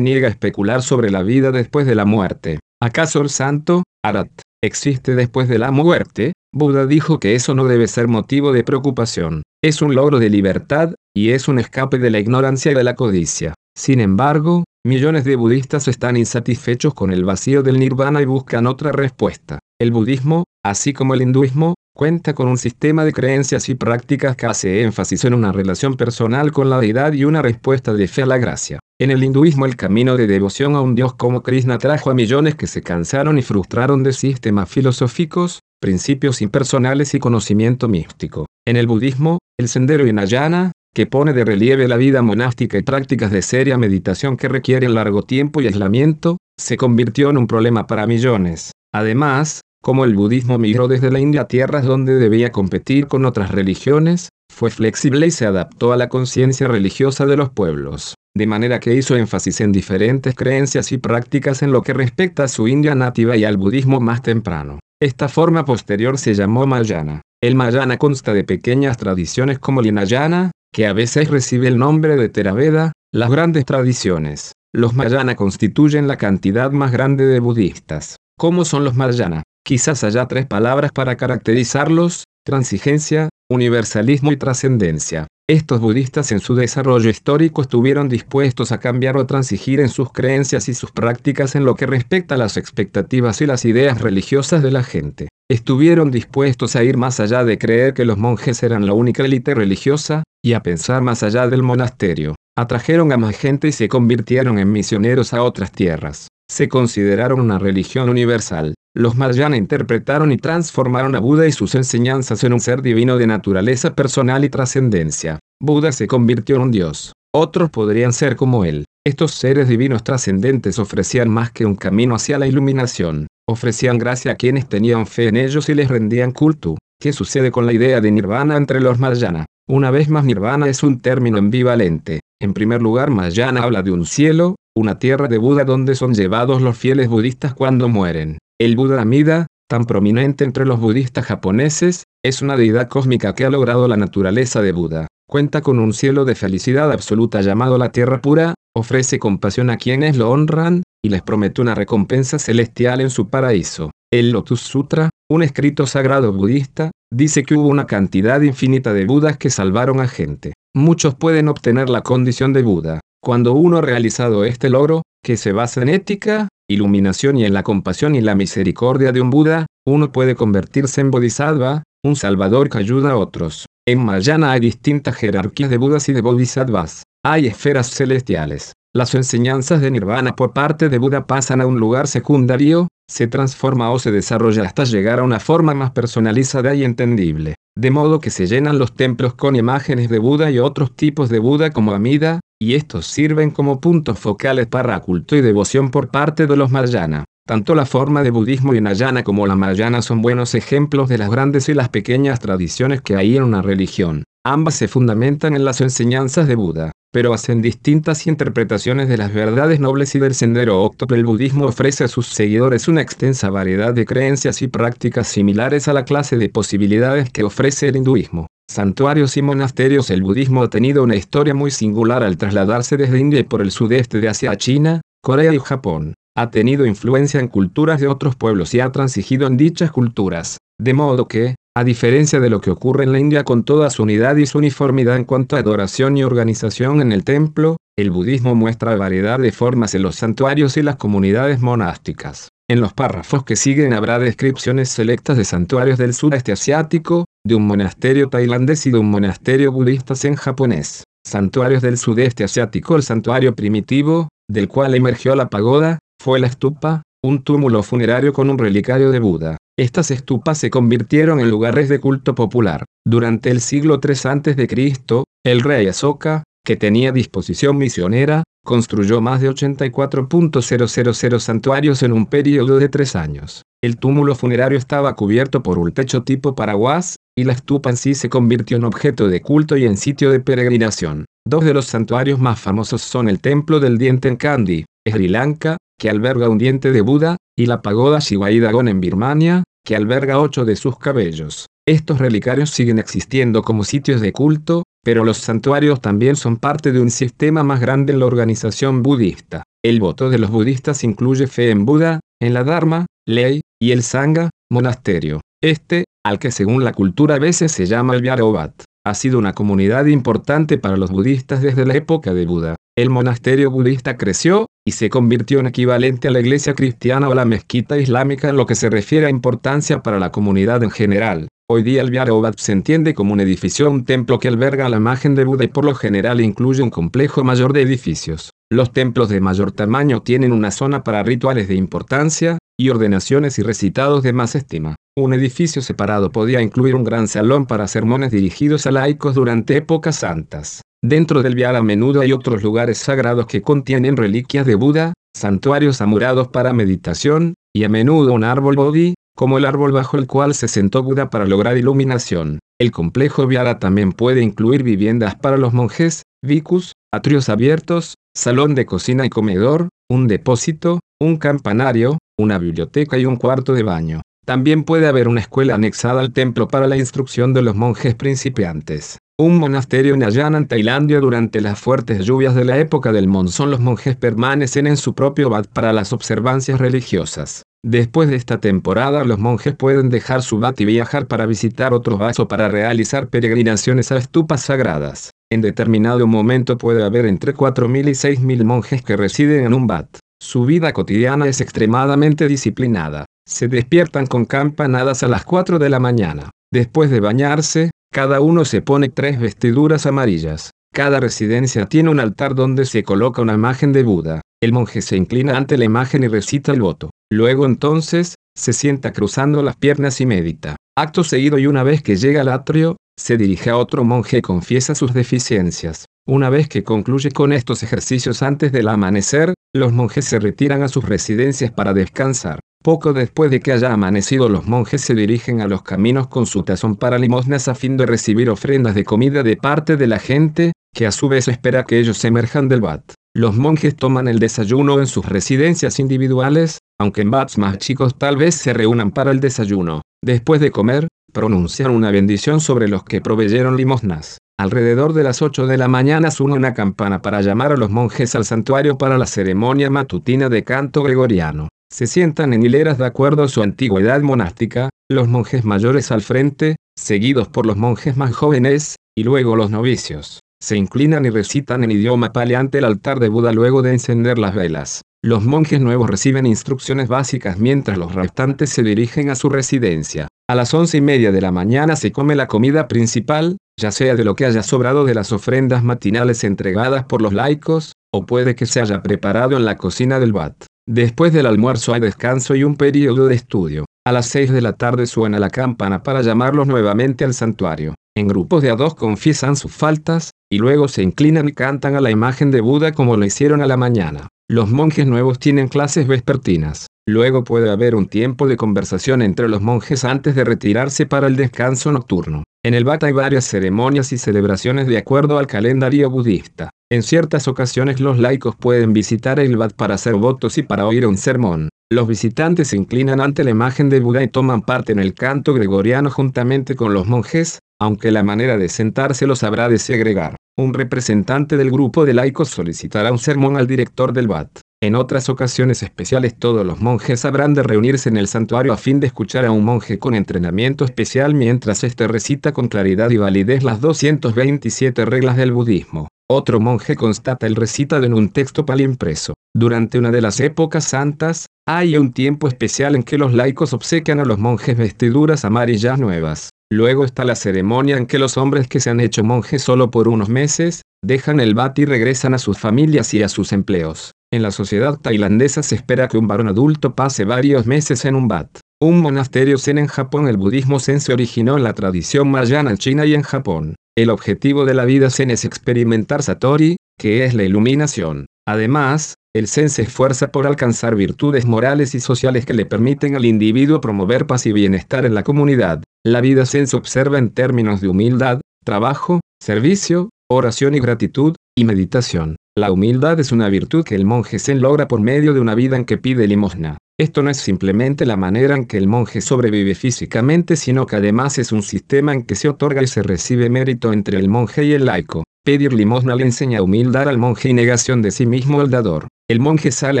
niega 0.00 0.28
a 0.28 0.30
especular 0.30 0.82
sobre 0.82 1.10
la 1.10 1.24
vida 1.24 1.50
después 1.50 1.86
de 1.86 1.96
la 1.96 2.04
muerte. 2.04 2.60
¿Acaso 2.80 3.20
el 3.20 3.30
santo, 3.30 3.82
Arat, 4.04 4.30
existe 4.62 5.16
después 5.16 5.48
de 5.48 5.58
la 5.58 5.72
muerte? 5.72 6.34
Buda 6.58 6.86
dijo 6.86 7.20
que 7.20 7.34
eso 7.34 7.54
no 7.54 7.66
debe 7.66 7.86
ser 7.86 8.08
motivo 8.08 8.50
de 8.50 8.64
preocupación. 8.64 9.42
Es 9.62 9.82
un 9.82 9.94
logro 9.94 10.18
de 10.18 10.30
libertad, 10.30 10.94
y 11.14 11.32
es 11.32 11.48
un 11.48 11.58
escape 11.58 11.98
de 11.98 12.08
la 12.08 12.18
ignorancia 12.18 12.72
y 12.72 12.74
de 12.74 12.82
la 12.82 12.94
codicia. 12.94 13.52
Sin 13.76 14.00
embargo, 14.00 14.64
millones 14.82 15.26
de 15.26 15.36
budistas 15.36 15.86
están 15.86 16.16
insatisfechos 16.16 16.94
con 16.94 17.12
el 17.12 17.26
vacío 17.26 17.62
del 17.62 17.78
nirvana 17.78 18.22
y 18.22 18.24
buscan 18.24 18.66
otra 18.66 18.90
respuesta. 18.90 19.58
El 19.78 19.90
budismo, 19.90 20.44
así 20.64 20.94
como 20.94 21.12
el 21.12 21.20
hinduismo, 21.20 21.74
cuenta 21.94 22.34
con 22.34 22.48
un 22.48 22.56
sistema 22.56 23.04
de 23.04 23.12
creencias 23.12 23.68
y 23.68 23.74
prácticas 23.74 24.34
que 24.34 24.46
hace 24.46 24.82
énfasis 24.82 25.26
en 25.26 25.34
una 25.34 25.52
relación 25.52 25.98
personal 25.98 26.52
con 26.52 26.70
la 26.70 26.80
deidad 26.80 27.12
y 27.12 27.26
una 27.26 27.42
respuesta 27.42 27.92
de 27.92 28.08
fe 28.08 28.22
a 28.22 28.26
la 28.26 28.38
gracia. 28.38 28.78
En 28.98 29.10
el 29.10 29.22
hinduismo 29.22 29.66
el 29.66 29.76
camino 29.76 30.16
de 30.16 30.26
devoción 30.26 30.74
a 30.74 30.80
un 30.80 30.94
dios 30.94 31.12
como 31.12 31.42
Krishna 31.42 31.76
trajo 31.76 32.10
a 32.10 32.14
millones 32.14 32.54
que 32.54 32.66
se 32.66 32.80
cansaron 32.80 33.36
y 33.36 33.42
frustraron 33.42 34.02
de 34.02 34.14
sistemas 34.14 34.70
filosóficos, 34.70 35.60
principios 35.86 36.42
impersonales 36.42 37.14
y 37.14 37.20
conocimiento 37.20 37.86
místico. 37.86 38.46
En 38.66 38.76
el 38.76 38.88
budismo, 38.88 39.38
el 39.56 39.68
sendero 39.68 40.04
Hinayana, 40.04 40.72
que 40.92 41.06
pone 41.06 41.32
de 41.32 41.44
relieve 41.44 41.86
la 41.86 41.96
vida 41.96 42.22
monástica 42.22 42.76
y 42.76 42.82
prácticas 42.82 43.30
de 43.30 43.40
seria 43.40 43.78
meditación 43.78 44.36
que 44.36 44.48
requieren 44.48 44.94
largo 44.94 45.22
tiempo 45.22 45.60
y 45.60 45.68
aislamiento, 45.68 46.38
se 46.60 46.76
convirtió 46.76 47.30
en 47.30 47.38
un 47.38 47.46
problema 47.46 47.86
para 47.86 48.08
millones. 48.08 48.72
Además, 48.92 49.60
como 49.80 50.04
el 50.04 50.16
budismo 50.16 50.58
migró 50.58 50.88
desde 50.88 51.12
la 51.12 51.20
India 51.20 51.42
a 51.42 51.46
tierras 51.46 51.84
donde 51.84 52.16
debía 52.16 52.50
competir 52.50 53.06
con 53.06 53.24
otras 53.24 53.52
religiones, 53.52 54.30
fue 54.52 54.70
flexible 54.70 55.28
y 55.28 55.30
se 55.30 55.46
adaptó 55.46 55.92
a 55.92 55.96
la 55.96 56.08
conciencia 56.08 56.66
religiosa 56.66 57.26
de 57.26 57.36
los 57.36 57.50
pueblos, 57.50 58.16
de 58.36 58.48
manera 58.48 58.80
que 58.80 58.92
hizo 58.92 59.14
énfasis 59.14 59.60
en 59.60 59.70
diferentes 59.70 60.34
creencias 60.34 60.90
y 60.90 60.98
prácticas 60.98 61.62
en 61.62 61.70
lo 61.70 61.82
que 61.82 61.92
respecta 61.92 62.42
a 62.42 62.48
su 62.48 62.66
India 62.66 62.96
nativa 62.96 63.36
y 63.36 63.44
al 63.44 63.56
budismo 63.56 64.00
más 64.00 64.22
temprano. 64.22 64.80
Esta 65.00 65.28
forma 65.28 65.66
posterior 65.66 66.16
se 66.16 66.32
llamó 66.32 66.66
Mahayana. 66.66 67.20
El 67.42 67.54
Mahayana 67.54 67.98
consta 67.98 68.32
de 68.32 68.44
pequeñas 68.44 68.96
tradiciones 68.96 69.58
como 69.58 69.80
el 69.80 69.88
Hinayana, 69.88 70.52
que 70.72 70.86
a 70.86 70.94
veces 70.94 71.28
recibe 71.28 71.68
el 71.68 71.76
nombre 71.76 72.16
de 72.16 72.30
Theraveda, 72.30 72.92
las 73.12 73.30
grandes 73.30 73.66
tradiciones. 73.66 74.52
Los 74.74 74.94
Mahayana 74.94 75.36
constituyen 75.36 76.08
la 76.08 76.16
cantidad 76.16 76.70
más 76.70 76.92
grande 76.92 77.26
de 77.26 77.40
budistas. 77.40 78.16
¿Cómo 78.38 78.64
son 78.64 78.84
los 78.84 78.94
Mahayana? 78.94 79.42
Quizás 79.66 80.02
haya 80.02 80.28
tres 80.28 80.46
palabras 80.46 80.92
para 80.92 81.16
caracterizarlos, 81.16 82.24
transigencia, 82.42 83.28
universalismo 83.50 84.32
y 84.32 84.38
trascendencia. 84.38 85.26
Estos 85.48 85.80
budistas 85.80 86.32
en 86.32 86.40
su 86.40 86.56
desarrollo 86.56 87.08
histórico 87.08 87.62
estuvieron 87.62 88.08
dispuestos 88.08 88.72
a 88.72 88.80
cambiar 88.80 89.16
o 89.16 89.26
transigir 89.26 89.78
en 89.78 89.88
sus 89.88 90.10
creencias 90.10 90.68
y 90.68 90.74
sus 90.74 90.90
prácticas 90.90 91.54
en 91.54 91.64
lo 91.64 91.76
que 91.76 91.86
respecta 91.86 92.34
a 92.34 92.38
las 92.38 92.56
expectativas 92.56 93.40
y 93.40 93.46
las 93.46 93.64
ideas 93.64 94.00
religiosas 94.00 94.60
de 94.64 94.72
la 94.72 94.82
gente. 94.82 95.28
Estuvieron 95.48 96.10
dispuestos 96.10 96.74
a 96.74 96.82
ir 96.82 96.96
más 96.96 97.20
allá 97.20 97.44
de 97.44 97.58
creer 97.58 97.94
que 97.94 98.04
los 98.04 98.18
monjes 98.18 98.64
eran 98.64 98.86
la 98.86 98.92
única 98.92 99.24
élite 99.24 99.54
religiosa, 99.54 100.24
y 100.44 100.54
a 100.54 100.64
pensar 100.64 101.02
más 101.02 101.22
allá 101.22 101.46
del 101.46 101.62
monasterio 101.62 102.34
atrajeron 102.58 103.12
a 103.12 103.16
más 103.16 103.36
gente 103.36 103.68
y 103.68 103.72
se 103.72 103.88
convirtieron 103.88 104.58
en 104.58 104.72
misioneros 104.72 105.32
a 105.32 105.42
otras 105.42 105.70
tierras. 105.70 106.28
Se 106.48 106.68
consideraron 106.68 107.40
una 107.40 107.58
religión 107.58 108.08
universal. 108.08 108.74
Los 108.94 109.16
Mahayana 109.16 109.56
interpretaron 109.56 110.32
y 110.32 110.36
transformaron 110.36 111.14
a 111.14 111.20
Buda 111.20 111.46
y 111.46 111.52
sus 111.52 111.74
enseñanzas 111.74 112.44
en 112.44 112.52
un 112.52 112.60
ser 112.60 112.82
divino 112.82 113.18
de 113.18 113.26
naturaleza 113.26 113.94
personal 113.94 114.44
y 114.44 114.48
trascendencia. 114.48 115.38
Buda 115.60 115.92
se 115.92 116.06
convirtió 116.06 116.56
en 116.56 116.62
un 116.62 116.70
dios. 116.70 117.12
Otros 117.34 117.70
podrían 117.70 118.12
ser 118.12 118.36
como 118.36 118.64
él. 118.64 118.84
Estos 119.04 119.32
seres 119.32 119.68
divinos 119.68 120.04
trascendentes 120.04 120.78
ofrecían 120.78 121.28
más 121.28 121.50
que 121.50 121.66
un 121.66 121.74
camino 121.76 122.14
hacia 122.14 122.38
la 122.38 122.46
iluminación. 122.46 123.26
Ofrecían 123.48 123.98
gracia 123.98 124.32
a 124.32 124.36
quienes 124.36 124.68
tenían 124.68 125.06
fe 125.06 125.28
en 125.28 125.36
ellos 125.36 125.68
y 125.68 125.74
les 125.74 125.88
rendían 125.88 126.32
culto. 126.32 126.76
¿Qué 127.00 127.12
sucede 127.12 127.50
con 127.50 127.66
la 127.66 127.72
idea 127.72 128.00
de 128.00 128.10
nirvana 128.10 128.56
entre 128.56 128.80
los 128.80 128.98
Mahayana? 128.98 129.44
Una 129.68 129.90
vez 129.90 130.08
más 130.08 130.24
nirvana 130.24 130.68
es 130.68 130.82
un 130.82 131.00
término 131.00 131.38
ambivalente. 131.38 132.20
En 132.40 132.54
primer 132.54 132.80
lugar, 132.80 133.10
Mahayana 133.10 133.62
habla 133.62 133.82
de 133.82 133.90
un 133.90 134.06
cielo, 134.06 134.56
una 134.76 134.98
tierra 134.98 135.26
de 135.26 135.38
Buda 135.38 135.64
donde 135.64 135.94
son 135.94 136.14
llevados 136.14 136.60
los 136.60 136.76
fieles 136.76 137.08
budistas 137.08 137.54
cuando 137.54 137.88
mueren. 137.88 138.36
El 138.60 138.76
Buda 138.76 139.00
Amida, 139.00 139.46
tan 139.68 139.86
prominente 139.86 140.44
entre 140.44 140.66
los 140.66 140.78
budistas 140.78 141.24
japoneses, 141.24 142.04
es 142.22 142.42
una 142.42 142.58
deidad 142.58 142.88
cósmica 142.88 143.34
que 143.34 143.46
ha 143.46 143.50
logrado 143.50 143.88
la 143.88 143.96
naturaleza 143.96 144.60
de 144.60 144.72
Buda. 144.72 145.06
Cuenta 145.28 145.62
con 145.62 145.78
un 145.78 145.94
cielo 145.94 146.26
de 146.26 146.34
felicidad 146.34 146.92
absoluta 146.92 147.40
llamado 147.40 147.78
la 147.78 147.90
tierra 147.90 148.20
pura, 148.20 148.54
ofrece 148.76 149.18
compasión 149.18 149.70
a 149.70 149.78
quienes 149.78 150.18
lo 150.18 150.30
honran, 150.30 150.82
y 151.02 151.08
les 151.08 151.22
promete 151.22 151.62
una 151.62 151.74
recompensa 151.74 152.38
celestial 152.38 153.00
en 153.00 153.08
su 153.10 153.30
paraíso. 153.30 153.90
El 154.12 154.30
Lotus 154.30 154.60
Sutra, 154.60 155.08
un 155.30 155.42
escrito 155.42 155.86
sagrado 155.86 156.32
budista, 156.32 156.90
dice 157.10 157.44
que 157.44 157.54
hubo 157.54 157.68
una 157.68 157.86
cantidad 157.86 158.42
infinita 158.42 158.92
de 158.92 159.06
Budas 159.06 159.38
que 159.38 159.48
salvaron 159.50 160.00
a 160.00 160.08
gente. 160.08 160.52
Muchos 160.74 161.14
pueden 161.14 161.48
obtener 161.48 161.88
la 161.88 162.02
condición 162.02 162.52
de 162.52 162.62
Buda. 162.62 163.00
Cuando 163.22 163.52
uno 163.52 163.78
ha 163.78 163.82
realizado 163.82 164.44
este 164.44 164.70
logro, 164.70 165.02
que 165.24 165.36
se 165.36 165.52
basa 165.52 165.82
en 165.82 165.88
ética, 165.88 166.48
iluminación 166.68 167.36
y 167.36 167.44
en 167.44 167.54
la 167.54 167.62
compasión 167.62 168.14
y 168.14 168.20
la 168.20 168.34
misericordia 168.34 169.12
de 169.12 169.20
un 169.20 169.30
Buda, 169.30 169.66
uno 169.86 170.12
puede 170.12 170.34
convertirse 170.36 171.00
en 171.00 171.10
Bodhisattva, 171.10 171.82
un 172.04 172.16
salvador 172.16 172.68
que 172.70 172.78
ayuda 172.78 173.12
a 173.12 173.16
otros. 173.16 173.66
En 173.88 174.04
Mayana 174.04 174.52
hay 174.52 174.60
distintas 174.60 175.16
jerarquías 175.16 175.70
de 175.70 175.78
Budas 175.78 176.08
y 176.08 176.12
de 176.12 176.20
Bodhisattvas. 176.20 177.02
Hay 177.24 177.46
esferas 177.46 177.90
celestiales. 177.90 178.72
Las 178.94 179.14
enseñanzas 179.14 179.80
de 179.80 179.90
Nirvana 179.90 180.36
por 180.36 180.52
parte 180.52 180.88
de 180.88 180.98
Buda 180.98 181.26
pasan 181.26 181.60
a 181.60 181.66
un 181.66 181.78
lugar 181.78 182.08
secundario, 182.08 182.88
se 183.10 183.26
transforma 183.26 183.90
o 183.90 183.98
se 183.98 184.10
desarrolla 184.10 184.64
hasta 184.64 184.84
llegar 184.84 185.20
a 185.20 185.22
una 185.22 185.38
forma 185.38 185.74
más 185.74 185.90
personalizada 185.90 186.74
y 186.74 186.82
entendible, 186.82 187.54
de 187.76 187.90
modo 187.90 188.20
que 188.20 188.30
se 188.30 188.46
llenan 188.46 188.78
los 188.78 188.94
templos 188.94 189.34
con 189.34 189.54
imágenes 189.54 190.08
de 190.08 190.18
Buda 190.18 190.50
y 190.50 190.58
otros 190.58 190.96
tipos 190.96 191.28
de 191.28 191.38
Buda 191.38 191.70
como 191.70 191.92
Amida, 191.92 192.40
y 192.58 192.74
estos 192.74 193.06
sirven 193.06 193.50
como 193.50 193.80
puntos 193.80 194.18
focales 194.18 194.66
para 194.66 194.98
culto 195.00 195.36
y 195.36 195.42
devoción 195.42 195.90
por 195.90 196.08
parte 196.08 196.46
de 196.46 196.56
los 196.56 196.70
Mahayana. 196.70 197.24
Tanto 197.46 197.74
la 197.74 197.84
forma 197.84 198.22
de 198.22 198.30
budismo 198.30 198.74
y 198.74 198.80
Nayana 198.80 199.22
como 199.22 199.46
la 199.46 199.54
Mahayana 199.54 200.02
son 200.02 200.22
buenos 200.22 200.54
ejemplos 200.54 201.08
de 201.08 201.18
las 201.18 201.30
grandes 201.30 201.68
y 201.68 201.74
las 201.74 201.90
pequeñas 201.90 202.40
tradiciones 202.40 203.02
que 203.02 203.14
hay 203.14 203.36
en 203.36 203.44
una 203.44 203.62
religión. 203.62 204.24
Ambas 204.44 204.74
se 204.74 204.88
fundamentan 204.88 205.54
en 205.54 205.64
las 205.64 205.80
enseñanzas 205.80 206.48
de 206.48 206.56
Buda 206.56 206.92
pero 207.12 207.32
hacen 207.32 207.62
distintas 207.62 208.26
interpretaciones 208.26 209.08
de 209.08 209.16
las 209.16 209.32
verdades 209.32 209.80
nobles 209.80 210.14
y 210.14 210.18
del 210.18 210.34
sendero 210.34 210.82
octuple. 210.82 211.16
El 211.16 211.24
budismo 211.24 211.66
ofrece 211.66 212.04
a 212.04 212.08
sus 212.08 212.26
seguidores 212.26 212.88
una 212.88 213.00
extensa 213.00 213.50
variedad 213.50 213.94
de 213.94 214.04
creencias 214.04 214.62
y 214.62 214.68
prácticas 214.68 215.28
similares 215.28 215.88
a 215.88 215.92
la 215.92 216.04
clase 216.04 216.36
de 216.36 216.48
posibilidades 216.48 217.30
que 217.30 217.44
ofrece 217.44 217.88
el 217.88 217.96
hinduismo. 217.96 218.46
Santuarios 218.68 219.36
y 219.36 219.42
monasterios 219.42 220.10
El 220.10 220.22
budismo 220.22 220.62
ha 220.62 220.70
tenido 220.70 221.04
una 221.04 221.16
historia 221.16 221.54
muy 221.54 221.70
singular 221.70 222.22
al 222.22 222.36
trasladarse 222.36 222.96
desde 222.96 223.20
India 223.20 223.40
y 223.40 223.44
por 223.44 223.62
el 223.62 223.70
sudeste 223.70 224.20
de 224.20 224.28
Asia 224.28 224.50
a 224.50 224.56
China, 224.56 225.00
Corea 225.22 225.54
y 225.54 225.58
Japón. 225.58 226.14
Ha 226.36 226.50
tenido 226.50 226.84
influencia 226.84 227.40
en 227.40 227.48
culturas 227.48 228.00
de 228.00 228.08
otros 228.08 228.36
pueblos 228.36 228.74
y 228.74 228.80
ha 228.80 228.92
transigido 228.92 229.46
en 229.46 229.56
dichas 229.56 229.90
culturas. 229.90 230.58
De 230.78 230.92
modo 230.92 231.28
que, 231.28 231.54
a 231.76 231.84
diferencia 231.84 232.40
de 232.40 232.48
lo 232.48 232.62
que 232.62 232.70
ocurre 232.70 233.04
en 233.04 233.12
la 233.12 233.18
India 233.18 233.44
con 233.44 233.62
toda 233.62 233.90
su 233.90 234.02
unidad 234.02 234.36
y 234.36 234.46
su 234.46 234.56
uniformidad 234.56 235.16
en 235.16 235.24
cuanto 235.24 235.56
a 235.56 235.58
adoración 235.58 236.16
y 236.16 236.24
organización 236.24 237.02
en 237.02 237.12
el 237.12 237.22
templo, 237.22 237.76
el 237.98 238.10
budismo 238.10 238.54
muestra 238.54 238.96
variedad 238.96 239.38
de 239.38 239.52
formas 239.52 239.94
en 239.94 240.00
los 240.00 240.16
santuarios 240.16 240.78
y 240.78 240.82
las 240.82 240.96
comunidades 240.96 241.60
monásticas. 241.60 242.48
En 242.66 242.80
los 242.80 242.94
párrafos 242.94 243.44
que 243.44 243.56
siguen 243.56 243.92
habrá 243.92 244.18
descripciones 244.18 244.88
selectas 244.88 245.36
de 245.36 245.44
santuarios 245.44 245.98
del 245.98 246.14
sudeste 246.14 246.50
asiático, 246.50 247.26
de 247.46 247.56
un 247.56 247.66
monasterio 247.66 248.30
tailandés 248.30 248.86
y 248.86 248.90
de 248.90 248.98
un 248.98 249.10
monasterio 249.10 249.70
budista 249.70 250.14
en 250.22 250.36
japonés. 250.36 251.04
Santuarios 251.26 251.82
del 251.82 251.98
sudeste 251.98 252.42
asiático 252.42 252.96
El 252.96 253.02
santuario 253.02 253.54
primitivo, 253.54 254.28
del 254.50 254.68
cual 254.68 254.94
emergió 254.94 255.36
la 255.36 255.50
pagoda, 255.50 255.98
fue 256.24 256.40
la 256.40 256.46
estupa, 256.46 257.02
un 257.22 257.42
túmulo 257.42 257.82
funerario 257.82 258.32
con 258.32 258.48
un 258.48 258.56
relicario 258.56 259.10
de 259.10 259.20
Buda. 259.20 259.58
Estas 259.78 260.10
estupas 260.10 260.56
se 260.56 260.70
convirtieron 260.70 261.38
en 261.38 261.50
lugares 261.50 261.90
de 261.90 262.00
culto 262.00 262.34
popular. 262.34 262.86
Durante 263.06 263.50
el 263.50 263.60
siglo 263.60 264.00
III 264.02 264.14
a.C., 264.14 265.24
el 265.44 265.60
rey 265.60 265.86
Asoka, 265.86 266.44
que 266.64 266.76
tenía 266.76 267.12
disposición 267.12 267.76
misionera, 267.76 268.42
construyó 268.64 269.20
más 269.20 269.42
de 269.42 269.50
84.000 269.50 271.38
santuarios 271.38 272.02
en 272.02 272.12
un 272.12 272.24
periodo 272.24 272.78
de 272.78 272.88
tres 272.88 273.14
años. 273.14 273.62
El 273.82 273.98
túmulo 273.98 274.34
funerario 274.34 274.78
estaba 274.78 275.14
cubierto 275.14 275.62
por 275.62 275.78
un 275.78 275.92
techo 275.92 276.22
tipo 276.22 276.54
paraguas, 276.54 277.16
y 277.38 277.44
la 277.44 277.52
estupa 277.52 277.94
se 277.94 278.28
convirtió 278.30 278.76
en 278.76 278.84
objeto 278.84 279.28
de 279.28 279.42
culto 279.42 279.76
y 279.76 279.84
en 279.84 279.96
sitio 279.96 280.30
de 280.30 280.40
peregrinación. 280.40 281.26
Dos 281.46 281.64
de 281.64 281.74
los 281.74 281.84
santuarios 281.86 282.40
más 282.40 282.58
famosos 282.58 283.02
son 283.02 283.28
el 283.28 283.40
Templo 283.40 283.78
del 283.78 283.98
Diente 283.98 284.28
en 284.28 284.36
Kandy, 284.36 284.84
Sri 285.06 285.28
Lanka, 285.28 285.76
que 285.98 286.10
alberga 286.10 286.48
un 286.48 286.58
diente 286.58 286.92
de 286.92 287.00
Buda, 287.00 287.36
y 287.56 287.66
la 287.66 287.82
pagoda 287.82 288.18
Shiwaidagon 288.18 288.88
en 288.88 289.00
Birmania, 289.00 289.64
que 289.84 289.96
alberga 289.96 290.40
ocho 290.40 290.64
de 290.64 290.76
sus 290.76 290.98
cabellos. 290.98 291.66
Estos 291.86 292.18
relicarios 292.18 292.70
siguen 292.70 292.98
existiendo 292.98 293.62
como 293.62 293.84
sitios 293.84 294.20
de 294.20 294.32
culto, 294.32 294.82
pero 295.04 295.24
los 295.24 295.36
santuarios 295.36 296.00
también 296.00 296.34
son 296.34 296.56
parte 296.56 296.90
de 296.90 297.00
un 297.00 297.10
sistema 297.10 297.62
más 297.62 297.80
grande 297.80 298.12
en 298.12 298.18
la 298.18 298.26
organización 298.26 299.02
budista. 299.02 299.62
El 299.84 300.00
voto 300.00 300.28
de 300.30 300.38
los 300.38 300.50
budistas 300.50 301.04
incluye 301.04 301.46
fe 301.46 301.70
en 301.70 301.86
Buda, 301.86 302.18
en 302.42 302.54
la 302.54 302.64
Dharma, 302.64 303.06
ley, 303.24 303.60
y 303.80 303.92
el 303.92 304.02
Sangha, 304.02 304.50
monasterio. 304.68 305.40
Este, 305.62 306.04
al 306.28 306.38
que 306.40 306.50
según 306.50 306.82
la 306.82 306.92
cultura 306.92 307.36
a 307.36 307.38
veces 307.38 307.70
se 307.70 307.86
llama 307.86 308.14
el 308.14 308.22
Vyarovat, 308.22 308.82
ha 309.04 309.14
sido 309.14 309.38
una 309.38 309.52
comunidad 309.52 310.06
importante 310.06 310.76
para 310.76 310.96
los 310.96 311.12
budistas 311.12 311.62
desde 311.62 311.86
la 311.86 311.94
época 311.94 312.34
de 312.34 312.46
Buda. 312.46 312.74
El 312.98 313.10
monasterio 313.10 313.70
budista 313.70 314.16
creció, 314.16 314.66
y 314.84 314.92
se 314.92 315.08
convirtió 315.08 315.60
en 315.60 315.66
equivalente 315.66 316.28
a 316.28 316.30
la 316.32 316.40
iglesia 316.40 316.74
cristiana 316.74 317.28
o 317.28 317.34
la 317.34 317.44
mezquita 317.44 317.98
islámica 317.98 318.48
en 318.48 318.56
lo 318.56 318.66
que 318.66 318.74
se 318.74 318.90
refiere 318.90 319.26
a 319.26 319.30
importancia 319.30 320.02
para 320.02 320.18
la 320.18 320.32
comunidad 320.32 320.82
en 320.82 320.90
general. 320.90 321.48
Hoy 321.68 321.82
día 321.82 322.00
el 322.00 322.12
Vyarovat 322.12 322.60
se 322.60 322.70
entiende 322.70 323.12
como 323.12 323.32
un 323.32 323.40
edificio 323.40 323.88
o 323.88 323.90
un 323.90 324.04
templo 324.04 324.38
que 324.38 324.46
alberga 324.46 324.88
la 324.88 324.98
imagen 324.98 325.34
de 325.34 325.44
Buda 325.44 325.64
y 325.64 325.68
por 325.68 325.84
lo 325.84 325.96
general 325.96 326.40
incluye 326.40 326.80
un 326.80 326.90
complejo 326.90 327.42
mayor 327.42 327.72
de 327.72 327.82
edificios. 327.82 328.50
Los 328.70 328.92
templos 328.92 329.30
de 329.30 329.40
mayor 329.40 329.72
tamaño 329.72 330.22
tienen 330.22 330.52
una 330.52 330.70
zona 330.70 331.02
para 331.02 331.24
rituales 331.24 331.66
de 331.66 331.74
importancia, 331.74 332.58
y 332.78 332.90
ordenaciones 332.90 333.58
y 333.58 333.62
recitados 333.62 334.22
de 334.22 334.32
más 334.32 334.54
estima. 334.54 334.94
Un 335.16 335.34
edificio 335.34 335.82
separado 335.82 336.30
podía 336.30 336.62
incluir 336.62 336.94
un 336.94 337.02
gran 337.02 337.26
salón 337.26 337.66
para 337.66 337.88
sermones 337.88 338.30
dirigidos 338.30 338.86
a 338.86 338.92
laicos 338.92 339.34
durante 339.34 339.76
épocas 339.76 340.16
santas. 340.16 340.82
Dentro 341.02 341.42
del 341.42 341.56
vial 341.56 341.74
a 341.74 341.82
menudo 341.82 342.20
hay 342.20 342.32
otros 342.32 342.62
lugares 342.62 342.98
sagrados 342.98 343.46
que 343.46 343.62
contienen 343.62 344.16
reliquias 344.16 344.66
de 344.66 344.76
Buda, 344.76 345.14
santuarios 345.36 346.00
amurados 346.00 346.46
para 346.46 346.72
meditación, 346.72 347.54
y 347.74 347.82
a 347.82 347.88
menudo 347.88 348.32
un 348.34 348.44
árbol 348.44 348.76
bodhi, 348.76 349.15
como 349.36 349.58
el 349.58 349.66
árbol 349.66 349.92
bajo 349.92 350.16
el 350.16 350.26
cual 350.26 350.54
se 350.54 350.66
sentó 350.66 351.02
Buda 351.02 351.30
para 351.30 351.44
lograr 351.44 351.76
iluminación. 351.76 352.58
El 352.80 352.90
complejo 352.90 353.46
Vyara 353.46 353.78
también 353.78 354.12
puede 354.12 354.40
incluir 354.40 354.82
viviendas 354.82 355.36
para 355.36 355.58
los 355.58 355.72
monjes, 355.72 356.22
vicus, 356.42 356.92
atrios 357.12 357.48
abiertos, 357.48 358.14
salón 358.34 358.74
de 358.74 358.86
cocina 358.86 359.24
y 359.26 359.30
comedor, 359.30 359.88
un 360.10 360.26
depósito, 360.26 361.00
un 361.20 361.36
campanario, 361.36 362.18
una 362.38 362.58
biblioteca 362.58 363.18
y 363.18 363.26
un 363.26 363.36
cuarto 363.36 363.74
de 363.74 363.82
baño. 363.82 364.22
También 364.46 364.84
puede 364.84 365.06
haber 365.06 365.28
una 365.28 365.40
escuela 365.40 365.74
anexada 365.74 366.20
al 366.20 366.32
templo 366.32 366.68
para 366.68 366.86
la 366.86 366.96
instrucción 366.96 367.52
de 367.52 367.62
los 367.62 367.76
monjes 367.76 368.14
principiantes. 368.14 369.18
un 369.38 369.58
monasterio 369.58 370.14
en 370.14 370.22
Ayanan, 370.22 370.66
Tailandia 370.66 371.20
durante 371.20 371.60
las 371.60 371.78
fuertes 371.78 372.24
lluvias 372.24 372.54
de 372.54 372.64
la 372.64 372.78
época 372.78 373.12
del 373.12 373.28
monzón 373.28 373.70
los 373.70 373.80
monjes 373.80 374.16
permanecen 374.16 374.86
en 374.86 374.96
su 374.96 375.14
propio 375.14 375.50
bat 375.50 375.66
para 375.66 375.92
las 375.92 376.14
observancias 376.14 376.80
religiosas. 376.80 377.65
Después 377.88 378.28
de 378.28 378.34
esta 378.34 378.58
temporada 378.58 379.22
los 379.22 379.38
monjes 379.38 379.72
pueden 379.72 380.08
dejar 380.08 380.42
su 380.42 380.58
bat 380.58 380.80
y 380.80 380.84
viajar 380.84 381.28
para 381.28 381.46
visitar 381.46 381.94
otros 381.94 382.18
bats 382.18 382.40
o 382.40 382.48
para 382.48 382.66
realizar 382.66 383.28
peregrinaciones 383.28 384.10
a 384.10 384.16
estupas 384.16 384.62
sagradas. 384.62 385.30
En 385.52 385.60
determinado 385.60 386.26
momento 386.26 386.78
puede 386.78 387.04
haber 387.04 387.26
entre 387.26 387.54
4.000 387.54 388.08
y 388.08 388.38
6.000 388.38 388.64
monjes 388.64 389.02
que 389.02 389.16
residen 389.16 389.66
en 389.66 389.72
un 389.72 389.86
bat. 389.86 390.08
Su 390.42 390.64
vida 390.64 390.92
cotidiana 390.92 391.46
es 391.46 391.60
extremadamente 391.60 392.48
disciplinada. 392.48 393.24
Se 393.48 393.68
despiertan 393.68 394.26
con 394.26 394.46
campanadas 394.46 395.22
a 395.22 395.28
las 395.28 395.44
4 395.44 395.78
de 395.78 395.88
la 395.88 396.00
mañana. 396.00 396.50
Después 396.72 397.08
de 397.08 397.20
bañarse, 397.20 397.92
cada 398.12 398.40
uno 398.40 398.64
se 398.64 398.82
pone 398.82 399.10
tres 399.10 399.38
vestiduras 399.38 400.06
amarillas. 400.06 400.72
Cada 400.92 401.20
residencia 401.20 401.86
tiene 401.86 402.10
un 402.10 402.18
altar 402.18 402.56
donde 402.56 402.84
se 402.84 403.04
coloca 403.04 403.42
una 403.42 403.54
imagen 403.54 403.92
de 403.92 404.02
Buda. 404.02 404.40
El 404.66 404.72
monje 404.72 405.00
se 405.00 405.16
inclina 405.16 405.56
ante 405.56 405.78
la 405.78 405.84
imagen 405.84 406.24
y 406.24 406.26
recita 406.26 406.72
el 406.72 406.80
voto. 406.80 407.10
Luego 407.30 407.66
entonces, 407.66 408.34
se 408.58 408.72
sienta 408.72 409.12
cruzando 409.12 409.62
las 409.62 409.76
piernas 409.76 410.20
y 410.20 410.26
medita. 410.26 410.74
Acto 410.98 411.22
seguido 411.22 411.56
y 411.60 411.68
una 411.68 411.84
vez 411.84 412.02
que 412.02 412.16
llega 412.16 412.40
al 412.40 412.48
atrio, 412.48 412.96
se 413.16 413.36
dirige 413.36 413.70
a 413.70 413.76
otro 413.76 414.02
monje 414.02 414.38
y 414.38 414.42
confiesa 414.42 414.96
sus 414.96 415.14
deficiencias. 415.14 416.06
Una 416.26 416.50
vez 416.50 416.68
que 416.68 416.82
concluye 416.82 417.30
con 417.30 417.52
estos 417.52 417.84
ejercicios 417.84 418.42
antes 418.42 418.72
del 418.72 418.88
amanecer, 418.88 419.54
los 419.72 419.92
monjes 419.92 420.24
se 420.24 420.40
retiran 420.40 420.82
a 420.82 420.88
sus 420.88 421.04
residencias 421.04 421.70
para 421.70 421.94
descansar. 421.94 422.58
Poco 422.82 423.12
después 423.12 423.52
de 423.52 423.60
que 423.60 423.70
haya 423.70 423.92
amanecido 423.92 424.48
los 424.48 424.66
monjes 424.66 425.00
se 425.00 425.14
dirigen 425.14 425.60
a 425.60 425.68
los 425.68 425.82
caminos 425.82 426.26
con 426.26 426.46
su 426.46 426.64
tazón 426.64 426.96
para 426.96 427.20
limosnas 427.20 427.68
a 427.68 427.76
fin 427.76 427.96
de 427.96 428.06
recibir 428.06 428.50
ofrendas 428.50 428.96
de 428.96 429.04
comida 429.04 429.44
de 429.44 429.56
parte 429.56 429.96
de 429.96 430.08
la 430.08 430.18
gente, 430.18 430.72
que 430.92 431.06
a 431.06 431.12
su 431.12 431.28
vez 431.28 431.46
espera 431.46 431.84
que 431.84 432.00
ellos 432.00 432.24
emerjan 432.24 432.68
del 432.68 432.80
bat. 432.80 433.12
Los 433.36 433.54
monjes 433.54 433.94
toman 433.94 434.28
el 434.28 434.38
desayuno 434.38 434.98
en 434.98 435.06
sus 435.06 435.26
residencias 435.26 435.98
individuales, 435.98 436.78
aunque 436.98 437.20
en 437.20 437.30
bats 437.30 437.58
más 437.58 437.76
chicos 437.76 438.14
tal 438.16 438.38
vez 438.38 438.54
se 438.54 438.72
reúnan 438.72 439.10
para 439.10 439.30
el 439.30 439.40
desayuno. 439.40 440.00
Después 440.24 440.58
de 440.58 440.70
comer, 440.70 441.08
pronuncian 441.34 441.90
una 441.90 442.10
bendición 442.10 442.62
sobre 442.62 442.88
los 442.88 443.04
que 443.04 443.20
proveyeron 443.20 443.76
limosnas. 443.76 444.38
Alrededor 444.58 445.12
de 445.12 445.22
las 445.22 445.42
8 445.42 445.66
de 445.66 445.76
la 445.76 445.86
mañana 445.86 446.30
suena 446.30 446.54
una 446.54 446.72
campana 446.72 447.20
para 447.20 447.42
llamar 447.42 447.72
a 447.72 447.76
los 447.76 447.90
monjes 447.90 448.34
al 448.34 448.46
santuario 448.46 448.96
para 448.96 449.18
la 449.18 449.26
ceremonia 449.26 449.90
matutina 449.90 450.48
de 450.48 450.64
canto 450.64 451.02
gregoriano. 451.02 451.68
Se 451.92 452.06
sientan 452.06 452.54
en 452.54 452.62
hileras 452.62 452.96
de 452.96 453.04
acuerdo 453.04 453.42
a 453.42 453.48
su 453.48 453.62
antigüedad 453.62 454.22
monástica, 454.22 454.88
los 455.10 455.28
monjes 455.28 455.62
mayores 455.62 456.10
al 456.10 456.22
frente, 456.22 456.76
seguidos 456.98 457.48
por 457.48 457.66
los 457.66 457.76
monjes 457.76 458.16
más 458.16 458.34
jóvenes, 458.34 458.96
y 459.14 459.24
luego 459.24 459.56
los 459.56 459.70
novicios. 459.70 460.40
Se 460.66 460.76
inclinan 460.76 461.24
y 461.24 461.30
recitan 461.30 461.84
en 461.84 461.92
idioma 461.92 462.32
pali 462.32 462.54
ante 462.54 462.78
el 462.78 462.86
altar 462.86 463.20
de 463.20 463.28
Buda 463.28 463.52
luego 463.52 463.82
de 463.82 463.92
encender 463.92 464.36
las 464.36 464.52
velas. 464.52 465.02
Los 465.22 465.44
monjes 465.44 465.80
nuevos 465.80 466.10
reciben 466.10 466.44
instrucciones 466.44 467.06
básicas 467.06 467.56
mientras 467.60 467.96
los 467.96 468.16
restantes 468.16 468.70
se 468.70 468.82
dirigen 468.82 469.30
a 469.30 469.36
su 469.36 469.48
residencia. 469.48 470.26
A 470.50 470.56
las 470.56 470.74
once 470.74 470.96
y 470.96 471.00
media 471.00 471.30
de 471.30 471.40
la 471.40 471.52
mañana 471.52 471.94
se 471.94 472.10
come 472.10 472.34
la 472.34 472.48
comida 472.48 472.88
principal, 472.88 473.58
ya 473.80 473.92
sea 473.92 474.16
de 474.16 474.24
lo 474.24 474.34
que 474.34 474.44
haya 474.44 474.64
sobrado 474.64 475.04
de 475.04 475.14
las 475.14 475.30
ofrendas 475.30 475.84
matinales 475.84 476.42
entregadas 476.42 477.04
por 477.04 477.22
los 477.22 477.32
laicos, 477.32 477.92
o 478.12 478.26
puede 478.26 478.56
que 478.56 478.66
se 478.66 478.80
haya 478.80 479.04
preparado 479.04 479.56
en 479.56 479.66
la 479.66 479.76
cocina 479.76 480.18
del 480.18 480.32
Bat. 480.32 480.65
Después 480.88 481.32
del 481.32 481.46
almuerzo 481.46 481.94
hay 481.94 482.00
descanso 482.00 482.54
y 482.54 482.62
un 482.62 482.76
periodo 482.76 483.26
de 483.26 483.34
estudio. 483.34 483.86
A 484.06 484.12
las 484.12 484.26
6 484.26 484.52
de 484.52 484.60
la 484.60 484.74
tarde 484.74 485.06
suena 485.06 485.40
la 485.40 485.50
campana 485.50 486.04
para 486.04 486.22
llamarlos 486.22 486.68
nuevamente 486.68 487.24
al 487.24 487.34
santuario. 487.34 487.94
En 488.16 488.28
grupos 488.28 488.62
de 488.62 488.70
a 488.70 488.76
dos 488.76 488.94
confiesan 488.94 489.56
sus 489.56 489.72
faltas, 489.72 490.30
y 490.48 490.58
luego 490.58 490.86
se 490.86 491.02
inclinan 491.02 491.48
y 491.48 491.52
cantan 491.52 491.96
a 491.96 492.00
la 492.00 492.12
imagen 492.12 492.52
de 492.52 492.60
Buda 492.60 492.92
como 492.92 493.16
lo 493.16 493.24
hicieron 493.24 493.62
a 493.62 493.66
la 493.66 493.76
mañana. 493.76 494.28
Los 494.48 494.70
monjes 494.70 495.08
nuevos 495.08 495.40
tienen 495.40 495.66
clases 495.66 496.06
vespertinas. 496.06 496.86
Luego 497.08 497.42
puede 497.42 497.68
haber 497.68 497.96
un 497.96 498.06
tiempo 498.06 498.46
de 498.46 498.56
conversación 498.56 499.22
entre 499.22 499.48
los 499.48 499.62
monjes 499.62 500.04
antes 500.04 500.36
de 500.36 500.44
retirarse 500.44 501.04
para 501.04 501.26
el 501.26 501.34
descanso 501.34 501.90
nocturno. 501.90 502.44
En 502.66 502.74
el 502.74 502.82
Bat 502.82 503.04
hay 503.04 503.12
varias 503.12 503.44
ceremonias 503.44 504.12
y 504.12 504.18
celebraciones 504.18 504.88
de 504.88 504.98
acuerdo 504.98 505.38
al 505.38 505.46
calendario 505.46 506.10
budista. 506.10 506.70
En 506.90 507.04
ciertas 507.04 507.46
ocasiones 507.46 508.00
los 508.00 508.18
laicos 508.18 508.56
pueden 508.56 508.92
visitar 508.92 509.38
el 509.38 509.56
Bat 509.56 509.74
para 509.74 509.94
hacer 509.94 510.14
votos 510.14 510.58
y 510.58 510.64
para 510.64 510.84
oír 510.84 511.06
un 511.06 511.16
sermón. 511.16 511.68
Los 511.92 512.08
visitantes 512.08 512.66
se 512.66 512.76
inclinan 512.76 513.20
ante 513.20 513.44
la 513.44 513.50
imagen 513.50 513.88
de 513.88 514.00
Buda 514.00 514.20
y 514.24 514.26
toman 514.26 514.62
parte 514.62 514.90
en 514.90 514.98
el 514.98 515.14
canto 515.14 515.54
gregoriano 515.54 516.10
juntamente 516.10 516.74
con 516.74 516.92
los 516.92 517.06
monjes, 517.06 517.60
aunque 517.78 518.10
la 518.10 518.24
manera 518.24 518.58
de 518.58 518.68
sentarse 518.68 519.28
los 519.28 519.44
habrá 519.44 519.68
de 519.68 519.78
segregar. 519.78 520.34
Un 520.58 520.74
representante 520.74 521.56
del 521.56 521.70
grupo 521.70 522.04
de 522.04 522.14
laicos 522.14 522.48
solicitará 522.48 523.12
un 523.12 523.20
sermón 523.20 523.56
al 523.56 523.68
director 523.68 524.12
del 524.12 524.26
Bat. 524.26 524.58
En 524.82 524.94
otras 524.94 525.30
ocasiones 525.30 525.82
especiales 525.82 526.38
todos 526.38 526.66
los 526.66 526.82
monjes 526.82 527.24
habrán 527.24 527.54
de 527.54 527.62
reunirse 527.62 528.10
en 528.10 528.18
el 528.18 528.28
santuario 528.28 528.74
a 528.74 528.76
fin 528.76 529.00
de 529.00 529.06
escuchar 529.06 529.46
a 529.46 529.50
un 529.50 529.64
monje 529.64 529.98
con 529.98 530.14
entrenamiento 530.14 530.84
especial 530.84 531.32
mientras 531.32 531.82
éste 531.82 532.06
recita 532.06 532.52
con 532.52 532.68
claridad 532.68 533.08
y 533.08 533.16
validez 533.16 533.62
las 533.62 533.80
227 533.80 535.06
reglas 535.06 535.38
del 535.38 535.52
budismo. 535.52 536.08
Otro 536.28 536.60
monje 536.60 536.94
constata 536.94 537.46
el 537.46 537.56
recitado 537.56 538.04
en 538.04 538.12
un 538.12 538.28
texto 538.28 538.66
impreso. 538.76 539.32
Durante 539.54 539.98
una 539.98 540.10
de 540.10 540.20
las 540.20 540.40
épocas 540.40 540.84
santas, 540.84 541.46
hay 541.66 541.96
un 541.96 542.12
tiempo 542.12 542.46
especial 542.46 542.96
en 542.96 543.02
que 543.02 543.16
los 543.16 543.32
laicos 543.32 543.72
obsequian 543.72 544.20
a 544.20 544.26
los 544.26 544.38
monjes 544.38 544.76
vestiduras 544.76 545.46
amarillas 545.46 545.98
nuevas. 545.98 546.50
Luego 546.70 547.06
está 547.06 547.24
la 547.24 547.36
ceremonia 547.36 547.96
en 547.96 548.06
que 548.06 548.18
los 548.18 548.36
hombres 548.36 548.68
que 548.68 548.80
se 548.80 548.90
han 548.90 549.00
hecho 549.00 549.24
monjes 549.24 549.62
solo 549.62 549.90
por 549.90 550.08
unos 550.08 550.28
meses, 550.28 550.82
dejan 551.02 551.40
el 551.40 551.54
bat 551.54 551.78
y 551.78 551.86
regresan 551.86 552.34
a 552.34 552.38
sus 552.38 552.58
familias 552.58 553.14
y 553.14 553.22
a 553.22 553.28
sus 553.28 553.52
empleos. 553.52 554.12
En 554.32 554.42
la 554.42 554.50
sociedad 554.50 554.98
tailandesa 554.98 555.62
se 555.62 555.76
espera 555.76 556.08
que 556.08 556.18
un 556.18 556.26
varón 556.26 556.48
adulto 556.48 556.94
pase 556.94 557.24
varios 557.24 557.66
meses 557.66 558.04
en 558.04 558.16
un 558.16 558.26
bat. 558.26 558.58
Un 558.82 559.00
monasterio 559.00 559.56
zen 559.56 559.78
en 559.78 559.86
Japón 559.86 560.28
El 560.28 560.36
budismo 560.36 560.80
zen 560.80 561.00
se 561.00 561.12
originó 561.12 561.56
en 561.56 561.62
la 561.62 561.74
tradición 561.74 562.30
mayana 562.30 562.70
en 562.70 562.76
China 562.76 563.06
y 563.06 563.14
en 563.14 563.22
Japón. 563.22 563.76
El 563.96 564.10
objetivo 564.10 564.64
de 564.64 564.74
la 564.74 564.84
vida 564.84 565.10
zen 565.10 565.30
es 565.30 565.44
experimentar 565.44 566.22
Satori, 566.22 566.76
que 566.98 567.24
es 567.24 567.34
la 567.34 567.44
iluminación. 567.44 568.26
Además, 568.46 569.14
el 569.34 569.48
zen 569.48 569.70
se 569.70 569.82
esfuerza 569.82 570.32
por 570.32 570.46
alcanzar 570.46 570.96
virtudes 570.96 571.46
morales 571.46 571.94
y 571.94 572.00
sociales 572.00 572.44
que 572.44 572.54
le 572.54 572.66
permiten 572.66 573.14
al 573.16 573.24
individuo 573.24 573.80
promover 573.80 574.26
paz 574.26 574.46
y 574.46 574.52
bienestar 574.52 575.06
en 575.06 575.14
la 575.14 575.22
comunidad. 575.22 575.82
La 576.04 576.20
vida 576.20 576.46
zen 576.46 576.66
se 576.66 576.76
observa 576.76 577.18
en 577.18 577.30
términos 577.30 577.80
de 577.80 577.88
humildad, 577.88 578.40
trabajo, 578.64 579.20
servicio, 579.42 580.10
oración 580.30 580.74
y 580.74 580.80
gratitud, 580.80 581.34
y 581.56 581.64
meditación. 581.64 582.36
La 582.58 582.72
humildad 582.72 583.20
es 583.20 583.32
una 583.32 583.50
virtud 583.50 583.84
que 583.84 583.94
el 583.94 584.06
monje 584.06 584.38
zen 584.38 584.62
logra 584.62 584.88
por 584.88 585.02
medio 585.02 585.34
de 585.34 585.40
una 585.40 585.54
vida 585.54 585.76
en 585.76 585.84
que 585.84 585.98
pide 585.98 586.26
limosna. 586.26 586.78
Esto 586.98 587.22
no 587.22 587.28
es 587.28 587.36
simplemente 587.36 588.06
la 588.06 588.16
manera 588.16 588.56
en 588.56 588.64
que 588.64 588.78
el 588.78 588.88
monje 588.88 589.20
sobrevive 589.20 589.74
físicamente, 589.74 590.56
sino 590.56 590.86
que 590.86 590.96
además 590.96 591.36
es 591.36 591.52
un 591.52 591.62
sistema 591.62 592.14
en 592.14 592.22
que 592.22 592.34
se 592.34 592.48
otorga 592.48 592.82
y 592.82 592.86
se 592.86 593.02
recibe 593.02 593.50
mérito 593.50 593.92
entre 593.92 594.18
el 594.18 594.30
monje 594.30 594.64
y 594.64 594.72
el 594.72 594.86
laico. 594.86 595.24
Pedir 595.44 595.74
limosna 595.74 596.16
le 596.16 596.24
enseña 596.24 596.62
humildad 596.62 597.10
al 597.10 597.18
monje 597.18 597.50
y 597.50 597.52
negación 597.52 598.00
de 598.00 598.10
sí 598.10 598.24
mismo 598.24 598.62
al 598.62 598.70
dador. 598.70 599.06
El 599.28 599.38
monje 599.38 599.70
sale 599.70 600.00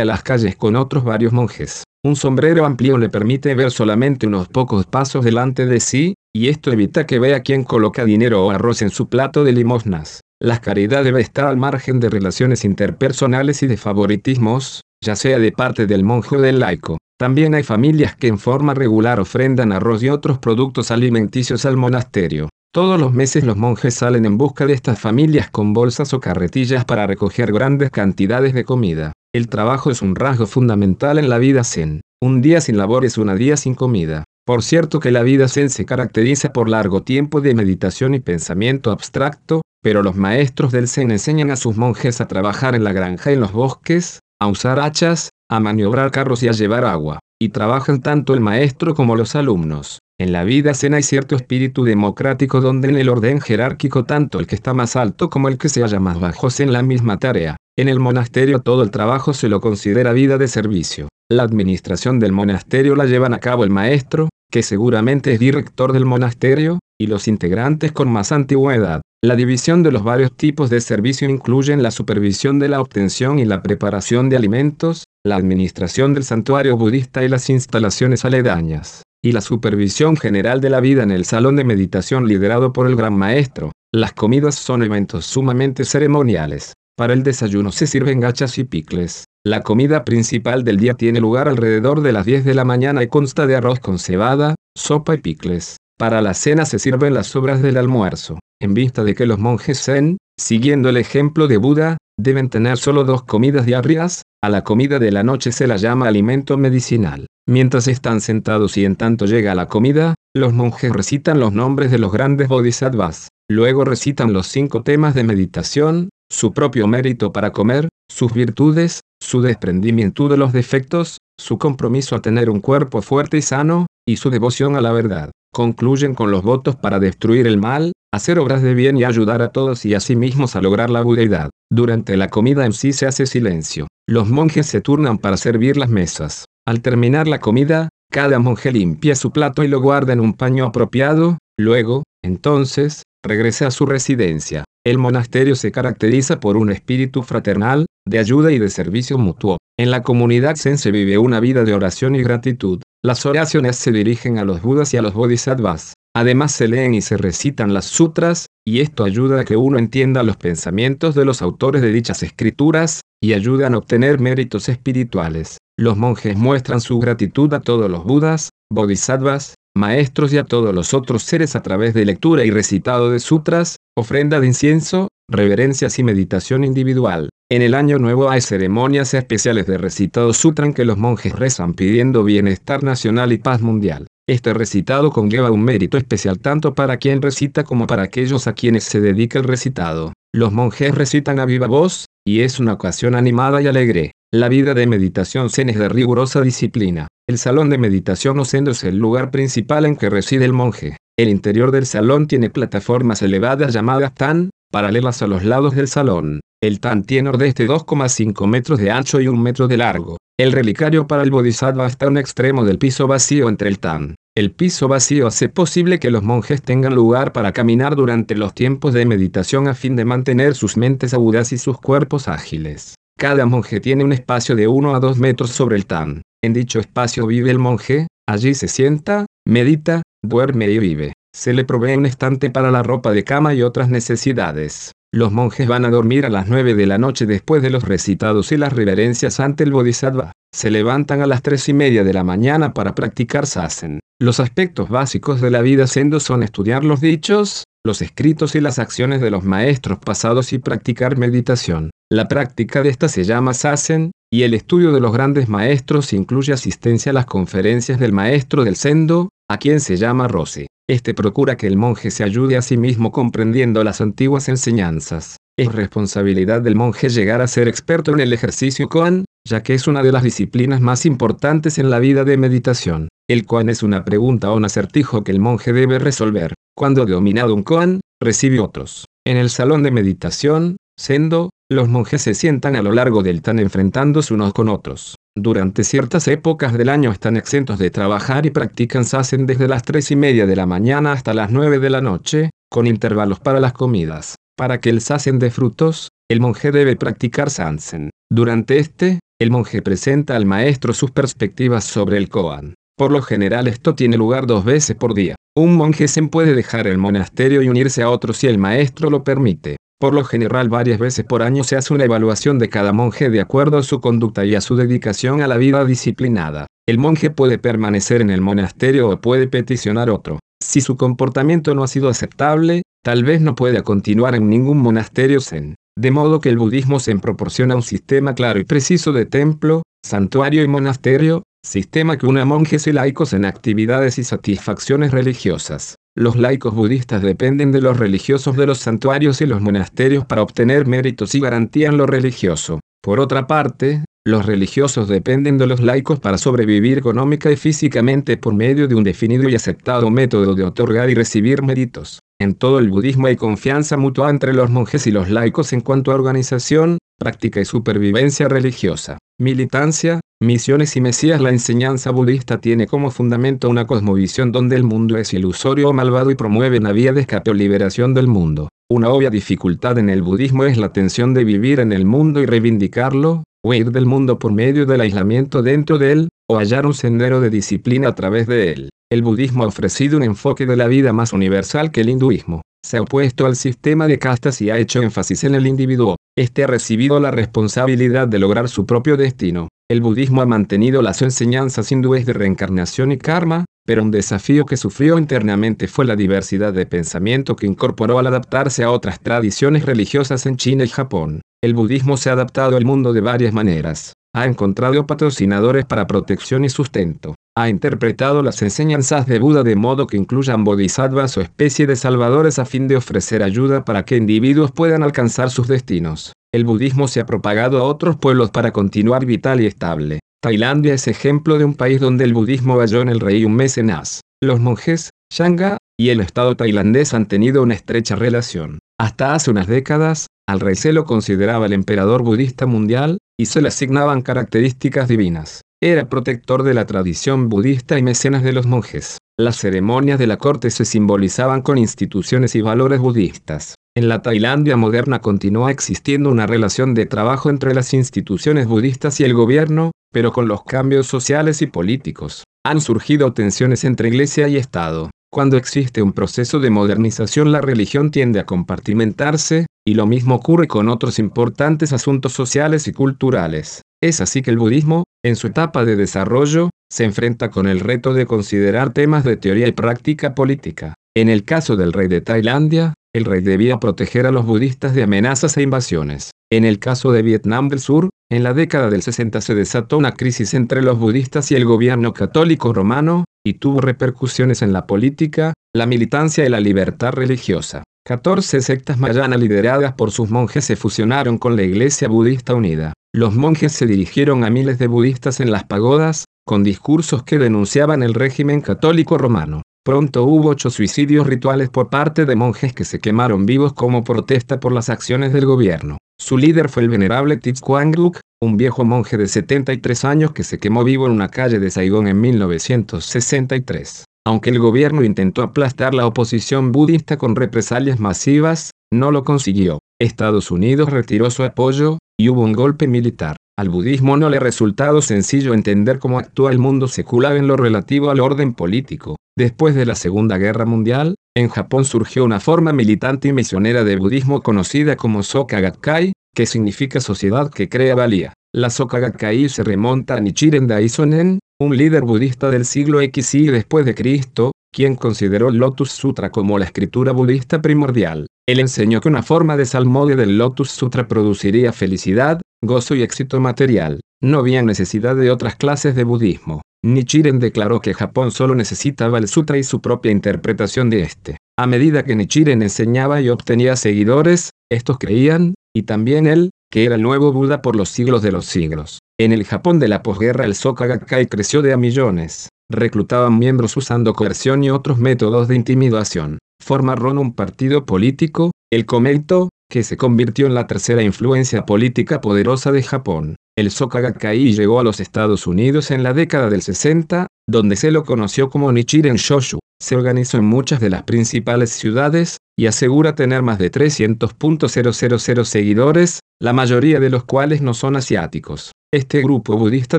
a 0.00 0.06
las 0.06 0.22
calles 0.22 0.56
con 0.56 0.76
otros 0.76 1.04
varios 1.04 1.34
monjes. 1.34 1.84
Un 2.02 2.16
sombrero 2.16 2.64
amplio 2.64 2.96
le 2.96 3.10
permite 3.10 3.54
ver 3.54 3.70
solamente 3.70 4.26
unos 4.26 4.48
pocos 4.48 4.86
pasos 4.86 5.26
delante 5.26 5.66
de 5.66 5.80
sí, 5.80 6.14
y 6.34 6.48
esto 6.48 6.72
evita 6.72 7.04
que 7.04 7.18
vea 7.18 7.40
quién 7.40 7.64
coloca 7.64 8.06
dinero 8.06 8.46
o 8.46 8.50
arroz 8.50 8.80
en 8.80 8.88
su 8.88 9.10
plato 9.10 9.44
de 9.44 9.52
limosnas. 9.52 10.20
La 10.40 10.60
caridad 10.60 11.02
debe 11.02 11.22
estar 11.22 11.46
al 11.46 11.56
margen 11.56 11.98
de 11.98 12.10
relaciones 12.10 12.66
interpersonales 12.66 13.62
y 13.62 13.68
de 13.68 13.78
favoritismos, 13.78 14.82
ya 15.02 15.16
sea 15.16 15.38
de 15.38 15.50
parte 15.50 15.86
del 15.86 16.04
monje 16.04 16.36
o 16.36 16.40
del 16.42 16.58
laico. 16.58 16.98
También 17.18 17.54
hay 17.54 17.62
familias 17.62 18.14
que 18.16 18.26
en 18.26 18.38
forma 18.38 18.74
regular 18.74 19.18
ofrendan 19.18 19.72
arroz 19.72 20.02
y 20.02 20.10
otros 20.10 20.38
productos 20.38 20.90
alimenticios 20.90 21.64
al 21.64 21.78
monasterio. 21.78 22.50
Todos 22.70 23.00
los 23.00 23.14
meses 23.14 23.44
los 23.44 23.56
monjes 23.56 23.94
salen 23.94 24.26
en 24.26 24.36
busca 24.36 24.66
de 24.66 24.74
estas 24.74 25.00
familias 25.00 25.48
con 25.48 25.72
bolsas 25.72 26.12
o 26.12 26.20
carretillas 26.20 26.84
para 26.84 27.06
recoger 27.06 27.50
grandes 27.50 27.90
cantidades 27.90 28.52
de 28.52 28.64
comida. 28.64 29.12
El 29.34 29.48
trabajo 29.48 29.90
es 29.90 30.02
un 30.02 30.14
rasgo 30.14 30.46
fundamental 30.46 31.16
en 31.16 31.30
la 31.30 31.38
vida 31.38 31.64
zen. 31.64 32.02
Un 32.22 32.42
día 32.42 32.60
sin 32.60 32.76
labor 32.76 33.06
es 33.06 33.16
un 33.16 33.34
día 33.38 33.56
sin 33.56 33.74
comida. 33.74 34.24
Por 34.44 34.62
cierto 34.62 35.00
que 35.00 35.10
la 35.10 35.22
vida 35.22 35.48
zen 35.48 35.70
se 35.70 35.86
caracteriza 35.86 36.52
por 36.52 36.68
largo 36.68 37.02
tiempo 37.02 37.40
de 37.40 37.54
meditación 37.54 38.14
y 38.14 38.20
pensamiento 38.20 38.90
abstracto, 38.90 39.62
pero 39.86 40.02
los 40.02 40.16
maestros 40.16 40.72
del 40.72 40.88
zen 40.88 41.12
enseñan 41.12 41.52
a 41.52 41.54
sus 41.54 41.76
monjes 41.76 42.20
a 42.20 42.26
trabajar 42.26 42.74
en 42.74 42.82
la 42.82 42.92
granja 42.92 43.30
y 43.30 43.34
en 43.34 43.40
los 43.40 43.52
bosques, 43.52 44.18
a 44.40 44.48
usar 44.48 44.80
hachas, 44.80 45.30
a 45.48 45.60
maniobrar 45.60 46.10
carros 46.10 46.42
y 46.42 46.48
a 46.48 46.50
llevar 46.50 46.84
agua, 46.84 47.20
y 47.40 47.50
trabajan 47.50 48.02
tanto 48.02 48.34
el 48.34 48.40
maestro 48.40 48.96
como 48.96 49.14
los 49.14 49.36
alumnos. 49.36 50.00
En 50.18 50.32
la 50.32 50.42
vida 50.42 50.74
zen 50.74 50.94
hay 50.94 51.04
cierto 51.04 51.36
espíritu 51.36 51.84
democrático 51.84 52.60
donde 52.60 52.88
en 52.88 52.96
el 52.96 53.08
orden 53.08 53.40
jerárquico 53.40 54.02
tanto 54.02 54.40
el 54.40 54.48
que 54.48 54.56
está 54.56 54.74
más 54.74 54.96
alto 54.96 55.30
como 55.30 55.46
el 55.46 55.56
que 55.56 55.68
se 55.68 55.82
halla 55.82 56.00
más 56.00 56.18
bajo 56.18 56.48
en 56.58 56.72
la 56.72 56.82
misma 56.82 57.20
tarea. 57.20 57.56
En 57.78 57.88
el 57.88 58.00
monasterio 58.00 58.58
todo 58.58 58.82
el 58.82 58.90
trabajo 58.90 59.34
se 59.34 59.48
lo 59.48 59.60
considera 59.60 60.12
vida 60.12 60.36
de 60.36 60.48
servicio. 60.48 61.06
La 61.30 61.44
administración 61.44 62.18
del 62.18 62.32
monasterio 62.32 62.96
la 62.96 63.04
llevan 63.04 63.34
a 63.34 63.38
cabo 63.38 63.62
el 63.62 63.70
maestro, 63.70 64.30
que 64.50 64.64
seguramente 64.64 65.32
es 65.32 65.38
director 65.38 65.92
del 65.92 66.06
monasterio, 66.06 66.80
y 66.98 67.06
los 67.06 67.28
integrantes 67.28 67.92
con 67.92 68.10
más 68.10 68.32
antigüedad. 68.32 69.02
La 69.26 69.34
división 69.34 69.82
de 69.82 69.90
los 69.90 70.04
varios 70.04 70.30
tipos 70.36 70.70
de 70.70 70.80
servicio 70.80 71.28
incluyen 71.28 71.82
la 71.82 71.90
supervisión 71.90 72.60
de 72.60 72.68
la 72.68 72.80
obtención 72.80 73.40
y 73.40 73.44
la 73.44 73.60
preparación 73.60 74.28
de 74.28 74.36
alimentos, 74.36 75.02
la 75.24 75.34
administración 75.34 76.14
del 76.14 76.22
santuario 76.22 76.76
budista 76.76 77.24
y 77.24 77.28
las 77.28 77.50
instalaciones 77.50 78.24
aledañas, 78.24 79.02
y 79.24 79.32
la 79.32 79.40
supervisión 79.40 80.16
general 80.16 80.60
de 80.60 80.70
la 80.70 80.78
vida 80.78 81.02
en 81.02 81.10
el 81.10 81.24
salón 81.24 81.56
de 81.56 81.64
meditación 81.64 82.28
liderado 82.28 82.72
por 82.72 82.86
el 82.86 82.94
Gran 82.94 83.14
Maestro. 83.14 83.72
Las 83.92 84.12
comidas 84.12 84.54
son 84.54 84.84
eventos 84.84 85.26
sumamente 85.26 85.84
ceremoniales. 85.84 86.74
Para 86.96 87.12
el 87.12 87.24
desayuno 87.24 87.72
se 87.72 87.88
sirven 87.88 88.20
gachas 88.20 88.58
y 88.58 88.62
picles. 88.62 89.24
La 89.44 89.62
comida 89.62 90.04
principal 90.04 90.62
del 90.62 90.76
día 90.76 90.94
tiene 90.94 91.18
lugar 91.18 91.48
alrededor 91.48 92.00
de 92.02 92.12
las 92.12 92.26
10 92.26 92.44
de 92.44 92.54
la 92.54 92.64
mañana 92.64 93.02
y 93.02 93.08
consta 93.08 93.48
de 93.48 93.56
arroz 93.56 93.80
con 93.80 93.98
cebada, 93.98 94.54
sopa 94.76 95.16
y 95.16 95.18
picles. 95.18 95.78
Para 95.98 96.22
la 96.22 96.32
cena 96.32 96.64
se 96.64 96.78
sirven 96.78 97.12
las 97.12 97.26
sobras 97.26 97.60
del 97.60 97.76
almuerzo 97.76 98.38
en 98.60 98.74
vista 98.74 99.04
de 99.04 99.14
que 99.14 99.26
los 99.26 99.38
monjes 99.38 99.82
Zen, 99.82 100.18
siguiendo 100.38 100.88
el 100.88 100.96
ejemplo 100.96 101.48
de 101.48 101.56
Buda, 101.56 101.98
deben 102.18 102.48
tener 102.48 102.78
solo 102.78 103.04
dos 103.04 103.22
comidas 103.22 103.66
diarias, 103.66 104.22
a 104.42 104.48
la 104.48 104.64
comida 104.64 104.98
de 104.98 105.10
la 105.10 105.22
noche 105.22 105.52
se 105.52 105.66
la 105.66 105.76
llama 105.76 106.08
alimento 106.08 106.56
medicinal. 106.56 107.26
Mientras 107.48 107.88
están 107.88 108.20
sentados 108.20 108.76
y 108.76 108.84
en 108.84 108.96
tanto 108.96 109.26
llega 109.26 109.54
la 109.54 109.68
comida, 109.68 110.14
los 110.34 110.52
monjes 110.52 110.92
recitan 110.92 111.38
los 111.38 111.52
nombres 111.52 111.90
de 111.90 111.98
los 111.98 112.12
grandes 112.12 112.48
bodhisattvas, 112.48 113.28
luego 113.48 113.84
recitan 113.84 114.32
los 114.32 114.46
cinco 114.48 114.82
temas 114.82 115.14
de 115.14 115.24
meditación, 115.24 116.08
su 116.30 116.52
propio 116.52 116.88
mérito 116.88 117.32
para 117.32 117.52
comer, 117.52 117.88
sus 118.10 118.32
virtudes, 118.32 119.00
su 119.22 119.42
desprendimiento 119.42 120.28
de 120.28 120.36
los 120.36 120.52
defectos, 120.52 121.18
su 121.38 121.58
compromiso 121.58 122.16
a 122.16 122.22
tener 122.22 122.50
un 122.50 122.60
cuerpo 122.60 123.02
fuerte 123.02 123.36
y 123.36 123.42
sano, 123.42 123.86
y 124.06 124.16
su 124.16 124.30
devoción 124.30 124.76
a 124.76 124.80
la 124.80 124.92
verdad. 124.92 125.30
Concluyen 125.52 126.14
con 126.14 126.30
los 126.30 126.42
votos 126.42 126.76
para 126.76 126.98
destruir 126.98 127.46
el 127.46 127.58
mal, 127.58 127.92
hacer 128.12 128.38
obras 128.38 128.62
de 128.62 128.74
bien 128.74 128.96
y 128.96 129.04
ayudar 129.04 129.42
a 129.42 129.50
todos 129.50 129.84
y 129.84 129.94
a 129.94 130.00
sí 130.00 130.16
mismos 130.16 130.54
a 130.54 130.60
lograr 130.60 130.90
la 130.90 131.02
budeidad. 131.02 131.50
Durante 131.70 132.16
la 132.16 132.28
comida 132.28 132.64
en 132.64 132.72
sí 132.72 132.92
se 132.92 133.06
hace 133.06 133.26
silencio. 133.26 133.88
Los 134.08 134.28
monjes 134.28 134.66
se 134.66 134.80
turnan 134.80 135.18
para 135.18 135.36
servir 135.36 135.76
las 135.76 135.88
mesas. 135.88 136.44
Al 136.66 136.80
terminar 136.80 137.26
la 137.26 137.40
comida, 137.40 137.88
cada 138.12 138.38
monje 138.38 138.70
limpia 138.70 139.16
su 139.16 139.32
plato 139.32 139.64
y 139.64 139.68
lo 139.68 139.80
guarda 139.80 140.12
en 140.12 140.20
un 140.20 140.34
paño 140.34 140.64
apropiado, 140.66 141.38
luego, 141.58 142.04
entonces, 142.24 143.02
regresa 143.24 143.66
a 143.66 143.70
su 143.70 143.86
residencia. 143.86 144.64
El 144.84 144.98
monasterio 144.98 145.56
se 145.56 145.72
caracteriza 145.72 146.38
por 146.38 146.56
un 146.56 146.70
espíritu 146.70 147.22
fraternal, 147.22 147.86
de 148.06 148.18
ayuda 148.20 148.52
y 148.52 148.58
de 148.58 148.70
servicio 148.70 149.18
mutuo. 149.18 149.58
En 149.78 149.90
la 149.90 150.02
comunidad 150.02 150.56
Zen 150.56 150.78
se 150.78 150.92
vive 150.92 151.18
una 151.18 151.40
vida 151.40 151.64
de 151.64 151.74
oración 151.74 152.14
y 152.14 152.22
gratitud. 152.22 152.80
Las 153.06 153.24
oraciones 153.24 153.76
se 153.76 153.92
dirigen 153.92 154.36
a 154.36 154.44
los 154.44 154.62
budas 154.62 154.92
y 154.92 154.96
a 154.96 155.02
los 155.02 155.14
bodhisattvas. 155.14 155.92
Además 156.12 156.50
se 156.50 156.66
leen 156.66 156.92
y 156.92 157.02
se 157.02 157.16
recitan 157.16 157.72
las 157.72 157.84
sutras, 157.84 158.46
y 158.66 158.80
esto 158.80 159.04
ayuda 159.04 159.40
a 159.42 159.44
que 159.44 159.56
uno 159.56 159.78
entienda 159.78 160.24
los 160.24 160.36
pensamientos 160.36 161.14
de 161.14 161.24
los 161.24 161.40
autores 161.40 161.82
de 161.82 161.92
dichas 161.92 162.24
escrituras, 162.24 163.02
y 163.22 163.34
ayudan 163.34 163.74
a 163.74 163.78
obtener 163.78 164.18
méritos 164.18 164.68
espirituales. 164.68 165.58
Los 165.78 165.96
monjes 165.96 166.36
muestran 166.36 166.80
su 166.80 166.98
gratitud 166.98 167.54
a 167.54 167.60
todos 167.60 167.88
los 167.88 168.02
budas, 168.02 168.50
bodhisattvas, 168.72 169.54
maestros 169.76 170.32
y 170.32 170.38
a 170.38 170.44
todos 170.44 170.74
los 170.74 170.92
otros 170.92 171.22
seres 171.22 171.54
a 171.54 171.62
través 171.62 171.94
de 171.94 172.06
lectura 172.06 172.44
y 172.44 172.50
recitado 172.50 173.12
de 173.12 173.20
sutras, 173.20 173.76
ofrenda 173.96 174.40
de 174.40 174.48
incienso, 174.48 175.06
reverencias 175.28 175.98
y 175.98 176.04
meditación 176.04 176.64
individual. 176.64 177.30
En 177.50 177.62
el 177.62 177.74
año 177.74 177.98
nuevo 177.98 178.30
hay 178.30 178.40
ceremonias 178.40 179.14
especiales 179.14 179.66
de 179.66 179.78
recitado 179.78 180.32
sutra 180.32 180.66
en 180.66 180.74
que 180.74 180.84
los 180.84 180.98
monjes 180.98 181.32
rezan 181.32 181.74
pidiendo 181.74 182.24
bienestar 182.24 182.82
nacional 182.82 183.32
y 183.32 183.38
paz 183.38 183.60
mundial. 183.60 184.06
Este 184.28 184.52
recitado 184.54 185.10
conlleva 185.10 185.52
un 185.52 185.62
mérito 185.62 185.96
especial 185.96 186.40
tanto 186.40 186.74
para 186.74 186.96
quien 186.96 187.22
recita 187.22 187.62
como 187.62 187.86
para 187.86 188.02
aquellos 188.02 188.46
a 188.46 188.54
quienes 188.54 188.84
se 188.84 189.00
dedica 189.00 189.38
el 189.38 189.44
recitado. 189.44 190.12
Los 190.34 190.52
monjes 190.52 190.94
recitan 190.94 191.38
a 191.38 191.46
viva 191.46 191.68
voz, 191.68 192.06
y 192.26 192.40
es 192.40 192.58
una 192.58 192.72
ocasión 192.72 193.14
animada 193.14 193.62
y 193.62 193.68
alegre. 193.68 194.12
La 194.32 194.48
vida 194.48 194.74
de 194.74 194.88
meditación 194.88 195.50
zen 195.50 195.70
es 195.70 195.78
de 195.78 195.88
rigurosa 195.88 196.40
disciplina. 196.40 197.06
El 197.28 197.38
salón 197.38 197.70
de 197.70 197.78
meditación 197.78 198.38
o 198.40 198.44
sendo 198.44 198.72
es 198.72 198.82
el 198.82 198.98
lugar 198.98 199.30
principal 199.30 199.86
en 199.86 199.96
que 199.96 200.10
reside 200.10 200.44
el 200.44 200.52
monje. 200.52 200.96
El 201.16 201.28
interior 201.28 201.70
del 201.70 201.86
salón 201.86 202.26
tiene 202.26 202.50
plataformas 202.50 203.22
elevadas 203.22 203.72
llamadas 203.72 204.14
tan, 204.14 204.50
paralelas 204.76 205.22
a 205.22 205.26
los 205.26 205.42
lados 205.42 205.74
del 205.74 205.88
salón. 205.88 206.40
El 206.62 206.80
tan 206.80 207.02
tiene 207.02 207.30
de 207.30 207.54
2,5 207.54 208.46
metros 208.46 208.78
de 208.78 208.90
ancho 208.90 209.22
y 209.22 209.26
un 209.26 209.42
metro 209.42 209.68
de 209.68 209.78
largo. 209.78 210.18
El 210.38 210.52
relicario 210.52 211.06
para 211.06 211.22
el 211.22 211.30
bodhisattva 211.30 211.86
está 211.86 212.04
a 212.04 212.08
un 212.10 212.18
extremo 212.18 212.62
del 212.62 212.76
piso 212.76 213.06
vacío 213.06 213.48
entre 213.48 213.70
el 213.70 213.78
tan. 213.78 214.16
El 214.36 214.52
piso 214.52 214.86
vacío 214.86 215.28
hace 215.28 215.48
posible 215.48 215.98
que 215.98 216.10
los 216.10 216.22
monjes 216.22 216.60
tengan 216.60 216.94
lugar 216.94 217.32
para 217.32 217.52
caminar 217.52 217.96
durante 217.96 218.34
los 218.34 218.52
tiempos 218.52 218.92
de 218.92 219.06
meditación 219.06 219.66
a 219.66 219.72
fin 219.72 219.96
de 219.96 220.04
mantener 220.04 220.54
sus 220.54 220.76
mentes 220.76 221.14
agudas 221.14 221.52
y 221.52 221.56
sus 221.56 221.80
cuerpos 221.80 222.28
ágiles. 222.28 222.96
Cada 223.18 223.46
monje 223.46 223.80
tiene 223.80 224.04
un 224.04 224.12
espacio 224.12 224.56
de 224.56 224.68
1 224.68 224.94
a 224.94 225.00
2 225.00 225.18
metros 225.18 225.52
sobre 225.52 225.76
el 225.76 225.86
tan. 225.86 226.20
En 226.44 226.52
dicho 226.52 226.80
espacio 226.80 227.26
vive 227.26 227.50
el 227.50 227.58
monje, 227.58 228.08
allí 228.28 228.52
se 228.52 228.68
sienta, 228.68 229.24
medita, 229.46 230.02
duerme 230.22 230.68
y 230.68 230.78
vive. 230.78 231.12
Se 231.36 231.52
le 231.52 231.66
provee 231.66 231.96
un 231.96 232.06
estante 232.06 232.48
para 232.48 232.70
la 232.70 232.82
ropa 232.82 233.12
de 233.12 233.22
cama 233.22 233.52
y 233.52 233.60
otras 233.60 233.90
necesidades. 233.90 234.92
Los 235.12 235.32
monjes 235.32 235.68
van 235.68 235.84
a 235.84 235.90
dormir 235.90 236.24
a 236.24 236.30
las 236.30 236.48
9 236.48 236.74
de 236.74 236.86
la 236.86 236.96
noche 236.96 237.26
después 237.26 237.60
de 237.60 237.68
los 237.68 237.84
recitados 237.84 238.52
y 238.52 238.56
las 238.56 238.72
reverencias 238.72 239.38
ante 239.38 239.62
el 239.64 239.70
Bodhisattva. 239.70 240.32
Se 240.50 240.70
levantan 240.70 241.20
a 241.20 241.26
las 241.26 241.42
3 241.42 241.68
y 241.68 241.72
media 241.74 242.04
de 242.04 242.14
la 242.14 242.24
mañana 242.24 242.72
para 242.72 242.94
practicar 242.94 243.46
sasen. 243.46 244.00
Los 244.18 244.40
aspectos 244.40 244.88
básicos 244.88 245.42
de 245.42 245.50
la 245.50 245.60
vida 245.60 245.86
sendo 245.86 246.20
son 246.20 246.42
estudiar 246.42 246.84
los 246.84 247.02
dichos, 247.02 247.64
los 247.84 248.00
escritos 248.00 248.54
y 248.54 248.62
las 248.62 248.78
acciones 248.78 249.20
de 249.20 249.30
los 249.30 249.44
maestros 249.44 249.98
pasados 249.98 250.54
y 250.54 250.58
practicar 250.58 251.18
meditación. 251.18 251.90
La 252.10 252.28
práctica 252.28 252.82
de 252.82 252.88
esta 252.88 253.10
se 253.10 253.24
llama 253.24 253.52
sasen, 253.52 254.12
y 254.32 254.44
el 254.44 254.54
estudio 254.54 254.90
de 254.90 255.00
los 255.00 255.12
grandes 255.12 255.50
maestros 255.50 256.14
incluye 256.14 256.54
asistencia 256.54 257.10
a 257.10 257.12
las 257.12 257.26
conferencias 257.26 258.00
del 258.00 258.14
maestro 258.14 258.64
del 258.64 258.76
sendo, 258.76 259.28
a 259.50 259.58
quien 259.58 259.80
se 259.80 259.98
llama 259.98 260.28
Rossi. 260.28 260.66
Este 260.88 261.14
procura 261.14 261.56
que 261.56 261.66
el 261.66 261.76
monje 261.76 262.12
se 262.12 262.22
ayude 262.22 262.56
a 262.56 262.62
sí 262.62 262.76
mismo 262.76 263.10
comprendiendo 263.10 263.82
las 263.82 264.00
antiguas 264.00 264.48
enseñanzas. 264.48 265.36
Es 265.58 265.72
responsabilidad 265.72 266.62
del 266.62 266.76
monje 266.76 267.08
llegar 267.08 267.40
a 267.40 267.48
ser 267.48 267.66
experto 267.66 268.12
en 268.12 268.20
el 268.20 268.32
ejercicio 268.32 268.88
Koan, 268.88 269.24
ya 269.48 269.64
que 269.64 269.74
es 269.74 269.88
una 269.88 270.04
de 270.04 270.12
las 270.12 270.22
disciplinas 270.22 270.80
más 270.80 271.04
importantes 271.04 271.78
en 271.78 271.90
la 271.90 271.98
vida 271.98 272.22
de 272.22 272.36
meditación. 272.36 273.08
El 273.28 273.46
Koan 273.46 273.68
es 273.68 273.82
una 273.82 274.04
pregunta 274.04 274.52
o 274.52 274.56
un 274.56 274.64
acertijo 274.64 275.24
que 275.24 275.32
el 275.32 275.40
monje 275.40 275.72
debe 275.72 275.98
resolver. 275.98 276.54
Cuando 276.76 277.04
dominado 277.04 277.52
un 277.52 277.64
Koan, 277.64 278.00
recibe 278.22 278.60
otros. 278.60 279.06
En 279.26 279.38
el 279.38 279.50
salón 279.50 279.82
de 279.82 279.90
meditación, 279.90 280.76
Sendo, 280.96 281.50
los 281.68 281.88
monjes 281.88 282.22
se 282.22 282.34
sientan 282.34 282.76
a 282.76 282.82
lo 282.82 282.92
largo 282.92 283.24
del 283.24 283.42
tan 283.42 283.58
enfrentándose 283.58 284.32
unos 284.32 284.52
con 284.52 284.68
otros. 284.68 285.16
Durante 285.36 285.82
ciertas 285.82 286.28
épocas 286.28 286.72
del 286.72 286.88
año 286.88 287.10
están 287.10 287.36
exentos 287.36 287.78
de 287.78 287.90
trabajar 287.90 288.46
y 288.46 288.50
practican 288.50 289.04
sasen 289.04 289.46
desde 289.46 289.66
las 289.66 289.82
3 289.82 290.12
y 290.12 290.16
media 290.16 290.46
de 290.46 290.56
la 290.56 290.66
mañana 290.66 291.12
hasta 291.12 291.34
las 291.34 291.50
9 291.50 291.80
de 291.80 291.90
la 291.90 292.00
noche, 292.00 292.50
con 292.70 292.86
intervalos 292.86 293.40
para 293.40 293.58
las 293.60 293.72
comidas. 293.72 294.36
Para 294.56 294.80
que 294.80 294.90
el 294.90 295.00
sasen 295.00 295.38
dé 295.40 295.50
frutos, 295.50 296.08
el 296.30 296.40
monje 296.40 296.70
debe 296.70 296.96
practicar 296.96 297.50
sansen. 297.50 298.10
Durante 298.30 298.78
este, 298.78 299.18
el 299.40 299.50
monje 299.50 299.82
presenta 299.82 300.36
al 300.36 300.46
maestro 300.46 300.94
sus 300.94 301.10
perspectivas 301.10 301.84
sobre 301.84 302.16
el 302.16 302.28
koan. 302.28 302.74
Por 302.96 303.10
lo 303.10 303.22
general 303.22 303.66
esto 303.66 303.94
tiene 303.94 304.16
lugar 304.16 304.46
dos 304.46 304.64
veces 304.64 304.96
por 304.96 305.14
día. 305.14 305.34
Un 305.56 305.74
monje 305.74 306.06
zen 306.06 306.28
puede 306.28 306.54
dejar 306.54 306.86
el 306.86 306.96
monasterio 306.96 307.60
y 307.60 307.68
unirse 307.68 308.02
a 308.02 308.08
otro 308.08 308.32
si 308.32 308.46
el 308.46 308.56
maestro 308.56 309.10
lo 309.10 309.24
permite. 309.24 309.76
Por 309.98 310.12
lo 310.12 310.24
general 310.24 310.68
varias 310.68 310.98
veces 310.98 311.24
por 311.24 311.42
año 311.42 311.64
se 311.64 311.74
hace 311.74 311.94
una 311.94 312.04
evaluación 312.04 312.58
de 312.58 312.68
cada 312.68 312.92
monje 312.92 313.30
de 313.30 313.40
acuerdo 313.40 313.78
a 313.78 313.82
su 313.82 314.02
conducta 314.02 314.44
y 314.44 314.54
a 314.54 314.60
su 314.60 314.76
dedicación 314.76 315.40
a 315.40 315.46
la 315.46 315.56
vida 315.56 315.86
disciplinada. 315.86 316.66
El 316.86 316.98
monje 316.98 317.30
puede 317.30 317.58
permanecer 317.58 318.20
en 318.20 318.28
el 318.28 318.42
monasterio 318.42 319.08
o 319.08 319.20
puede 319.20 319.48
peticionar 319.48 320.10
otro. 320.10 320.38
Si 320.62 320.82
su 320.82 320.98
comportamiento 320.98 321.74
no 321.74 321.82
ha 321.82 321.88
sido 321.88 322.10
aceptable, 322.10 322.82
tal 323.02 323.24
vez 323.24 323.40
no 323.40 323.54
pueda 323.54 323.82
continuar 323.82 324.34
en 324.34 324.50
ningún 324.50 324.78
monasterio 324.78 325.40
zen. 325.40 325.76
De 325.98 326.10
modo 326.10 326.42
que 326.42 326.50
el 326.50 326.58
budismo 326.58 327.00
zen 327.00 327.20
proporciona 327.20 327.74
un 327.74 327.82
sistema 327.82 328.34
claro 328.34 328.60
y 328.60 328.64
preciso 328.64 329.14
de 329.14 329.24
templo, 329.24 329.82
santuario 330.04 330.62
y 330.62 330.68
monasterio, 330.68 331.42
sistema 331.64 332.18
que 332.18 332.26
une 332.26 332.42
a 332.42 332.44
monjes 332.44 332.86
y 332.86 332.92
laicos 332.92 333.32
en 333.32 333.46
actividades 333.46 334.18
y 334.18 334.24
satisfacciones 334.24 335.12
religiosas. 335.12 335.96
Los 336.18 336.34
laicos 336.36 336.74
budistas 336.74 337.20
dependen 337.20 337.72
de 337.72 337.82
los 337.82 337.98
religiosos 337.98 338.56
de 338.56 338.66
los 338.66 338.78
santuarios 338.78 339.42
y 339.42 339.46
los 339.46 339.60
monasterios 339.60 340.24
para 340.24 340.40
obtener 340.40 340.86
méritos 340.86 341.34
y 341.34 341.40
garantían 341.40 341.98
lo 341.98 342.06
religioso. 342.06 342.80
Por 343.02 343.20
otra 343.20 343.46
parte, 343.46 344.02
los 344.24 344.46
religiosos 344.46 345.08
dependen 345.08 345.58
de 345.58 345.66
los 345.66 345.80
laicos 345.80 346.18
para 346.18 346.38
sobrevivir 346.38 346.96
económica 346.96 347.52
y 347.52 347.56
físicamente 347.56 348.38
por 348.38 348.54
medio 348.54 348.88
de 348.88 348.94
un 348.94 349.04
definido 349.04 349.46
y 349.46 349.56
aceptado 349.56 350.08
método 350.08 350.54
de 350.54 350.64
otorgar 350.64 351.10
y 351.10 351.14
recibir 351.14 351.62
méritos. 351.62 352.20
En 352.40 352.54
todo 352.54 352.78
el 352.78 352.88
budismo 352.88 353.26
hay 353.26 353.36
confianza 353.36 353.98
mutua 353.98 354.30
entre 354.30 354.54
los 354.54 354.70
monjes 354.70 355.06
y 355.06 355.10
los 355.10 355.28
laicos 355.28 355.74
en 355.74 355.82
cuanto 355.82 356.12
a 356.12 356.14
organización, 356.14 356.96
práctica 357.18 357.60
y 357.60 357.64
supervivencia 357.64 358.48
religiosa. 358.48 359.18
Militancia, 359.38 360.20
misiones 360.40 360.96
y 360.96 361.00
mesías 361.00 361.40
La 361.40 361.50
enseñanza 361.50 362.10
budista 362.10 362.60
tiene 362.60 362.86
como 362.86 363.10
fundamento 363.10 363.68
una 363.68 363.86
cosmovisión 363.86 364.52
donde 364.52 364.76
el 364.76 364.84
mundo 364.84 365.16
es 365.16 365.32
ilusorio 365.32 365.88
o 365.88 365.92
malvado 365.92 366.30
y 366.30 366.34
promueve 366.34 366.78
una 366.78 366.92
vía 366.92 367.12
de 367.12 367.22
escape 367.22 367.50
o 367.50 367.54
liberación 367.54 368.14
del 368.14 368.28
mundo. 368.28 368.68
Una 368.90 369.08
obvia 369.08 369.30
dificultad 369.30 369.98
en 369.98 370.10
el 370.10 370.22
budismo 370.22 370.64
es 370.64 370.76
la 370.76 370.92
tensión 370.92 371.34
de 371.34 371.44
vivir 371.44 371.80
en 371.80 371.92
el 371.92 372.04
mundo 372.04 372.40
y 372.40 372.46
reivindicarlo, 372.46 373.44
huir 373.64 373.90
del 373.90 374.06
mundo 374.06 374.38
por 374.38 374.52
medio 374.52 374.86
del 374.86 375.00
aislamiento 375.00 375.62
dentro 375.62 375.98
de 375.98 376.12
él, 376.12 376.28
o 376.48 376.58
hallar 376.58 376.86
un 376.86 376.94
sendero 376.94 377.40
de 377.40 377.50
disciplina 377.50 378.08
a 378.08 378.14
través 378.14 378.46
de 378.46 378.72
él. 378.72 378.90
El 379.10 379.22
budismo 379.22 379.64
ha 379.64 379.68
ofrecido 379.68 380.16
un 380.16 380.22
enfoque 380.22 380.66
de 380.66 380.76
la 380.76 380.86
vida 380.86 381.12
más 381.12 381.32
universal 381.32 381.90
que 381.90 382.02
el 382.02 382.10
hinduismo. 382.10 382.62
Se 382.86 382.98
ha 382.98 383.02
opuesto 383.02 383.46
al 383.46 383.56
sistema 383.56 384.06
de 384.06 384.20
castas 384.20 384.62
y 384.62 384.70
ha 384.70 384.78
hecho 384.78 385.02
énfasis 385.02 385.42
en 385.42 385.56
el 385.56 385.66
individuo. 385.66 386.14
Este 386.38 386.62
ha 386.62 386.68
recibido 386.68 387.18
la 387.18 387.32
responsabilidad 387.32 388.28
de 388.28 388.38
lograr 388.38 388.68
su 388.68 388.86
propio 388.86 389.16
destino. 389.16 389.66
El 389.90 390.00
budismo 390.00 390.40
ha 390.40 390.46
mantenido 390.46 391.02
las 391.02 391.20
enseñanzas 391.20 391.90
hindúes 391.90 392.26
de 392.26 392.34
reencarnación 392.34 393.10
y 393.10 393.18
karma, 393.18 393.64
pero 393.84 394.04
un 394.04 394.12
desafío 394.12 394.66
que 394.66 394.76
sufrió 394.76 395.18
internamente 395.18 395.88
fue 395.88 396.04
la 396.04 396.14
diversidad 396.14 396.72
de 396.72 396.86
pensamiento 396.86 397.56
que 397.56 397.66
incorporó 397.66 398.20
al 398.20 398.28
adaptarse 398.28 398.84
a 398.84 398.92
otras 398.92 399.18
tradiciones 399.18 399.84
religiosas 399.84 400.46
en 400.46 400.56
China 400.56 400.84
y 400.84 400.88
Japón. 400.88 401.40
El 401.64 401.74
budismo 401.74 402.16
se 402.16 402.30
ha 402.30 402.34
adaptado 402.34 402.76
al 402.76 402.84
mundo 402.84 403.12
de 403.12 403.20
varias 403.20 403.52
maneras. 403.52 404.12
Ha 404.32 404.44
encontrado 404.44 405.08
patrocinadores 405.08 405.86
para 405.86 406.06
protección 406.06 406.64
y 406.64 406.68
sustento. 406.68 407.34
Ha 407.58 407.70
interpretado 407.70 408.42
las 408.42 408.60
enseñanzas 408.60 409.26
de 409.26 409.38
Buda 409.38 409.62
de 409.62 409.76
modo 409.76 410.06
que 410.06 410.18
incluyan 410.18 410.62
bodhisattvas 410.62 411.38
o 411.38 411.40
especie 411.40 411.86
de 411.86 411.96
salvadores 411.96 412.58
a 412.58 412.66
fin 412.66 412.86
de 412.86 412.96
ofrecer 412.96 413.42
ayuda 413.42 413.82
para 413.82 414.04
que 414.04 414.18
individuos 414.18 414.72
puedan 414.72 415.02
alcanzar 415.02 415.50
sus 415.50 415.66
destinos. 415.66 416.34
El 416.52 416.66
budismo 416.66 417.08
se 417.08 417.20
ha 417.20 417.24
propagado 417.24 417.78
a 417.78 417.84
otros 417.84 418.16
pueblos 418.16 418.50
para 418.50 418.72
continuar 418.72 419.24
vital 419.24 419.62
y 419.62 419.66
estable. 419.66 420.20
Tailandia 420.42 420.92
es 420.92 421.08
ejemplo 421.08 421.56
de 421.56 421.64
un 421.64 421.72
país 421.72 421.98
donde 421.98 422.24
el 422.24 422.34
budismo 422.34 422.78
halló 422.78 423.00
en 423.00 423.08
el 423.08 423.20
rey 423.20 423.46
un 423.46 423.54
mecenas. 423.54 424.20
Los 424.42 424.60
monjes, 424.60 425.08
Shanga, 425.32 425.78
y 425.98 426.10
el 426.10 426.20
Estado 426.20 426.56
tailandés 426.56 427.14
han 427.14 427.24
tenido 427.24 427.62
una 427.62 427.72
estrecha 427.72 428.16
relación. 428.16 428.80
Hasta 429.00 429.34
hace 429.34 429.50
unas 429.50 429.66
décadas, 429.66 430.26
al 430.46 430.60
rey 430.60 430.74
se 430.74 430.92
lo 430.92 431.06
consideraba 431.06 431.64
el 431.64 431.72
emperador 431.72 432.22
budista 432.22 432.66
mundial, 432.66 433.16
y 433.40 433.46
se 433.46 433.62
le 433.62 433.68
asignaban 433.68 434.20
características 434.20 435.08
divinas. 435.08 435.62
Era 435.86 436.08
protector 436.08 436.64
de 436.64 436.74
la 436.74 436.84
tradición 436.84 437.48
budista 437.48 437.96
y 437.96 438.02
mecenas 438.02 438.42
de 438.42 438.52
los 438.52 438.66
monjes. 438.66 439.18
Las 439.38 439.56
ceremonias 439.56 440.18
de 440.18 440.26
la 440.26 440.36
corte 440.36 440.70
se 440.70 440.84
simbolizaban 440.84 441.62
con 441.62 441.78
instituciones 441.78 442.56
y 442.56 442.60
valores 442.60 442.98
budistas. 442.98 443.76
En 443.96 444.08
la 444.08 444.20
Tailandia 444.20 444.76
moderna 444.76 445.20
continúa 445.20 445.70
existiendo 445.70 446.28
una 446.28 446.48
relación 446.48 446.94
de 446.94 447.06
trabajo 447.06 447.50
entre 447.50 447.72
las 447.72 447.94
instituciones 447.94 448.66
budistas 448.66 449.20
y 449.20 449.22
el 449.22 449.32
gobierno, 449.32 449.92
pero 450.12 450.32
con 450.32 450.48
los 450.48 450.64
cambios 450.64 451.06
sociales 451.06 451.62
y 451.62 451.68
políticos, 451.68 452.42
han 452.66 452.80
surgido 452.80 453.32
tensiones 453.32 453.84
entre 453.84 454.08
iglesia 454.08 454.48
y 454.48 454.56
Estado. 454.56 455.10
Cuando 455.32 455.56
existe 455.56 456.02
un 456.02 456.12
proceso 456.12 456.58
de 456.58 456.70
modernización 456.70 457.52
la 457.52 457.60
religión 457.60 458.10
tiende 458.10 458.40
a 458.40 458.44
compartimentarse, 458.44 459.66
y 459.86 459.94
lo 459.94 460.06
mismo 460.06 460.34
ocurre 460.34 460.66
con 460.66 460.88
otros 460.88 461.20
importantes 461.20 461.92
asuntos 461.92 462.32
sociales 462.32 462.88
y 462.88 462.92
culturales. 462.92 463.82
Es 464.02 464.20
así 464.20 464.42
que 464.42 464.50
el 464.50 464.58
budismo, 464.58 465.04
en 465.24 465.36
su 465.36 465.46
etapa 465.46 465.84
de 465.84 465.96
desarrollo, 465.96 466.70
se 466.92 467.04
enfrenta 467.04 467.50
con 467.50 467.66
el 467.66 467.80
reto 467.80 468.12
de 468.14 468.26
considerar 468.26 468.92
temas 468.92 469.24
de 469.24 469.36
teoría 469.36 469.66
y 469.66 469.72
práctica 469.72 470.34
política. 470.34 470.94
En 471.16 471.28
el 471.28 471.44
caso 471.44 471.76
del 471.76 471.92
rey 471.92 472.08
de 472.08 472.20
Tailandia, 472.20 472.94
el 473.14 473.24
rey 473.24 473.40
debía 473.40 473.80
proteger 473.80 474.26
a 474.26 474.30
los 474.30 474.44
budistas 474.44 474.94
de 474.94 475.02
amenazas 475.02 475.56
e 475.56 475.62
invasiones. 475.62 476.30
En 476.52 476.64
el 476.64 476.78
caso 476.78 477.10
de 477.10 477.22
Vietnam 477.22 477.68
del 477.68 477.80
Sur, 477.80 478.10
en 478.30 478.42
la 478.42 478.52
década 478.52 478.90
del 478.90 479.02
60 479.02 479.40
se 479.40 479.54
desató 479.54 479.96
una 479.96 480.12
crisis 480.12 480.52
entre 480.52 480.82
los 480.82 480.98
budistas 480.98 481.50
y 481.50 481.54
el 481.54 481.64
gobierno 481.64 482.12
católico 482.12 482.72
romano, 482.72 483.24
y 483.44 483.54
tuvo 483.54 483.80
repercusiones 483.80 484.60
en 484.60 484.72
la 484.72 484.86
política, 484.86 485.54
la 485.74 485.86
militancia 485.86 486.44
y 486.44 486.48
la 486.50 486.60
libertad 486.60 487.12
religiosa. 487.12 487.84
14 488.06 488.60
sectas 488.60 488.98
mayanas 488.98 489.40
lideradas 489.40 489.94
por 489.94 490.10
sus 490.10 490.30
monjes 490.30 490.64
se 490.64 490.76
fusionaron 490.76 491.38
con 491.38 491.56
la 491.56 491.62
Iglesia 491.62 492.08
Budista 492.08 492.54
Unida. 492.54 492.92
Los 493.16 493.34
monjes 493.34 493.72
se 493.72 493.86
dirigieron 493.86 494.44
a 494.44 494.50
miles 494.50 494.78
de 494.78 494.88
budistas 494.88 495.40
en 495.40 495.50
las 495.50 495.64
pagodas, 495.64 496.26
con 496.46 496.62
discursos 496.62 497.22
que 497.22 497.38
denunciaban 497.38 498.02
el 498.02 498.12
régimen 498.12 498.60
católico 498.60 499.16
romano. 499.16 499.62
Pronto 499.82 500.24
hubo 500.24 500.50
ocho 500.50 500.68
suicidios 500.68 501.26
rituales 501.26 501.70
por 501.70 501.88
parte 501.88 502.26
de 502.26 502.36
monjes 502.36 502.74
que 502.74 502.84
se 502.84 502.98
quemaron 502.98 503.46
vivos 503.46 503.72
como 503.72 504.04
protesta 504.04 504.60
por 504.60 504.72
las 504.72 504.90
acciones 504.90 505.32
del 505.32 505.46
gobierno. 505.46 505.96
Su 506.20 506.36
líder 506.36 506.68
fue 506.68 506.82
el 506.82 506.90
venerable 506.90 507.38
Thich 507.38 507.60
Duk, 507.62 508.20
un 508.42 508.58
viejo 508.58 508.84
monje 508.84 509.16
de 509.16 509.28
73 509.28 510.04
años 510.04 510.32
que 510.32 510.44
se 510.44 510.58
quemó 510.58 510.84
vivo 510.84 511.06
en 511.06 511.12
una 511.12 511.30
calle 511.30 511.58
de 511.58 511.70
Saigón 511.70 512.08
en 512.08 512.20
1963. 512.20 514.04
Aunque 514.26 514.50
el 514.50 514.58
gobierno 514.58 515.02
intentó 515.02 515.40
aplastar 515.40 515.94
la 515.94 516.06
oposición 516.06 516.70
budista 516.70 517.16
con 517.16 517.34
represalias 517.34 517.98
masivas, 517.98 518.72
no 518.92 519.10
lo 519.10 519.24
consiguió. 519.24 519.78
Estados 519.98 520.50
Unidos 520.50 520.90
retiró 520.90 521.30
su 521.30 521.44
apoyo, 521.44 521.96
y 522.18 522.28
hubo 522.28 522.42
un 522.42 522.52
golpe 522.52 522.86
militar. 522.86 523.36
Al 523.58 523.68
budismo 523.68 524.16
no 524.16 524.28
le 524.28 524.36
ha 524.36 524.40
resultado 524.40 525.00
sencillo 525.00 525.54
entender 525.54 525.98
cómo 525.98 526.18
actúa 526.18 526.50
el 526.50 526.58
mundo 526.58 526.88
secular 526.88 527.36
en 527.36 527.46
lo 527.46 527.56
relativo 527.56 528.10
al 528.10 528.20
orden 528.20 528.54
político. 528.54 529.16
Después 529.36 529.74
de 529.74 529.86
la 529.86 529.94
Segunda 529.94 530.38
Guerra 530.38 530.64
Mundial, 530.64 531.14
en 531.36 531.48
Japón 531.48 531.84
surgió 531.84 532.24
una 532.24 532.40
forma 532.40 532.72
militante 532.72 533.28
y 533.28 533.32
misionera 533.32 533.84
de 533.84 533.96
budismo 533.96 534.42
conocida 534.42 534.96
como 534.96 535.22
Soka 535.22 535.60
Gakkai, 535.60 536.12
que 536.34 536.46
significa 536.46 537.00
sociedad 537.00 537.50
que 537.50 537.68
crea 537.68 537.94
valía. 537.94 538.32
La 538.54 538.70
Soka 538.70 538.98
Gakkai 538.98 539.48
se 539.48 539.64
remonta 539.64 540.14
a 540.14 540.20
Nichiren 540.20 540.66
Daisonen, 540.66 541.38
un 541.58 541.76
líder 541.76 542.02
budista 542.02 542.50
del 542.50 542.64
siglo 542.64 543.00
X 543.00 543.34
y 543.34 543.46
después 543.48 543.84
de 543.86 543.94
Cristo, 543.94 544.52
quien 544.76 544.94
consideró 544.94 545.48
el 545.48 545.56
Lotus 545.56 545.90
Sutra 545.90 546.30
como 546.30 546.58
la 546.58 546.66
escritura 546.66 547.12
budista 547.12 547.62
primordial. 547.62 548.26
Él 548.46 548.60
enseñó 548.60 549.00
que 549.00 549.08
una 549.08 549.22
forma 549.22 549.56
de 549.56 549.64
salmodia 549.64 550.16
del 550.16 550.36
Lotus 550.36 550.70
Sutra 550.70 551.08
produciría 551.08 551.72
felicidad, 551.72 552.42
gozo 552.62 552.94
y 552.94 553.00
éxito 553.00 553.40
material. 553.40 554.02
No 554.22 554.40
había 554.40 554.62
necesidad 554.62 555.16
de 555.16 555.30
otras 555.30 555.56
clases 555.56 555.94
de 555.96 556.04
budismo. 556.04 556.60
Nichiren 556.84 557.38
declaró 557.38 557.80
que 557.80 557.94
Japón 557.94 558.30
solo 558.32 558.54
necesitaba 558.54 559.16
el 559.16 559.28
sutra 559.28 559.56
y 559.56 559.64
su 559.64 559.80
propia 559.80 560.12
interpretación 560.12 560.90
de 560.90 561.00
este. 561.00 561.38
A 561.58 561.66
medida 561.66 562.04
que 562.04 562.14
Nichiren 562.14 562.60
enseñaba 562.60 563.22
y 563.22 563.30
obtenía 563.30 563.76
seguidores, 563.76 564.50
estos 564.70 564.98
creían, 564.98 565.54
y 565.74 565.84
también 565.84 566.26
él, 566.26 566.50
que 566.70 566.84
era 566.84 566.96
el 566.96 567.02
nuevo 567.02 567.32
Buda 567.32 567.62
por 567.62 567.76
los 567.76 567.88
siglos 567.88 568.20
de 568.20 568.30
los 568.30 568.44
siglos. 568.44 568.98
En 569.18 569.32
el 569.32 569.44
Japón 569.44 569.78
de 569.78 569.88
la 569.88 570.02
posguerra 570.02 570.44
el 570.44 570.54
Soka 570.54 570.86
Gakkai 570.86 571.28
creció 571.28 571.62
de 571.62 571.72
a 571.72 571.78
millones. 571.78 572.50
Reclutaban 572.70 573.38
miembros 573.38 573.76
usando 573.76 574.12
coerción 574.12 574.64
y 574.64 574.70
otros 574.70 574.98
métodos 574.98 575.48
de 575.48 575.56
intimidación. 575.56 576.38
Formaron 576.62 577.18
un 577.18 577.34
partido 577.34 577.86
político, 577.86 578.50
el 578.72 578.86
Komeito, 578.86 579.50
que 579.70 579.82
se 579.82 579.96
convirtió 579.96 580.46
en 580.46 580.54
la 580.54 580.66
tercera 580.66 581.02
influencia 581.02 581.66
política 581.66 582.20
poderosa 582.20 582.72
de 582.72 582.82
Japón. 582.82 583.36
El 583.56 583.70
Soka 583.70 584.00
Gakkai 584.00 584.52
llegó 584.52 584.80
a 584.80 584.84
los 584.84 585.00
Estados 585.00 585.46
Unidos 585.46 585.90
en 585.90 586.02
la 586.02 586.12
década 586.12 586.50
del 586.50 586.62
60, 586.62 587.26
donde 587.48 587.76
se 587.76 587.90
lo 587.90 588.04
conoció 588.04 588.50
como 588.50 588.72
Nichiren 588.72 589.16
Shoshu. 589.16 589.58
Se 589.80 589.94
organizó 589.94 590.38
en 590.38 590.44
muchas 590.44 590.80
de 590.80 590.90
las 590.90 591.04
principales 591.04 591.70
ciudades, 591.70 592.38
y 592.58 592.66
asegura 592.66 593.14
tener 593.14 593.42
más 593.42 593.58
de 593.58 593.70
300.000 593.70 595.44
seguidores, 595.44 596.20
la 596.40 596.52
mayoría 596.52 597.00
de 597.00 597.10
los 597.10 597.24
cuales 597.24 597.60
no 597.60 597.74
son 597.74 597.96
asiáticos. 597.96 598.72
Este 598.96 599.20
grupo 599.20 599.58
budista 599.58 599.98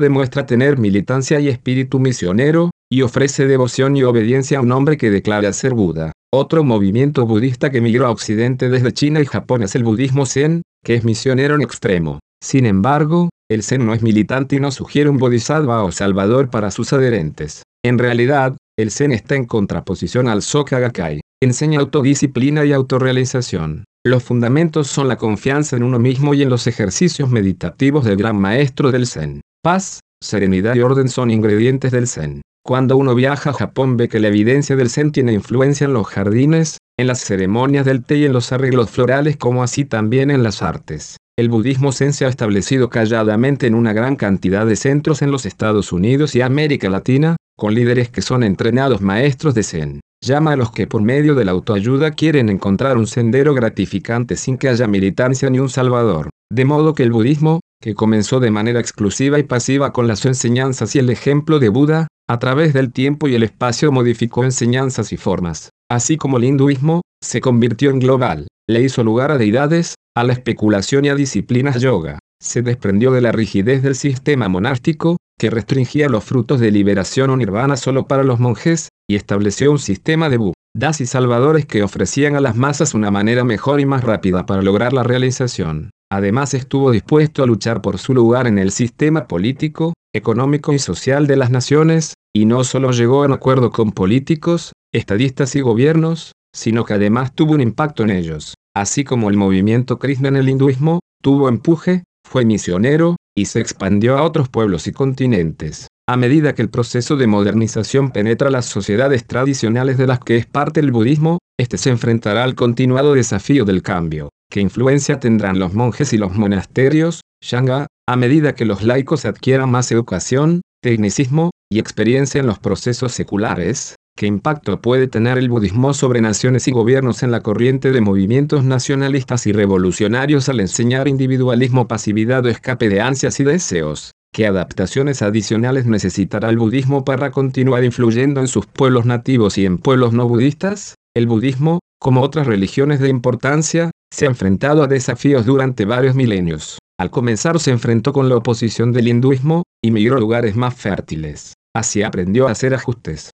demuestra 0.00 0.44
tener 0.44 0.76
militancia 0.76 1.38
y 1.38 1.46
espíritu 1.46 2.00
misionero, 2.00 2.72
y 2.90 3.02
ofrece 3.02 3.46
devoción 3.46 3.96
y 3.96 4.02
obediencia 4.02 4.58
a 4.58 4.60
un 4.60 4.72
hombre 4.72 4.96
que 4.96 5.08
declara 5.08 5.52
ser 5.52 5.72
Buda. 5.72 6.10
Otro 6.34 6.64
movimiento 6.64 7.24
budista 7.24 7.70
que 7.70 7.80
migró 7.80 8.08
a 8.08 8.10
Occidente 8.10 8.68
desde 8.68 8.92
China 8.92 9.20
y 9.20 9.26
Japón 9.26 9.62
es 9.62 9.76
el 9.76 9.84
budismo 9.84 10.26
Zen, 10.26 10.62
que 10.84 10.94
es 10.96 11.04
misionero 11.04 11.54
en 11.54 11.62
extremo. 11.62 12.18
Sin 12.42 12.66
embargo, 12.66 13.28
el 13.48 13.62
Zen 13.62 13.86
no 13.86 13.94
es 13.94 14.02
militante 14.02 14.56
y 14.56 14.60
no 14.60 14.72
sugiere 14.72 15.08
un 15.08 15.18
bodhisattva 15.18 15.84
o 15.84 15.92
salvador 15.92 16.50
para 16.50 16.72
sus 16.72 16.92
adherentes. 16.92 17.62
En 17.84 17.98
realidad, 17.98 18.56
el 18.76 18.90
Zen 18.90 19.12
está 19.12 19.36
en 19.36 19.44
contraposición 19.44 20.26
al 20.26 20.42
Soka 20.42 20.80
Gakkai. 20.80 21.20
Enseña 21.40 21.78
autodisciplina 21.78 22.64
y 22.64 22.72
autorrealización. 22.72 23.84
Los 24.06 24.22
fundamentos 24.22 24.86
son 24.86 25.08
la 25.08 25.16
confianza 25.16 25.76
en 25.76 25.82
uno 25.82 25.98
mismo 25.98 26.32
y 26.32 26.42
en 26.42 26.50
los 26.50 26.66
ejercicios 26.66 27.30
meditativos 27.30 28.04
del 28.04 28.16
gran 28.16 28.36
maestro 28.36 28.92
del 28.92 29.06
Zen. 29.06 29.40
Paz, 29.62 30.00
serenidad 30.22 30.76
y 30.76 30.80
orden 30.80 31.08
son 31.08 31.30
ingredientes 31.30 31.90
del 31.90 32.06
Zen. 32.06 32.42
Cuando 32.64 32.96
uno 32.96 33.14
viaja 33.14 33.50
a 33.50 33.54
Japón 33.54 33.96
ve 33.96 34.08
que 34.08 34.20
la 34.20 34.28
evidencia 34.28 34.76
del 34.76 34.90
Zen 34.90 35.10
tiene 35.10 35.32
influencia 35.32 35.86
en 35.86 35.94
los 35.94 36.06
jardines, 36.06 36.78
en 36.96 37.08
las 37.08 37.20
ceremonias 37.20 37.84
del 37.84 38.04
té 38.04 38.18
y 38.18 38.24
en 38.24 38.32
los 38.32 38.52
arreglos 38.52 38.90
florales 38.90 39.36
como 39.36 39.62
así 39.62 39.84
también 39.84 40.30
en 40.30 40.42
las 40.42 40.62
artes. 40.62 41.16
El 41.36 41.48
budismo 41.48 41.92
zen 41.92 42.12
se 42.12 42.24
ha 42.24 42.28
establecido 42.28 42.90
calladamente 42.90 43.66
en 43.66 43.74
una 43.74 43.92
gran 43.92 44.16
cantidad 44.16 44.66
de 44.66 44.76
centros 44.76 45.22
en 45.22 45.30
los 45.30 45.46
Estados 45.46 45.92
Unidos 45.92 46.34
y 46.34 46.40
América 46.40 46.88
Latina, 46.88 47.36
con 47.56 47.74
líderes 47.74 48.10
que 48.10 48.22
son 48.22 48.42
entrenados 48.42 49.00
maestros 49.00 49.54
de 49.54 49.62
zen. 49.62 50.00
Llama 50.20 50.52
a 50.52 50.56
los 50.56 50.72
que 50.72 50.86
por 50.86 51.02
medio 51.02 51.34
de 51.34 51.44
la 51.44 51.52
autoayuda 51.52 52.12
quieren 52.12 52.48
encontrar 52.48 52.96
un 52.96 53.06
sendero 53.06 53.54
gratificante 53.54 54.36
sin 54.36 54.58
que 54.58 54.68
haya 54.68 54.86
militancia 54.86 55.50
ni 55.50 55.58
un 55.58 55.68
salvador. 55.68 56.30
De 56.50 56.64
modo 56.64 56.94
que 56.94 57.02
el 57.02 57.12
budismo, 57.12 57.60
que 57.80 57.94
comenzó 57.94 58.40
de 58.40 58.50
manera 58.50 58.80
exclusiva 58.80 59.38
y 59.38 59.44
pasiva 59.44 59.92
con 59.92 60.08
las 60.08 60.24
enseñanzas 60.24 60.94
y 60.96 60.98
el 60.98 61.10
ejemplo 61.10 61.58
de 61.58 61.68
Buda, 61.68 62.08
a 62.28 62.38
través 62.38 62.74
del 62.74 62.92
tiempo 62.92 63.28
y 63.28 63.34
el 63.34 63.42
espacio 63.42 63.92
modificó 63.92 64.44
enseñanzas 64.44 65.12
y 65.12 65.16
formas. 65.16 65.70
Así 65.90 66.16
como 66.16 66.38
el 66.38 66.44
hinduismo, 66.44 67.02
se 67.22 67.40
convirtió 67.40 67.90
en 67.90 68.00
global, 68.00 68.48
le 68.68 68.82
hizo 68.82 69.02
lugar 69.02 69.30
a 69.30 69.38
deidades, 69.38 69.94
a 70.16 70.24
la 70.24 70.32
especulación 70.32 71.04
y 71.04 71.08
a 71.08 71.14
disciplinas 71.14 71.80
yoga. 71.80 72.18
Se 72.40 72.62
desprendió 72.62 73.10
de 73.10 73.20
la 73.20 73.32
rigidez 73.32 73.82
del 73.82 73.96
sistema 73.96 74.48
monástico, 74.48 75.16
que 75.38 75.50
restringía 75.50 76.08
los 76.08 76.24
frutos 76.24 76.60
de 76.60 76.70
liberación 76.70 77.30
o 77.30 77.36
nirvana 77.36 77.76
solo 77.76 78.06
para 78.06 78.22
los 78.22 78.38
monjes, 78.38 78.88
y 79.08 79.16
estableció 79.16 79.72
un 79.72 79.78
sistema 79.78 80.28
de 80.28 80.36
budas 80.36 81.00
y 81.00 81.06
salvadores 81.06 81.66
que 81.66 81.82
ofrecían 81.82 82.36
a 82.36 82.40
las 82.40 82.56
masas 82.56 82.94
una 82.94 83.10
manera 83.10 83.42
mejor 83.42 83.80
y 83.80 83.86
más 83.86 84.04
rápida 84.04 84.46
para 84.46 84.62
lograr 84.62 84.92
la 84.92 85.02
realización. 85.02 85.90
Además 86.10 86.54
estuvo 86.54 86.90
dispuesto 86.90 87.42
a 87.42 87.46
luchar 87.46 87.82
por 87.82 87.98
su 87.98 88.14
lugar 88.14 88.46
en 88.46 88.58
el 88.58 88.70
sistema 88.70 89.26
político, 89.26 89.94
económico 90.14 90.72
y 90.72 90.78
social 90.78 91.26
de 91.26 91.36
las 91.36 91.50
naciones, 91.50 92.14
y 92.34 92.44
no 92.44 92.62
solo 92.64 92.92
llegó 92.92 93.22
a 93.22 93.26
un 93.26 93.32
acuerdo 93.32 93.70
con 93.72 93.92
políticos, 93.92 94.72
estadistas 94.92 95.56
y 95.56 95.60
gobiernos, 95.60 96.32
sino 96.54 96.84
que 96.84 96.94
además 96.94 97.34
tuvo 97.34 97.54
un 97.54 97.60
impacto 97.60 98.04
en 98.04 98.10
ellos. 98.10 98.54
Así 98.74 99.04
como 99.04 99.28
el 99.28 99.36
movimiento 99.36 99.98
Krishna 99.98 100.28
en 100.28 100.36
el 100.36 100.48
hinduismo, 100.48 101.00
tuvo 101.20 101.48
empuje, 101.48 102.04
fue 102.28 102.44
misionero, 102.44 103.16
y 103.36 103.46
se 103.46 103.60
expandió 103.60 104.18
a 104.18 104.22
otros 104.22 104.48
pueblos 104.48 104.86
y 104.86 104.92
continentes. 104.92 105.88
A 106.08 106.16
medida 106.16 106.54
que 106.54 106.62
el 106.62 106.70
proceso 106.70 107.16
de 107.16 107.26
modernización 107.26 108.10
penetra 108.10 108.50
las 108.50 108.66
sociedades 108.66 109.26
tradicionales 109.26 109.98
de 109.98 110.06
las 110.06 110.20
que 110.20 110.36
es 110.36 110.46
parte 110.46 110.80
el 110.80 110.92
budismo, 110.92 111.38
este 111.58 111.78
se 111.78 111.90
enfrentará 111.90 112.44
al 112.44 112.54
continuado 112.54 113.14
desafío 113.14 113.64
del 113.64 113.82
cambio. 113.82 114.30
¿Qué 114.50 114.60
influencia 114.60 115.20
tendrán 115.20 115.58
los 115.58 115.74
monjes 115.74 116.12
y 116.12 116.18
los 116.18 116.34
monasterios, 116.34 117.20
Shanga, 117.44 117.86
a 118.08 118.16
medida 118.16 118.54
que 118.54 118.64
los 118.64 118.82
laicos 118.82 119.26
adquieran 119.26 119.70
más 119.70 119.92
educación, 119.92 120.62
tecnicismo 120.82 121.50
y 121.70 121.78
experiencia 121.78 122.40
en 122.40 122.46
los 122.46 122.58
procesos 122.58 123.12
seculares? 123.12 123.94
¿Qué 124.18 124.26
impacto 124.26 124.80
puede 124.80 125.06
tener 125.06 125.38
el 125.38 125.48
budismo 125.48 125.94
sobre 125.94 126.20
naciones 126.20 126.66
y 126.66 126.72
gobiernos 126.72 127.22
en 127.22 127.30
la 127.30 127.40
corriente 127.40 127.92
de 127.92 128.00
movimientos 128.00 128.64
nacionalistas 128.64 129.46
y 129.46 129.52
revolucionarios 129.52 130.48
al 130.48 130.58
enseñar 130.58 131.06
individualismo, 131.06 131.86
pasividad 131.86 132.44
o 132.44 132.48
escape 132.48 132.88
de 132.88 133.00
ansias 133.00 133.38
y 133.38 133.44
deseos? 133.44 134.10
¿Qué 134.34 134.48
adaptaciones 134.48 135.22
adicionales 135.22 135.86
necesitará 135.86 136.50
el 136.50 136.58
budismo 136.58 137.04
para 137.04 137.30
continuar 137.30 137.84
influyendo 137.84 138.40
en 138.40 138.48
sus 138.48 138.66
pueblos 138.66 139.06
nativos 139.06 139.56
y 139.56 139.66
en 139.66 139.78
pueblos 139.78 140.12
no 140.12 140.26
budistas? 140.26 140.96
El 141.14 141.28
budismo, 141.28 141.78
como 142.00 142.22
otras 142.22 142.48
religiones 142.48 142.98
de 142.98 143.10
importancia, 143.10 143.92
se 144.12 144.26
ha 144.26 144.30
enfrentado 144.30 144.82
a 144.82 144.88
desafíos 144.88 145.46
durante 145.46 145.84
varios 145.84 146.16
milenios. 146.16 146.78
Al 146.98 147.12
comenzar 147.12 147.60
se 147.60 147.70
enfrentó 147.70 148.12
con 148.12 148.28
la 148.28 148.34
oposición 148.34 148.90
del 148.90 149.06
hinduismo, 149.06 149.62
y 149.80 149.92
migró 149.92 150.16
a 150.16 150.20
lugares 150.20 150.56
más 150.56 150.74
fértiles. 150.74 151.54
Así 151.72 152.02
aprendió 152.02 152.48
a 152.48 152.50
hacer 152.50 152.74
ajustes 152.74 153.30